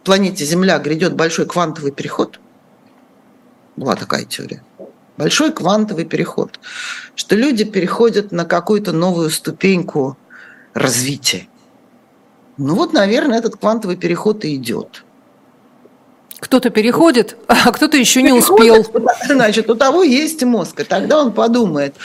планете 0.05 0.45
Земля 0.45 0.79
грядет 0.79 1.15
большой 1.15 1.45
квантовый 1.45 1.91
переход, 1.91 2.39
была 3.75 3.95
такая 3.95 4.23
теория. 4.23 4.63
Большой 5.17 5.51
квантовый 5.51 6.05
переход, 6.05 6.59
что 7.15 7.35
люди 7.35 7.63
переходят 7.63 8.31
на 8.31 8.45
какую-то 8.45 8.91
новую 8.91 9.29
ступеньку 9.29 10.17
развития. 10.73 11.47
Ну 12.57 12.75
вот, 12.75 12.93
наверное, 12.93 13.39
этот 13.39 13.55
квантовый 13.57 13.97
переход 13.97 14.45
и 14.45 14.55
идет. 14.55 15.03
Кто-то 16.39 16.69
переходит, 16.69 17.37
а 17.47 17.71
кто-то 17.71 17.97
еще 17.97 18.21
не 18.21 18.33
успел. 18.33 18.85
Значит, 19.27 19.69
у 19.69 19.75
того 19.75 20.03
есть 20.03 20.43
мозг, 20.43 20.81
и 20.81 20.83
тогда 20.83 21.21
он 21.21 21.31
подумает, 21.31 21.95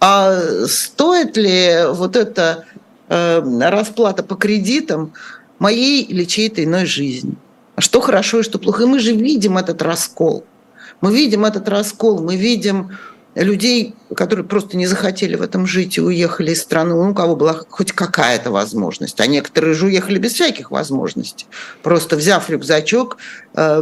а 0.00 0.40
стоит 0.66 1.36
ли 1.36 1.86
вот 1.90 2.16
эта 2.16 2.64
э, 3.08 3.40
расплата 3.60 4.22
по 4.22 4.34
кредитам 4.34 5.14
моей 5.58 6.02
или 6.02 6.24
чьей-то 6.24 6.62
иной 6.64 6.86
жизни? 6.86 7.34
А 7.76 7.80
что 7.80 8.00
хорошо 8.00 8.40
и 8.40 8.42
что 8.42 8.58
плохо? 8.58 8.84
И 8.84 8.86
мы 8.86 8.98
же 8.98 9.12
видим 9.12 9.56
этот 9.58 9.82
раскол. 9.82 10.44
Мы 11.00 11.14
видим 11.14 11.44
этот 11.44 11.68
раскол, 11.68 12.20
мы 12.22 12.36
видим 12.36 12.90
людей, 13.34 13.94
которые 14.16 14.44
просто 14.44 14.76
не 14.76 14.86
захотели 14.86 15.36
в 15.36 15.42
этом 15.42 15.66
жить 15.66 15.96
и 15.96 16.00
уехали 16.00 16.52
из 16.52 16.62
страны, 16.62 16.94
у 16.94 17.14
кого 17.14 17.36
была 17.36 17.60
хоть 17.68 17.92
какая-то 17.92 18.50
возможность. 18.50 19.20
А 19.20 19.26
некоторые 19.26 19.74
же 19.74 19.86
уехали 19.86 20.18
без 20.18 20.32
всяких 20.32 20.70
возможностей. 20.70 21.46
Просто 21.82 22.16
взяв 22.16 22.50
рюкзачок, 22.50 23.18
э, 23.54 23.80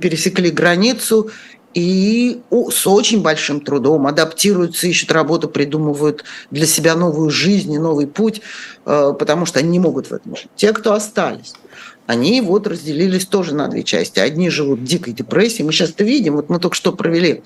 пересекли 0.00 0.50
границу 0.50 1.30
и 1.78 2.40
с 2.50 2.86
очень 2.88 3.22
большим 3.22 3.60
трудом 3.60 4.08
адаптируются, 4.08 4.88
ищут 4.88 5.12
работу, 5.12 5.48
придумывают 5.48 6.24
для 6.50 6.66
себя 6.66 6.96
новую 6.96 7.30
жизнь 7.30 7.72
и 7.72 7.78
новый 7.78 8.08
путь, 8.08 8.42
э, 8.84 9.12
потому 9.16 9.46
что 9.46 9.60
они 9.60 9.68
не 9.68 9.78
могут 9.78 10.08
в 10.08 10.12
этом 10.12 10.34
жить. 10.34 10.48
Те, 10.56 10.72
кто 10.72 10.92
остались, 10.92 11.54
они 12.06 12.40
вот 12.40 12.66
разделились 12.66 13.26
тоже 13.26 13.54
на 13.54 13.68
две 13.68 13.84
части. 13.84 14.18
Одни 14.18 14.50
живут 14.50 14.80
в 14.80 14.84
дикой 14.84 15.12
депрессии. 15.12 15.62
Мы 15.62 15.72
сейчас 15.72 15.90
это 15.90 16.02
видим. 16.02 16.34
Вот 16.34 16.48
мы 16.48 16.58
только 16.58 16.74
что 16.74 16.90
провели, 16.90 17.44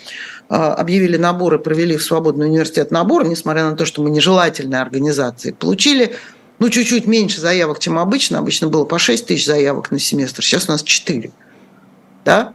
а, 0.49 0.72
объявили 0.72 1.18
наборы, 1.18 1.59
провели 1.59 1.99
в 1.99 2.03
свободный 2.03 2.47
университет 2.47 2.91
набор, 2.91 3.26
несмотря 3.26 3.68
на 3.68 3.76
то, 3.76 3.85
что 3.85 4.03
мы 4.03 4.09
нежелательные 4.09 4.80
организации. 4.80 5.51
Получили 5.51 6.16
ну, 6.59 6.70
чуть-чуть 6.70 7.07
меньше 7.07 7.41
заявок, 7.41 7.80
чем 7.80 7.99
обычно. 7.99 8.39
Обычно 8.39 8.68
было 8.68 8.85
по 8.85 8.99
6 8.99 9.26
тысяч 9.26 9.45
заявок 9.45 9.91
на 9.91 9.99
семестр. 9.99 10.43
Сейчас 10.43 10.68
у 10.68 10.72
нас 10.72 10.83
4. 10.83 11.33
Да? 12.24 12.55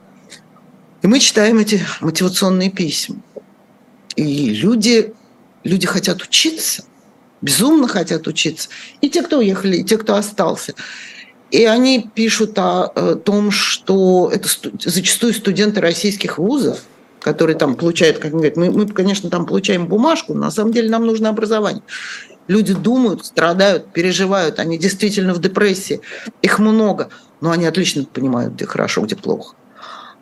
И 1.01 1.07
мы 1.07 1.19
читаем 1.19 1.59
эти 1.59 1.81
мотивационные 2.01 2.71
письма. 2.71 3.17
И 4.15 4.49
люди, 4.49 5.13
люди 5.63 5.85
хотят 5.85 6.21
учиться, 6.23 6.83
безумно 7.41 7.87
хотят 7.87 8.27
учиться. 8.27 8.69
И 9.01 9.09
те, 9.09 9.21
кто 9.21 9.37
уехали, 9.37 9.77
и 9.77 9.83
те, 9.83 9.97
кто 9.97 10.15
остался. 10.15 10.73
И 11.51 11.65
они 11.65 12.09
пишут 12.13 12.57
о, 12.57 12.87
о 12.87 13.15
том, 13.15 13.51
что 13.51 14.29
это 14.33 14.49
зачастую 14.83 15.33
студенты 15.33 15.79
российских 15.79 16.39
вузов, 16.39 16.81
которые 17.21 17.55
там 17.55 17.75
получают, 17.75 18.17
как 18.17 18.31
говорят, 18.31 18.57
мы, 18.57 18.71
мы, 18.71 18.87
конечно, 18.87 19.29
там 19.29 19.45
получаем 19.45 19.87
бумажку, 19.87 20.33
но 20.33 20.45
на 20.45 20.51
самом 20.51 20.73
деле 20.73 20.89
нам 20.89 21.05
нужно 21.05 21.29
образование. 21.29 21.83
Люди 22.47 22.73
думают, 22.73 23.25
страдают, 23.25 23.91
переживают, 23.91 24.59
они 24.59 24.77
действительно 24.77 25.33
в 25.33 25.41
депрессии, 25.41 26.01
их 26.41 26.59
много, 26.59 27.09
но 27.41 27.51
они 27.51 27.65
отлично 27.65 28.05
понимают, 28.05 28.53
где 28.55 28.65
хорошо, 28.65 29.01
где 29.01 29.15
плохо. 29.15 29.56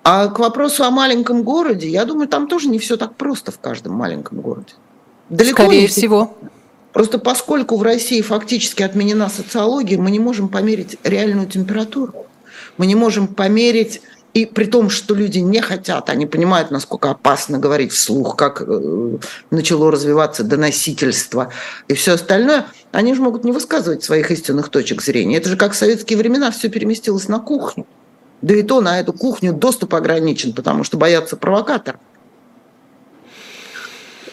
А 0.07 0.27
к 0.27 0.37
вопросу 0.37 0.83
о 0.83 0.91
маленьком 0.91 1.41
городе, 1.41 1.89
я 1.89 2.05
думаю, 2.05 2.27
там 2.27 2.47
тоже 2.47 2.67
не 2.67 2.77
все 2.77 2.95
так 2.95 3.15
просто 3.15 3.51
в 3.51 3.57
каждом 3.57 3.93
маленьком 3.93 4.39
городе. 4.39 4.73
Далеко 5.29 5.63
Скорее 5.63 5.87
всего. 5.87 6.37
Просто 6.93 7.17
поскольку 7.17 7.75
в 7.75 7.81
России 7.81 8.21
фактически 8.21 8.83
отменена 8.83 9.29
социология, 9.29 9.97
мы 9.97 10.11
не 10.11 10.19
можем 10.19 10.47
померить 10.47 10.99
реальную 11.03 11.47
температуру. 11.47 12.13
Мы 12.77 12.85
не 12.85 12.93
можем 12.93 13.27
померить 13.27 14.03
и 14.35 14.45
при 14.45 14.65
том, 14.65 14.91
что 14.91 15.15
люди 15.15 15.39
не 15.39 15.59
хотят, 15.59 16.11
они 16.11 16.27
понимают, 16.27 16.69
насколько 16.69 17.09
опасно 17.09 17.57
говорить 17.57 17.91
вслух, 17.91 18.35
как 18.35 18.61
э, 18.61 19.17
начало 19.49 19.89
развиваться 19.89 20.43
доносительство 20.43 21.51
и 21.87 21.95
все 21.95 22.13
остальное, 22.13 22.67
они 22.91 23.15
же 23.15 23.23
могут 23.23 23.43
не 23.43 23.51
высказывать 23.51 24.03
своих 24.03 24.29
истинных 24.29 24.69
точек 24.69 25.01
зрения. 25.01 25.37
Это 25.37 25.49
же 25.49 25.57
как 25.57 25.71
в 25.71 25.75
советские 25.75 26.19
времена 26.19 26.51
все 26.51 26.69
переместилось 26.69 27.27
на 27.27 27.39
кухню. 27.39 27.87
Да 28.41 28.55
и 28.55 28.63
то 28.63 28.81
на 28.81 28.99
эту 28.99 29.13
кухню 29.13 29.53
доступ 29.53 29.95
ограничен, 29.95 30.53
потому 30.53 30.83
что 30.83 30.97
боятся 30.97 31.37
провокаторов 31.37 31.99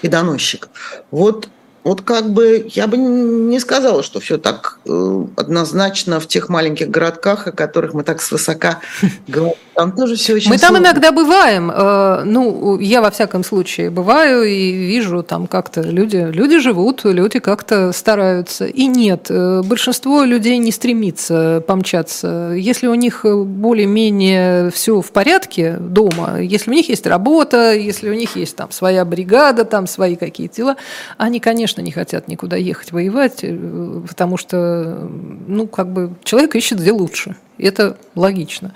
и 0.02 0.08
доносчиков. 0.08 0.70
Вот 1.10 1.48
вот 1.84 2.02
как 2.02 2.30
бы 2.30 2.68
я 2.70 2.86
бы 2.86 2.96
не 2.96 3.58
сказала, 3.58 4.02
что 4.02 4.20
все 4.20 4.38
так 4.38 4.78
э, 4.86 5.24
однозначно 5.36 6.20
в 6.20 6.28
тех 6.28 6.48
маленьких 6.48 6.88
городках, 6.88 7.48
о 7.48 7.52
которых 7.52 7.92
мы 7.92 8.04
так 8.04 8.22
свысока 8.22 8.80
говорим. 9.28 9.56
Там 9.74 9.92
тоже 9.92 10.16
все 10.16 10.34
очень 10.34 10.50
Мы 10.50 10.58
сложно. 10.58 10.76
там 10.76 10.84
иногда 10.84 11.12
бываем. 11.12 11.70
Э, 11.74 12.22
ну, 12.24 12.78
я 12.78 13.00
во 13.02 13.10
всяком 13.10 13.42
случае 13.42 13.90
бываю 13.90 14.44
и 14.44 14.72
вижу 14.72 15.22
там 15.24 15.46
как-то 15.48 15.80
люди, 15.80 16.28
люди 16.30 16.58
живут, 16.58 17.00
люди 17.04 17.40
как-то 17.40 17.90
стараются. 17.92 18.66
И 18.66 18.86
нет, 18.86 19.26
э, 19.30 19.62
большинство 19.64 20.22
людей 20.22 20.58
не 20.58 20.70
стремится 20.70 21.64
помчаться. 21.66 22.52
Если 22.56 22.86
у 22.86 22.94
них 22.94 23.24
более-менее 23.24 24.70
все 24.70 25.00
в 25.00 25.10
порядке 25.10 25.78
дома, 25.80 26.40
если 26.40 26.70
у 26.70 26.74
них 26.74 26.88
есть 26.88 27.06
работа, 27.06 27.74
если 27.74 28.08
у 28.08 28.14
них 28.14 28.36
есть 28.36 28.54
там 28.54 28.70
своя 28.70 29.04
бригада, 29.04 29.64
там 29.64 29.88
свои 29.88 30.14
какие-то 30.14 30.56
дела, 30.56 30.76
они, 31.16 31.40
конечно, 31.40 31.71
не 31.80 31.90
хотят 31.90 32.28
никуда 32.28 32.56
ехать 32.56 32.92
воевать, 32.92 33.40
э, 33.42 34.02
потому 34.08 34.36
что, 34.36 35.08
ну, 35.46 35.66
как 35.66 35.92
бы 35.92 36.14
человек 36.24 36.54
ищет 36.54 36.80
где 36.80 36.92
лучше. 36.92 37.36
Это 37.58 37.96
логично. 38.16 38.72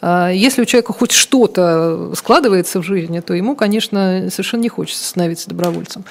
А 0.00 0.30
если 0.30 0.62
у 0.62 0.64
человека 0.64 0.92
хоть 0.92 1.12
что-то 1.12 2.12
складывается 2.16 2.80
в 2.80 2.82
жизни, 2.82 3.20
то 3.20 3.34
ему, 3.34 3.54
конечно, 3.56 4.28
совершенно 4.30 4.62
не 4.62 4.68
хочется 4.68 5.04
становиться 5.04 5.50
добровольцем. 5.50 6.04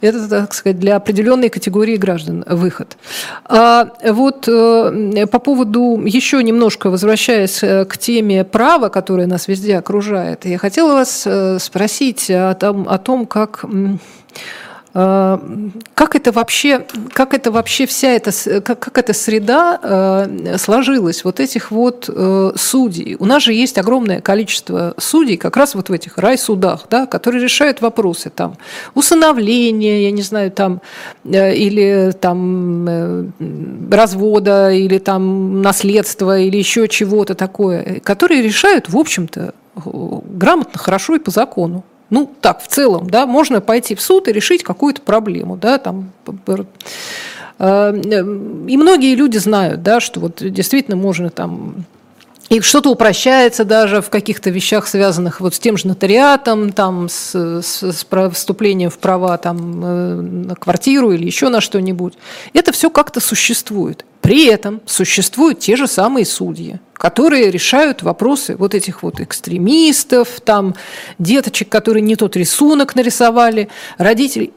Это, 0.00 0.28
так 0.28 0.54
сказать, 0.54 0.78
для 0.78 0.96
определенной 0.96 1.48
категории 1.48 1.96
граждан 1.96 2.44
выход. 2.48 2.96
А 3.44 3.88
вот 4.04 4.46
э, 4.46 5.26
по 5.26 5.38
поводу, 5.38 6.00
еще 6.04 6.42
немножко 6.42 6.90
возвращаясь 6.90 7.62
э, 7.62 7.84
к 7.86 7.98
теме 7.98 8.44
права, 8.44 8.88
которое 8.88 9.26
нас 9.26 9.48
везде 9.48 9.76
окружает, 9.76 10.44
я 10.44 10.58
хотела 10.58 10.92
вас 10.92 11.26
спросить 11.58 12.30
о 12.30 12.54
том, 12.54 12.86
о 12.88 12.98
том 12.98 13.26
как 13.26 13.64
как 14.94 16.14
это 16.14 16.30
вообще, 16.30 16.86
как 17.12 17.34
это 17.34 17.50
вообще 17.50 17.84
вся 17.84 18.12
эта, 18.12 18.30
как, 18.60 18.78
как 18.78 18.96
эта 18.96 19.12
среда 19.12 19.80
э, 19.82 20.56
сложилась, 20.56 21.24
вот 21.24 21.40
этих 21.40 21.72
вот 21.72 22.08
э, 22.08 22.52
судей? 22.54 23.16
У 23.18 23.24
нас 23.24 23.42
же 23.42 23.52
есть 23.52 23.76
огромное 23.76 24.20
количество 24.20 24.94
судей 24.96 25.36
как 25.36 25.56
раз 25.56 25.74
вот 25.74 25.88
в 25.88 25.92
этих 25.92 26.16
райсудах, 26.16 26.86
да, 26.90 27.06
которые 27.06 27.42
решают 27.42 27.80
вопросы 27.80 28.30
там 28.30 28.56
усыновления, 28.94 30.02
я 30.02 30.12
не 30.12 30.22
знаю, 30.22 30.52
там, 30.52 30.80
или 31.24 32.12
там 32.20 33.32
развода, 33.90 34.70
или 34.70 34.98
там 34.98 35.60
наследства, 35.60 36.38
или 36.38 36.56
еще 36.56 36.86
чего-то 36.86 37.34
такое, 37.34 37.98
которые 37.98 38.42
решают, 38.42 38.88
в 38.88 38.96
общем-то, 38.96 39.54
грамотно, 39.74 40.78
хорошо 40.78 41.16
и 41.16 41.18
по 41.18 41.32
закону. 41.32 41.82
Ну, 42.14 42.32
так, 42.40 42.62
в 42.62 42.68
целом, 42.68 43.10
да, 43.10 43.26
можно 43.26 43.60
пойти 43.60 43.96
в 43.96 44.00
суд 44.00 44.28
и 44.28 44.32
решить 44.32 44.62
какую-то 44.62 45.00
проблему, 45.00 45.56
да, 45.56 45.78
там, 45.78 46.12
э, 46.46 47.92
и 48.68 48.76
многие 48.76 49.16
люди 49.16 49.38
знают, 49.38 49.82
да, 49.82 49.98
что 49.98 50.20
вот 50.20 50.36
действительно 50.40 50.96
можно 50.96 51.30
там 51.30 51.86
И 52.50 52.60
что-то 52.60 52.90
упрощается 52.90 53.64
даже 53.64 54.02
в 54.02 54.10
каких-то 54.10 54.50
вещах, 54.50 54.86
связанных 54.86 55.40
вот 55.40 55.54
с 55.54 55.58
тем 55.58 55.78
же 55.78 55.88
нотариатом, 55.88 56.72
там, 56.72 57.08
с, 57.08 57.34
с, 57.34 57.82
с 57.82 58.06
вступлением 58.32 58.90
в 58.90 58.98
права 58.98 59.38
там, 59.38 59.84
э, 59.84 60.14
на 60.20 60.54
квартиру 60.54 61.12
или 61.12 61.24
еще 61.24 61.48
на 61.48 61.60
что-нибудь. 61.60 62.14
Это 62.52 62.72
все 62.72 62.90
как-то 62.90 63.20
существует. 63.20 64.04
При 64.20 64.46
этом 64.46 64.82
существуют 64.86 65.60
те 65.60 65.76
же 65.76 65.86
самые 65.86 66.26
судьи, 66.26 66.80
которые 66.94 67.50
решают 67.50 68.02
вопросы 68.02 68.56
вот 68.56 68.74
этих 68.74 69.02
вот 69.02 69.20
экстремистов, 69.20 70.40
там, 70.42 70.74
деточек, 71.18 71.68
которые 71.68 72.02
не 72.02 72.16
тот 72.16 72.36
рисунок 72.36 72.94
нарисовали, 72.94 73.68
родителей. 73.98 74.52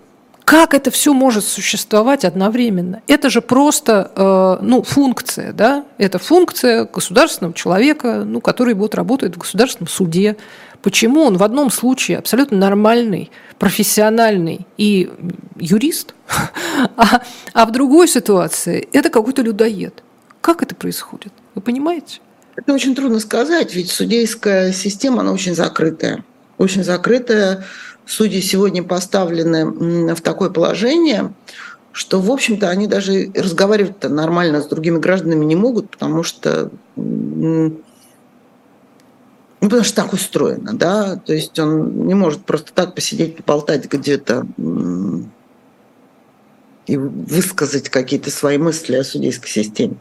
Как 0.47 0.73
это 0.73 0.91
все 0.91 1.11
может 1.11 1.43
существовать 1.43 2.23
одновременно? 2.23 3.01
Это 3.07 3.29
же 3.29 3.41
просто 3.41 4.13
э, 4.15 4.63
ну, 4.63 4.81
функция, 4.81 5.51
да? 5.51 5.83
Это 5.97 6.19
функция 6.19 6.85
государственного 6.85 7.53
человека, 7.53 8.23
ну, 8.25 8.39
который 8.39 8.73
вот 8.73 8.95
работает 8.95 9.35
в 9.35 9.39
государственном 9.39 9.89
суде. 9.89 10.37
Почему 10.81 11.23
он 11.23 11.35
в 11.35 11.43
одном 11.43 11.69
случае 11.69 12.17
абсолютно 12.17 12.57
нормальный, 12.57 13.29
профессиональный 13.59 14.65
и 14.77 15.11
юрист, 15.57 16.15
а, 16.95 17.21
а 17.51 17.65
в 17.65 17.73
другой 17.73 18.07
ситуации 18.07 18.87
это 18.93 19.09
какой-то 19.09 19.41
людоед? 19.41 20.01
Как 20.39 20.63
это 20.63 20.75
происходит? 20.75 21.33
Вы 21.55 21.61
понимаете? 21.61 22.21
Это 22.55 22.71
очень 22.71 22.95
трудно 22.95 23.19
сказать, 23.19 23.75
ведь 23.75 23.91
судейская 23.91 24.71
система, 24.71 25.23
она 25.23 25.33
очень 25.33 25.55
закрытая. 25.55 26.23
Очень 26.57 26.85
закрытая 26.85 27.65
судьи 28.07 28.41
сегодня 28.41 28.83
поставлены 28.83 30.15
в 30.15 30.21
такое 30.21 30.49
положение, 30.49 31.33
что, 31.91 32.19
в 32.19 32.31
общем-то, 32.31 32.69
они 32.69 32.87
даже 32.87 33.31
разговаривать 33.35 34.03
нормально 34.03 34.61
с 34.61 34.67
другими 34.67 34.97
гражданами 34.97 35.45
не 35.45 35.55
могут, 35.55 35.91
потому 35.91 36.23
что 36.23 36.71
ну, 36.95 39.69
потому 39.69 39.83
что 39.83 39.95
так 39.95 40.13
устроено, 40.13 40.73
да, 40.73 41.15
то 41.15 41.33
есть 41.33 41.57
он 41.57 42.05
не 42.05 42.13
может 42.13 42.45
просто 42.45 42.71
так 42.73 42.93
посидеть, 42.93 43.37
поболтать 43.37 43.91
где-то 43.91 44.45
и 46.85 46.95
высказать 46.95 47.89
какие-то 47.89 48.29
свои 48.29 48.57
мысли 48.57 48.95
о 48.95 49.03
судейской 49.03 49.49
системе. 49.49 49.97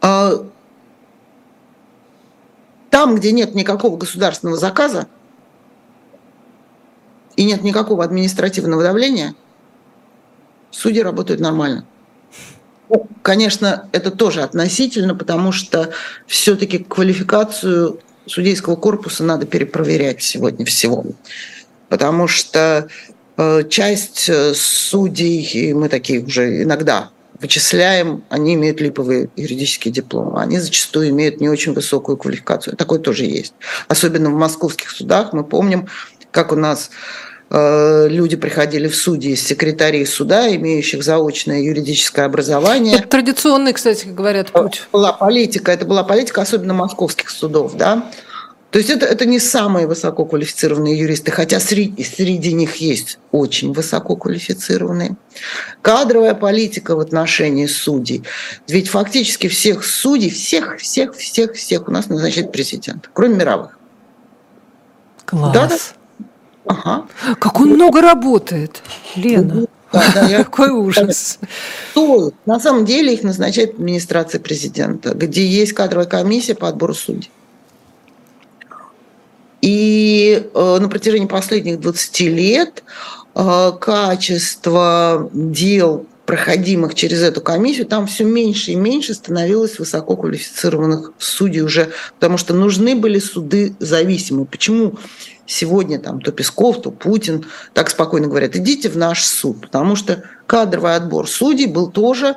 А 0.00 0.42
там, 2.88 3.14
где 3.14 3.32
нет 3.32 3.54
никакого 3.54 3.96
государственного 3.96 4.58
заказа, 4.58 5.06
и 7.36 7.44
нет 7.44 7.62
никакого 7.62 8.04
административного 8.04 8.82
давления, 8.82 9.34
судьи 10.70 11.02
работают 11.02 11.40
нормально. 11.40 11.84
Ну, 12.88 13.06
конечно, 13.22 13.88
это 13.92 14.10
тоже 14.10 14.42
относительно, 14.42 15.14
потому 15.14 15.52
что 15.52 15.90
все-таки 16.26 16.78
квалификацию 16.78 18.00
судейского 18.26 18.76
корпуса 18.76 19.24
надо 19.24 19.46
перепроверять 19.46 20.22
сегодня 20.22 20.66
всего. 20.66 21.04
Потому 21.88 22.26
что 22.26 22.88
э, 23.36 23.62
часть 23.68 24.28
э, 24.28 24.54
судей, 24.54 25.42
и 25.42 25.72
мы 25.72 25.88
такие 25.88 26.20
уже 26.20 26.62
иногда 26.62 27.10
вычисляем, 27.40 28.22
они 28.28 28.54
имеют 28.54 28.80
липовые 28.80 29.30
юридические 29.36 29.92
дипломы. 29.92 30.40
Они 30.40 30.58
зачастую 30.58 31.08
имеют 31.08 31.40
не 31.40 31.48
очень 31.48 31.72
высокую 31.72 32.16
квалификацию. 32.16 32.76
Такое 32.76 32.98
тоже 32.98 33.24
есть. 33.24 33.54
Особенно 33.88 34.30
в 34.30 34.34
московских 34.34 34.90
судах 34.90 35.32
мы 35.32 35.42
помним, 35.42 35.88
как 36.30 36.52
у 36.52 36.56
нас 36.56 36.90
Э, 37.52 38.06
люди 38.08 38.36
приходили 38.36 38.86
в 38.86 38.94
судьи 38.94 39.32
из 39.32 39.44
секретарей 39.44 40.06
суда, 40.06 40.54
имеющих 40.54 41.02
заочное 41.02 41.60
юридическое 41.60 42.24
образование. 42.24 42.98
Это 42.98 43.08
традиционный, 43.08 43.72
кстати, 43.72 44.06
говорят, 44.06 44.52
путь. 44.52 44.86
Была 44.92 45.12
политика, 45.12 45.72
это 45.72 45.84
была 45.84 46.04
политика, 46.04 46.42
особенно 46.42 46.74
московских 46.74 47.28
судов, 47.28 47.76
да. 47.76 48.08
То 48.70 48.78
есть 48.78 48.88
это, 48.88 49.04
это 49.04 49.26
не 49.26 49.40
самые 49.40 49.88
высококвалифицированные 49.88 50.96
юристы, 50.96 51.32
хотя 51.32 51.58
среди, 51.58 52.04
среди 52.04 52.52
них 52.52 52.76
есть 52.76 53.18
очень 53.32 53.72
высококвалифицированные. 53.72 55.16
Кадровая 55.82 56.34
политика 56.34 56.94
в 56.94 57.00
отношении 57.00 57.66
судей. 57.66 58.22
Ведь 58.68 58.88
фактически 58.88 59.48
всех 59.48 59.84
судей, 59.84 60.30
всех, 60.30 60.78
всех, 60.78 61.16
всех, 61.16 61.54
всех 61.54 61.88
у 61.88 61.90
нас 61.90 62.06
назначает 62.06 62.52
президент, 62.52 63.10
кроме 63.12 63.34
мировых. 63.34 63.76
Класс. 65.26 65.52
Да. 65.52 65.99
Ага. 66.66 67.06
Как 67.38 67.60
он 67.60 67.70
много 67.70 68.00
работает, 68.00 68.82
Лена. 69.16 69.66
Да, 69.92 70.02
да, 70.14 70.26
я... 70.28 70.44
Какой 70.44 70.70
ужас. 70.70 71.38
То, 71.94 72.32
на 72.46 72.60
самом 72.60 72.84
деле 72.84 73.12
их 73.12 73.22
назначает 73.22 73.74
администрация 73.74 74.40
президента, 74.40 75.14
где 75.14 75.44
есть 75.44 75.72
кадровая 75.72 76.06
комиссия 76.06 76.54
по 76.54 76.68
отбору 76.68 76.94
судей. 76.94 77.30
И 79.62 80.48
э, 80.54 80.78
на 80.80 80.88
протяжении 80.88 81.26
последних 81.26 81.80
20 81.80 82.20
лет 82.20 82.82
э, 83.34 83.72
качество 83.78 85.28
дел 85.32 86.06
проходимых 86.24 86.94
через 86.94 87.22
эту 87.22 87.40
комиссию, 87.40 87.86
там 87.86 88.06
все 88.06 88.22
меньше 88.22 88.70
и 88.70 88.76
меньше 88.76 89.14
становилось 89.14 89.80
высококвалифицированных 89.80 91.12
судей 91.18 91.62
уже, 91.62 91.90
потому 92.14 92.38
что 92.38 92.54
нужны 92.54 92.94
были 92.94 93.18
суды 93.18 93.74
зависимые. 93.80 94.46
Почему 94.46 94.94
сегодня 95.50 95.98
там 95.98 96.20
то 96.20 96.30
Песков, 96.30 96.80
то 96.80 96.90
Путин 96.90 97.44
так 97.74 97.90
спокойно 97.90 98.28
говорят, 98.28 98.54
идите 98.54 98.88
в 98.88 98.96
наш 98.96 99.24
суд, 99.24 99.60
потому 99.60 99.96
что 99.96 100.22
кадровый 100.46 100.94
отбор 100.94 101.28
судей 101.28 101.66
был 101.66 101.90
тоже 101.90 102.36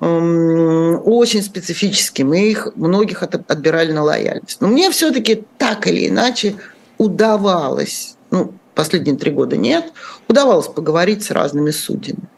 эм, 0.00 1.00
очень 1.04 1.42
специфическим, 1.42 2.34
и 2.34 2.40
их 2.50 2.72
многих 2.74 3.22
отбирали 3.22 3.92
на 3.92 4.02
лояльность. 4.02 4.60
Но 4.60 4.66
мне 4.68 4.90
все-таки 4.90 5.44
так 5.58 5.86
или 5.86 6.08
иначе 6.08 6.56
удавалось, 6.98 8.16
ну, 8.32 8.52
последние 8.74 9.16
три 9.16 9.30
года 9.30 9.56
нет, 9.56 9.92
удавалось 10.26 10.66
поговорить 10.66 11.22
с 11.22 11.30
разными 11.30 11.70
судьями. 11.70 12.28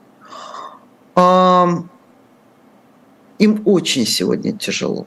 Им 3.39 3.63
очень 3.65 4.07
сегодня 4.07 4.53
тяжело. 4.53 5.07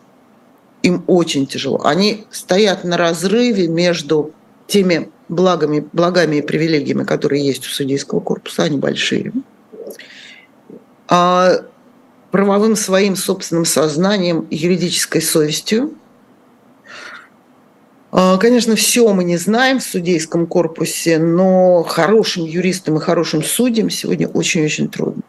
Им 0.82 1.03
очень 1.08 1.47
тяжело. 1.47 1.82
Они 1.84 2.26
стоят 2.32 2.84
на 2.84 2.97
разрыве 2.97 3.68
между 3.68 4.34
теми 4.68 5.11
благами, 5.30 5.88
благами 5.93 6.38
и 6.38 6.41
привилегиями, 6.41 7.03
которые 7.03 7.45
есть 7.45 7.66
у 7.66 7.70
судейского 7.70 8.20
корпуса, 8.20 8.63
они 8.63 8.78
большие, 8.78 9.32
а 11.07 11.61
правовым 12.32 12.76
своим 12.76 13.16
собственным 13.16 13.66
сознанием, 13.66 14.47
юридической 14.49 15.22
совестью. 15.22 15.93
А, 18.11 18.38
конечно, 18.38 18.76
все 18.76 19.13
мы 19.13 19.24
не 19.24 19.38
знаем 19.38 19.80
в 19.80 19.84
судейском 19.84 20.47
корпусе, 20.47 21.18
но 21.18 21.84
хорошим 21.84 22.45
юристам 22.45 22.97
и 22.97 23.01
хорошим 23.01 23.43
судьям 23.43 23.89
сегодня 23.89 24.28
очень-очень 24.28 24.89
трудно. 24.89 25.24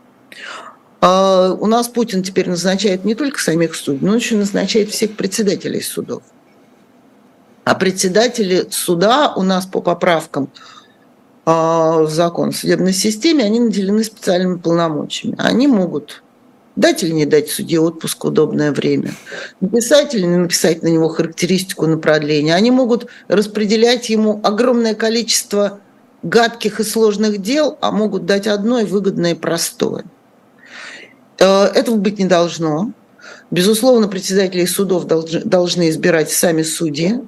А 1.01 1.53
у 1.53 1.67
нас 1.67 1.89
Путин 1.89 2.23
теперь 2.23 2.49
назначает 2.49 3.05
не 3.05 3.15
только 3.15 3.39
самих 3.39 3.75
судей, 3.75 4.05
но 4.05 4.17
еще 4.17 4.37
назначает 4.37 4.91
всех 4.91 5.17
председателей 5.17 5.83
судов. 5.83 6.23
А 7.67 7.75
председатели 7.75 8.69
суда 8.71 9.33
у 9.35 9.43
нас 9.43 9.67
по 9.67 9.81
поправкам 9.81 10.49
а, 11.45 12.03
в 12.03 12.11
закон 12.11 12.51
о 12.51 12.53
судебной 12.53 12.93
системе, 12.93 13.43
они 13.43 13.59
наделены 13.59 14.05
специальными 14.05 14.59
полномочиями. 14.59 15.35
Они 15.37 15.67
могут 15.67 16.23
дать 16.77 17.03
или 17.03 17.11
не 17.11 17.27
дать 17.27 17.51
судье 17.51 17.81
отпуск 17.81 18.23
в 18.23 18.29
удобное 18.29 18.71
время, 18.71 19.15
написать 19.61 20.15
или 20.15 20.27
не 20.27 20.37
написать 20.37 20.85
на 20.85 20.87
него 20.87 21.09
характеристику 21.09 21.89
на 21.89 21.99
продление. 21.99 22.55
Они 22.55 22.71
могут 22.71 23.09
распределять 23.27 24.11
ему 24.11 24.41
огромное 24.45 24.95
количество 24.95 25.81
гадких 26.23 26.79
и 26.79 26.85
сложных 26.85 27.43
дел, 27.43 27.79
а 27.81 27.91
могут 27.91 28.27
дать 28.27 28.47
одно 28.47 28.79
и 28.79 28.85
выгодное 28.85 29.33
и 29.33 29.35
простое. 29.35 30.05
Э, 31.41 31.65
этого 31.65 31.97
быть 31.97 32.21
не 32.21 32.27
должно. 32.27 32.93
Безусловно, 33.51 34.07
председателей 34.07 34.69
судов 34.69 35.07
должны 35.07 35.89
избирать 35.89 36.31
сами 36.31 36.63
судьи 36.63 37.23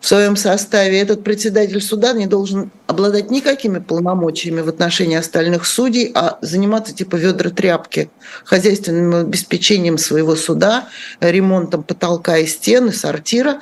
в 0.00 0.06
своем 0.06 0.36
составе. 0.36 0.98
Этот 0.98 1.22
председатель 1.22 1.80
суда 1.80 2.12
не 2.12 2.26
должен 2.26 2.70
обладать 2.86 3.30
никакими 3.30 3.78
полномочиями 3.78 4.62
в 4.62 4.68
отношении 4.68 5.16
остальных 5.16 5.66
судей, 5.66 6.10
а 6.14 6.38
заниматься 6.40 6.94
типа 6.94 7.16
ведра 7.16 7.50
тряпки, 7.50 8.10
хозяйственным 8.44 9.26
обеспечением 9.26 9.98
своего 9.98 10.36
суда, 10.36 10.88
ремонтом 11.20 11.82
потолка 11.82 12.38
и 12.38 12.46
стены, 12.46 12.92
сортира. 12.92 13.60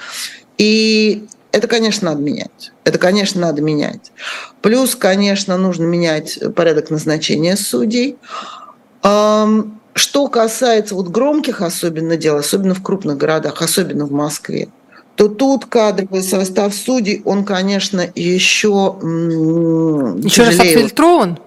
И 0.59 1.26
это, 1.51 1.66
конечно, 1.66 2.11
надо 2.11 2.22
менять. 2.22 2.72
Это, 2.84 2.99
конечно, 2.99 3.41
надо 3.41 3.61
менять. 3.61 4.12
Плюс, 4.62 4.95
конечно, 4.95 5.57
нужно 5.57 5.84
менять 5.84 6.39
порядок 6.55 6.91
назначения 6.91 7.57
судей. 7.57 8.16
Что 9.03 10.28
касается 10.28 10.95
вот 10.95 11.09
громких 11.09 11.61
особенно 11.62 12.16
дел, 12.16 12.36
особенно 12.36 12.74
в 12.74 12.82
крупных 12.82 13.16
городах, 13.16 13.62
особенно 13.62 14.05
в 14.05 14.12
Москве, 14.12 14.68
то 15.18 15.26
тут 15.26 15.66
кадровый 15.66 16.22
состав 16.22 16.72
судей, 16.72 17.22
он, 17.24 17.44
конечно, 17.44 18.08
еще 18.14 18.94
Еще 20.22 20.44
раз 20.44 20.60
отфильтрован? 20.60 21.40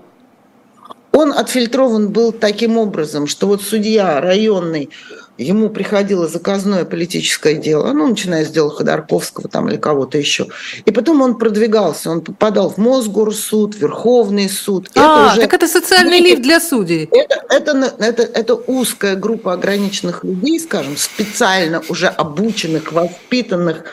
Он 1.13 1.31
отфильтрован 1.31 2.09
был 2.09 2.33
таким 2.33 2.77
образом, 2.77 3.27
что 3.27 3.47
вот 3.47 3.61
судья 3.61 4.19
районный 4.19 4.89
ему 5.37 5.69
приходило 5.69 6.27
заказное 6.27 6.85
политическое 6.85 7.55
дело, 7.55 7.91
ну, 7.93 8.07
начиная 8.07 8.45
с 8.45 8.49
дела 8.49 8.69
Ходорковского 8.69 9.47
там 9.47 9.69
или 9.69 9.77
кого-то 9.77 10.17
еще. 10.17 10.47
И 10.85 10.91
потом 10.91 11.21
он 11.21 11.37
продвигался, 11.37 12.11
он 12.11 12.21
попадал 12.21 12.69
в 12.69 12.77
Мосгорсуд, 12.77 13.75
Верховный 13.75 14.49
суд. 14.49 14.89
А, 14.95 14.99
это 14.99 15.33
уже... 15.33 15.41
так 15.41 15.53
это 15.53 15.67
социальный 15.67 16.19
лифт 16.19 16.41
для 16.41 16.59
судей. 16.59 17.09
Это, 17.11 17.43
это, 17.49 17.95
это, 17.99 18.23
это 18.23 18.55
узкая 18.55 19.15
группа 19.15 19.53
ограниченных 19.53 20.23
людей, 20.23 20.59
скажем, 20.59 20.97
специально 20.97 21.81
уже 21.89 22.07
обученных, 22.07 22.91
воспитанных, 22.91 23.83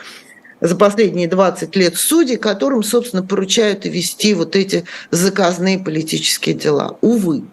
за 0.61 0.75
последние 0.75 1.29
20 1.29 1.73
лет 1.77 1.95
судей, 1.95 2.35
которым, 2.35 2.83
собственно, 2.83 3.23
поручают 3.23 3.85
вести 3.85 4.33
вот 4.33 4.57
эти 4.57 4.83
заказные 5.09 5.79
политические 5.79 6.53
дела. 6.53 6.97
Увы, 7.01 7.45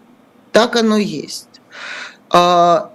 так 0.50 0.74
оно 0.74 0.96
есть. 0.96 1.46
А, 2.30 2.90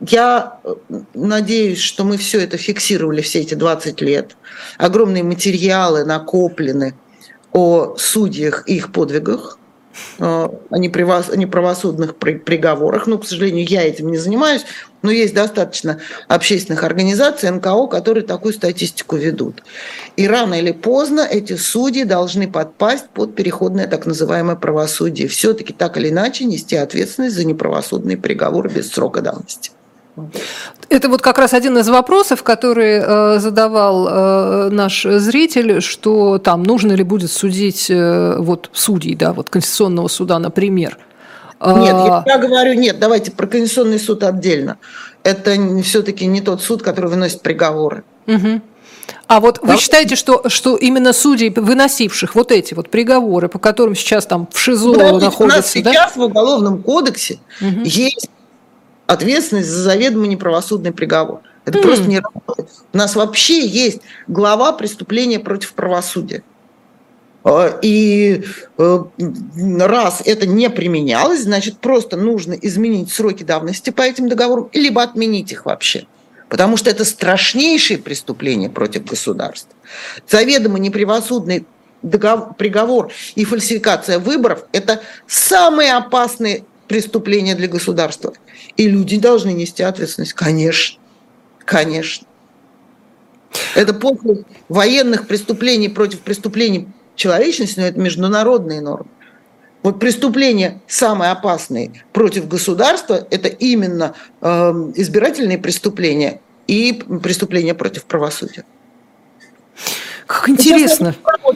я 0.00 0.58
э, 0.62 0.74
надеюсь, 1.14 1.80
что 1.80 2.04
мы 2.04 2.16
все 2.16 2.40
это 2.40 2.56
фиксировали 2.56 3.22
все 3.22 3.40
эти 3.40 3.54
20 3.54 4.00
лет. 4.00 4.36
Огромные 4.78 5.22
материалы 5.22 6.04
накоплены 6.04 6.94
о 7.52 7.96
судьях 7.96 8.64
и 8.66 8.76
их 8.76 8.92
подвигах. 8.92 9.58
Э, 10.18 10.48
о 10.70 10.78
неправосудных 10.78 12.16
приговорах. 12.16 13.06
Ну, 13.06 13.18
к 13.18 13.26
сожалению, 13.26 13.66
я 13.66 13.82
этим 13.82 14.10
не 14.10 14.18
занимаюсь, 14.18 14.62
но 15.02 15.10
есть 15.10 15.34
достаточно 15.34 16.00
общественных 16.28 16.84
организаций, 16.84 17.50
НКО, 17.50 17.86
которые 17.86 18.24
такую 18.24 18.52
статистику 18.52 19.16
ведут. 19.16 19.62
И 20.16 20.26
рано 20.28 20.54
или 20.54 20.72
поздно 20.72 21.20
эти 21.20 21.56
судьи 21.56 22.04
должны 22.04 22.46
подпасть 22.50 23.08
под 23.10 23.34
переходное 23.34 23.86
так 23.86 24.06
называемое 24.06 24.56
правосудие. 24.56 25.28
Все-таки 25.28 25.72
так 25.72 25.96
или 25.96 26.10
иначе 26.10 26.44
нести 26.44 26.76
ответственность 26.76 27.36
за 27.36 27.44
неправосудные 27.44 28.18
приговоры 28.18 28.68
без 28.68 28.90
срока 28.90 29.22
давности. 29.22 29.70
Это 30.88 31.08
вот 31.08 31.20
как 31.20 31.38
раз 31.38 31.52
один 31.52 31.76
из 31.78 31.88
вопросов, 31.88 32.42
который 32.42 33.00
э, 33.02 33.38
задавал 33.38 34.08
э, 34.08 34.68
наш 34.70 35.02
зритель, 35.02 35.80
что 35.80 36.38
там 36.38 36.62
нужно 36.62 36.92
ли 36.92 37.02
будет 37.02 37.30
судить 37.30 37.90
э, 37.90 38.36
вот 38.38 38.70
судей, 38.72 39.14
да, 39.14 39.32
вот 39.32 39.50
Конституционного 39.50 40.08
суда, 40.08 40.38
например. 40.38 40.98
Нет, 41.64 41.94
я, 41.94 42.24
я 42.26 42.38
говорю, 42.38 42.74
нет, 42.74 42.98
давайте 42.98 43.30
про 43.30 43.46
Конституционный 43.46 43.98
суд 43.98 44.22
отдельно. 44.22 44.76
Это 45.22 45.56
все-таки 45.82 46.26
не 46.26 46.40
тот 46.40 46.62
суд, 46.62 46.82
который 46.82 47.10
выносит 47.10 47.40
приговоры. 47.40 48.04
Угу. 48.26 48.60
А 49.26 49.40
вот 49.40 49.60
да? 49.62 49.72
вы 49.72 49.78
считаете, 49.78 50.16
что, 50.16 50.48
что 50.48 50.76
именно 50.76 51.12
судей, 51.12 51.50
выносивших 51.50 52.34
вот 52.34 52.52
эти 52.52 52.74
вот 52.74 52.90
приговоры, 52.90 53.48
по 53.48 53.58
которым 53.58 53.94
сейчас 53.94 54.26
там 54.26 54.48
в 54.52 54.58
ШИЗО 54.58 54.92
Подождите, 54.92 55.24
находятся... 55.24 55.42
У 55.42 55.46
нас 55.46 55.72
да? 55.74 55.92
сейчас 55.92 56.16
в 56.16 56.20
Уголовном 56.20 56.82
кодексе 56.82 57.38
угу. 57.60 57.80
есть 57.84 58.30
ответственность 59.06 59.68
за 59.68 59.82
заведомо 59.82 60.26
неправосудный 60.26 60.92
приговор. 60.92 61.40
Это 61.64 61.78
mm. 61.78 61.82
просто 61.82 62.04
не 62.06 62.20
работает. 62.20 62.68
У 62.92 62.96
нас 62.96 63.16
вообще 63.16 63.66
есть 63.66 64.00
глава 64.28 64.72
преступления 64.72 65.38
против 65.38 65.74
правосудия. 65.74 66.42
А, 67.44 67.78
и 67.80 68.44
э, 68.78 69.04
раз 69.78 70.22
это 70.24 70.46
не 70.46 70.68
применялось, 70.68 71.42
значит, 71.42 71.78
просто 71.78 72.16
нужно 72.16 72.54
изменить 72.54 73.12
сроки 73.12 73.44
давности 73.44 73.90
по 73.90 74.02
этим 74.02 74.28
договорам, 74.28 74.68
либо 74.72 75.02
отменить 75.02 75.52
их 75.52 75.64
вообще. 75.64 76.06
Потому 76.48 76.76
что 76.76 76.90
это 76.90 77.04
страшнейшие 77.04 77.98
преступления 77.98 78.70
против 78.70 79.04
государства. 79.04 79.72
Заведомо 80.28 80.78
неправосудный 80.78 81.66
договор, 82.02 82.54
приговор 82.54 83.12
и 83.34 83.44
фальсификация 83.44 84.18
выборов– 84.18 84.64
это 84.72 85.02
самые 85.26 85.94
опасные 85.94 86.64
преступления 86.88 87.54
для 87.54 87.68
государства. 87.68 88.32
И 88.76 88.88
люди 88.88 89.18
должны 89.18 89.52
нести 89.52 89.82
ответственность. 89.82 90.32
Конечно. 90.32 90.98
Конечно. 91.64 92.26
Это 93.74 93.94
после 93.94 94.44
военных 94.68 95.26
преступлений 95.26 95.88
против 95.88 96.20
преступлений 96.20 96.88
человечности, 97.14 97.80
но 97.80 97.86
это 97.86 97.98
международные 97.98 98.80
нормы. 98.80 99.08
Вот 99.82 100.00
преступления 100.00 100.80
самые 100.88 101.30
опасные 101.30 101.92
против 102.12 102.48
государства– 102.48 103.26
это 103.30 103.48
именно 103.48 104.14
э, 104.40 104.46
избирательные 104.96 105.58
преступления 105.58 106.40
и 106.66 106.92
преступления 107.22 107.74
против 107.74 108.04
правосудия. 108.04 108.64
Как 110.26 110.48
интересно. 110.48 111.14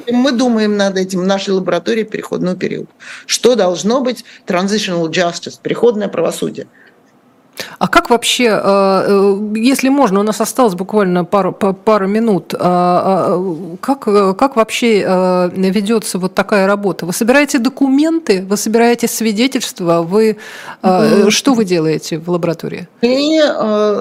Мы 0.08 0.32
думаем 0.32 0.76
над 0.76 0.96
этим 0.96 1.20
в 1.20 1.26
нашей 1.26 1.50
лаборатории 1.50 2.04
переходного 2.04 2.56
периода. 2.56 2.88
Что 3.26 3.56
должно 3.56 4.00
быть 4.00 4.24
transitional 4.46 5.08
justice, 5.10 5.58
переходное 5.62 6.08
правосудие– 6.08 6.66
а 7.78 7.88
как 7.88 8.10
вообще, 8.10 8.44
э, 8.44 8.60
э, 8.62 9.52
если 9.56 9.88
можно, 9.88 10.20
у 10.20 10.22
нас 10.22 10.40
осталось 10.40 10.74
буквально 10.74 11.24
пару, 11.24 11.52
пару 11.52 12.06
минут, 12.06 12.54
а, 12.58 13.38
как, 13.80 14.04
как 14.36 14.56
вообще 14.56 15.02
э, 15.06 15.50
ведется 15.54 16.18
вот 16.18 16.34
такая 16.34 16.66
работа? 16.66 17.06
Вы 17.06 17.12
собираете 17.12 17.58
документы, 17.58 18.44
вы 18.48 18.56
собираете 18.56 19.08
свидетельства, 19.08 20.02
вы, 20.02 20.36
что 21.28 21.54
вы 21.54 21.64
делаете 21.64 22.18
в 22.18 22.30
лаборатории? 22.30 22.88
Мы 23.02 23.40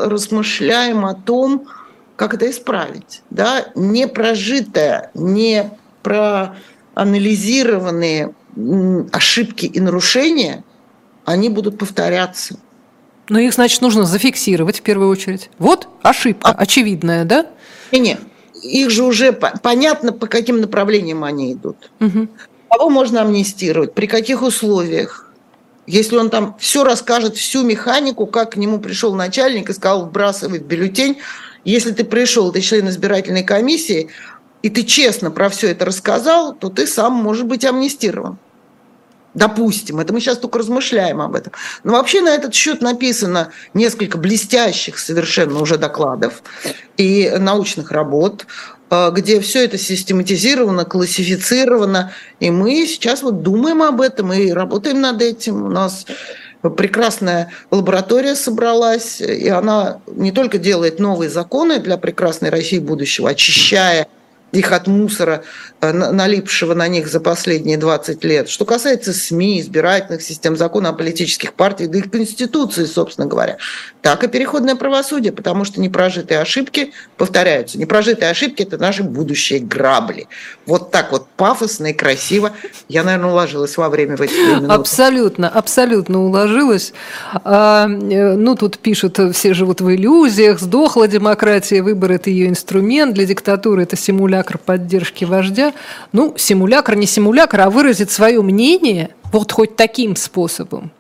размышляем 0.10 1.06
о 1.06 1.14
том, 1.14 1.68
как 2.20 2.34
это 2.34 2.50
исправить. 2.50 3.22
Да? 3.30 3.68
Не 3.76 4.06
прожитое, 4.06 5.10
не 5.14 5.72
проанализированные 6.04 8.34
ошибки 9.14 9.66
и 9.66 9.80
нарушения, 9.80 10.66
они 11.24 11.48
будут 11.48 11.78
повторяться. 11.78 12.60
Но 13.30 13.40
их, 13.40 13.54
значит, 13.54 13.82
нужно 13.82 14.04
зафиксировать 14.04 14.80
в 14.80 14.82
первую 14.82 15.10
очередь. 15.10 15.50
Вот 15.60 15.88
ошибка, 16.02 16.50
а... 16.50 16.56
очевидная, 16.56 17.24
да? 17.24 17.46
Нет, 17.94 18.20
их 18.62 18.90
же 18.90 19.04
уже 19.04 19.32
понятно, 19.32 20.12
по 20.12 20.28
каким 20.28 20.60
направлениям 20.60 21.24
они 21.24 21.54
идут. 21.54 21.90
Угу. 22.02 22.28
Кого 22.70 22.90
можно 22.90 23.22
амнистировать, 23.22 23.94
при 23.94 24.08
каких 24.08 24.42
условиях. 24.42 25.32
Если 25.88 26.18
он 26.18 26.30
там 26.30 26.58
все 26.60 26.84
расскажет, 26.84 27.38
всю 27.38 27.64
механику, 27.64 28.28
как 28.28 28.52
к 28.52 28.58
нему 28.58 28.80
пришел 28.80 29.16
начальник 29.16 29.70
и 29.70 29.74
сказал, 29.74 30.08
вбрасывай 30.08 30.60
в 30.60 30.66
бюллетень, 30.66 31.20
если 31.66 31.92
ты 31.92 32.04
пришел, 32.04 32.52
ты 32.52 32.62
член 32.62 32.88
избирательной 32.90 33.44
комиссии, 33.44 34.10
и 34.62 34.70
ты 34.70 34.84
честно 34.84 35.32
про 35.32 35.50
все 35.50 35.72
это 35.72 35.86
рассказал, 35.86 36.54
то 36.54 36.70
ты 36.70 36.86
сам 36.88 37.14
можешь 37.14 37.44
быть 37.44 37.66
амнистирован. 37.66 38.38
Допустим, 39.34 40.00
это 40.00 40.12
мы 40.12 40.20
сейчас 40.20 40.38
только 40.38 40.60
размышляем 40.60 41.22
об 41.22 41.36
этом. 41.36 41.54
Но 41.84 41.94
вообще 41.94 42.22
на 42.22 42.30
этот 42.30 42.54
счет 42.54 42.82
написано 42.82 43.52
несколько 43.74 44.18
блестящих 44.18 44.98
совершенно 44.98 45.60
уже 45.62 45.78
докладов 45.78 46.42
и 46.98 47.32
научных 47.38 47.92
работ, 47.92 48.48
э, 48.90 49.12
где 49.14 49.40
все 49.40 49.64
это 49.66 49.78
систематизировано, 49.78 50.84
классифицировано. 50.84 52.12
И 52.40 52.50
мы 52.50 52.88
сейчас 52.88 53.22
вот 53.22 53.44
думаем 53.44 53.84
об 53.84 54.02
этом 54.02 54.34
и 54.34 54.52
работаем 54.52 55.00
над 55.00 55.22
этим. 55.22 55.64
У 55.64 55.70
нас 55.70 56.06
прекрасная 56.62 57.52
лаборатория 57.72 58.36
собралась, 58.36 59.22
и 59.22 59.48
она 59.48 60.02
не 60.08 60.32
только 60.32 60.58
делает 60.58 61.00
новые 61.00 61.30
законы 61.30 61.80
для 61.80 61.98
прекрасной 61.98 62.50
России 62.50 62.80
будущего, 62.80 63.30
очищая 63.30 64.08
их 64.52 64.72
от 64.72 64.88
мусора, 64.88 65.44
э, 65.82 65.92
налипшего 65.92 66.74
на 66.74 66.88
них 66.88 67.08
за 67.08 67.20
последние 67.20 67.78
20 67.78 68.24
лет. 68.24 68.50
Что 68.50 68.66
касается 68.66 69.14
СМИ, 69.14 69.62
избирательных 69.62 70.22
систем, 70.22 70.58
закона 70.58 70.90
о 70.90 70.94
политических 70.94 71.54
партиях, 71.54 71.92
да 71.92 72.00
и 72.00 72.02
Конституции, 72.02 72.86
собственно 72.86 73.28
говоря, 73.28 73.58
так 74.02 74.24
и 74.24 74.28
переходное 74.28 74.76
правосудие, 74.76 75.32
потому 75.32 75.66
что 75.66 75.80
непрожитые 75.80 76.40
ошибки 76.40 76.94
повторяются. 77.18 77.78
Непрожитые 77.78 78.32
ошибки– 78.32 78.64
это 78.64 78.78
наши 78.78 79.04
будущие 79.04 79.60
грабли. 79.60 80.28
Вот 80.66 80.92
так 80.92 81.12
вот 81.12 81.28
пафосно 81.36 81.88
и 81.88 81.94
красиво 81.94 82.52
я, 82.88 83.04
наверное, 83.04 83.32
уложилась 83.32 83.78
во 83.78 83.90
время 83.90 84.18
в 84.18 84.22
эти 84.22 84.34
минуты. 84.34 84.74
Абсолютно, 84.74 85.50
абсолютно 85.50 86.24
уложилась. 86.26 86.94
А, 87.44 87.88
э, 87.88 88.34
ну, 88.34 88.56
тут 88.56 88.80
пишут, 88.80 89.20
все 89.34 89.54
живут 89.54 89.82
в 89.82 89.94
иллюзиях, 89.94 90.60
сдохла 90.60 91.08
демократия, 91.08 91.84
выбор– 91.84 92.12
это 92.14 92.30
ее 92.30 92.48
инструмент, 92.48 93.14
для 93.14 93.26
диктатуры– 93.26 93.84
это 93.84 93.96
симулятор 93.96 94.39
симулякр 94.40 94.58
поддержки 94.58 95.26
вождя. 95.26 95.74
Ну, 96.14 96.34
симулякр 96.38 96.96
не 96.96 97.06
симулякр, 97.06 97.62
а 97.62 97.70
выразить 97.70 98.12
свое 98.12 98.42
мнение 98.42 99.10
вот 99.32 99.52
хоть 99.52 99.76
таким 99.76 100.16
способом, 100.16 100.92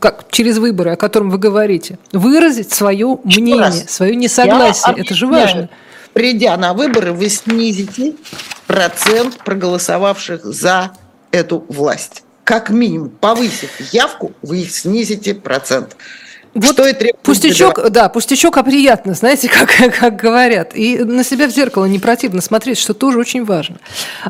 как 0.00 0.26
через 0.30 0.58
выборы, 0.58 0.92
о 0.92 0.96
котором 0.96 1.30
вы 1.30 1.38
говорите, 1.38 1.98
выразить 2.12 2.72
свое 2.72 3.18
мнение, 3.24 3.60
раз. 3.60 3.84
свое 3.88 4.16
несогласие. 4.16 4.94
Это 4.96 5.14
же 5.14 5.26
важно. 5.26 5.68
Придя 6.12 6.56
на 6.56 6.72
выборы, 6.72 7.12
вы 7.12 7.28
снизите 7.28 8.14
процент 8.66 9.36
проголосовавших 9.44 10.44
за 10.44 10.92
эту 11.30 11.64
власть. 11.68 12.22
Как 12.44 12.70
минимум, 12.70 13.10
повысив 13.10 13.70
явку, 13.92 14.32
вы 14.40 14.62
их 14.62 14.74
снизите 14.74 15.34
процент. 15.34 15.96
Вот 16.56 16.72
что 16.72 16.84
это 16.84 17.08
пустячок, 17.22 17.90
да, 17.90 18.08
пустячок, 18.08 18.56
а 18.56 18.62
приятно, 18.62 19.12
знаете, 19.12 19.48
как, 19.52 19.94
как 19.94 20.16
говорят. 20.16 20.74
И 20.74 20.96
на 21.04 21.22
себя 21.22 21.48
в 21.48 21.50
зеркало 21.50 21.84
не 21.84 21.98
противно 21.98 22.40
смотреть, 22.40 22.78
что 22.78 22.94
тоже 22.94 23.18
очень 23.18 23.44
важно. 23.44 23.76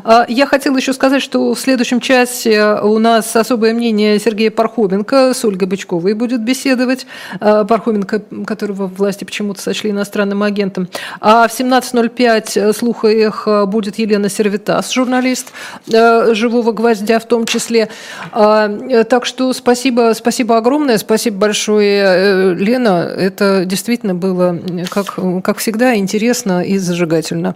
А, 0.03 0.25
я 0.27 0.45
хотела 0.45 0.75
еще 0.75 0.91
сказать, 0.91 1.21
что 1.21 1.53
в 1.53 1.59
следующем 1.59 2.01
часе 2.01 2.79
у 2.83 2.99
нас 2.99 3.33
особое 3.33 3.73
мнение 3.73 4.19
Сергея 4.19 4.51
Пархоменко 4.51 5.33
с 5.33 5.45
Ольгой 5.45 5.69
Бычковой 5.69 6.13
будет 6.15 6.41
беседовать. 6.41 7.07
А, 7.39 7.63
Пархоменко, 7.63 8.21
которого 8.45 8.87
власти 8.87 9.23
почему-то 9.23 9.61
сочли 9.61 9.91
иностранным 9.91 10.43
агентом. 10.43 10.89
А 11.21 11.47
в 11.47 11.57
17.05 11.57 12.73
слуха 12.73 13.07
их 13.07 13.47
будет 13.67 13.99
Елена 13.99 14.27
Сервитас, 14.27 14.91
журналист 14.91 15.53
а, 15.93 16.33
«Живого 16.33 16.73
гвоздя» 16.73 17.19
в 17.19 17.25
том 17.25 17.45
числе. 17.45 17.87
Так 18.31 19.25
что 19.25 19.53
спасибо, 19.53 20.11
спасибо 20.13 20.57
огромное, 20.57 20.97
спасибо 20.97 21.37
большое 21.37 22.16
Э, 22.17 22.53
Лена, 22.55 23.13
это 23.15 23.63
действительно 23.65 24.15
было, 24.15 24.59
как, 24.89 25.19
как 25.43 25.57
всегда, 25.59 25.95
интересно 25.95 26.63
и 26.63 26.79
зажигательно. 26.79 27.55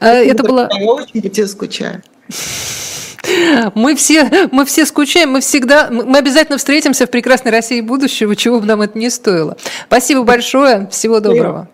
Э, 0.00 0.24
это 0.24 0.42
было... 0.42 0.68
Я 0.72 0.84
очень 0.86 1.22
по 1.22 1.28
тебе 1.28 1.46
скучаю. 1.46 2.02
Мы 3.74 3.94
все, 3.94 4.48
мы 4.50 4.64
все 4.64 4.84
скучаем, 4.86 5.30
мы 5.30 5.40
всегда, 5.40 5.88
мы 5.90 6.18
обязательно 6.18 6.58
встретимся 6.58 7.06
в 7.06 7.10
прекрасной 7.10 7.52
России 7.52 7.80
будущего, 7.80 8.34
чего 8.34 8.58
бы 8.58 8.66
нам 8.66 8.80
это 8.82 8.98
не 8.98 9.08
стоило. 9.08 9.56
Спасибо 9.86 10.24
большое, 10.24 10.88
всего 10.90 11.20
доброго. 11.20 11.68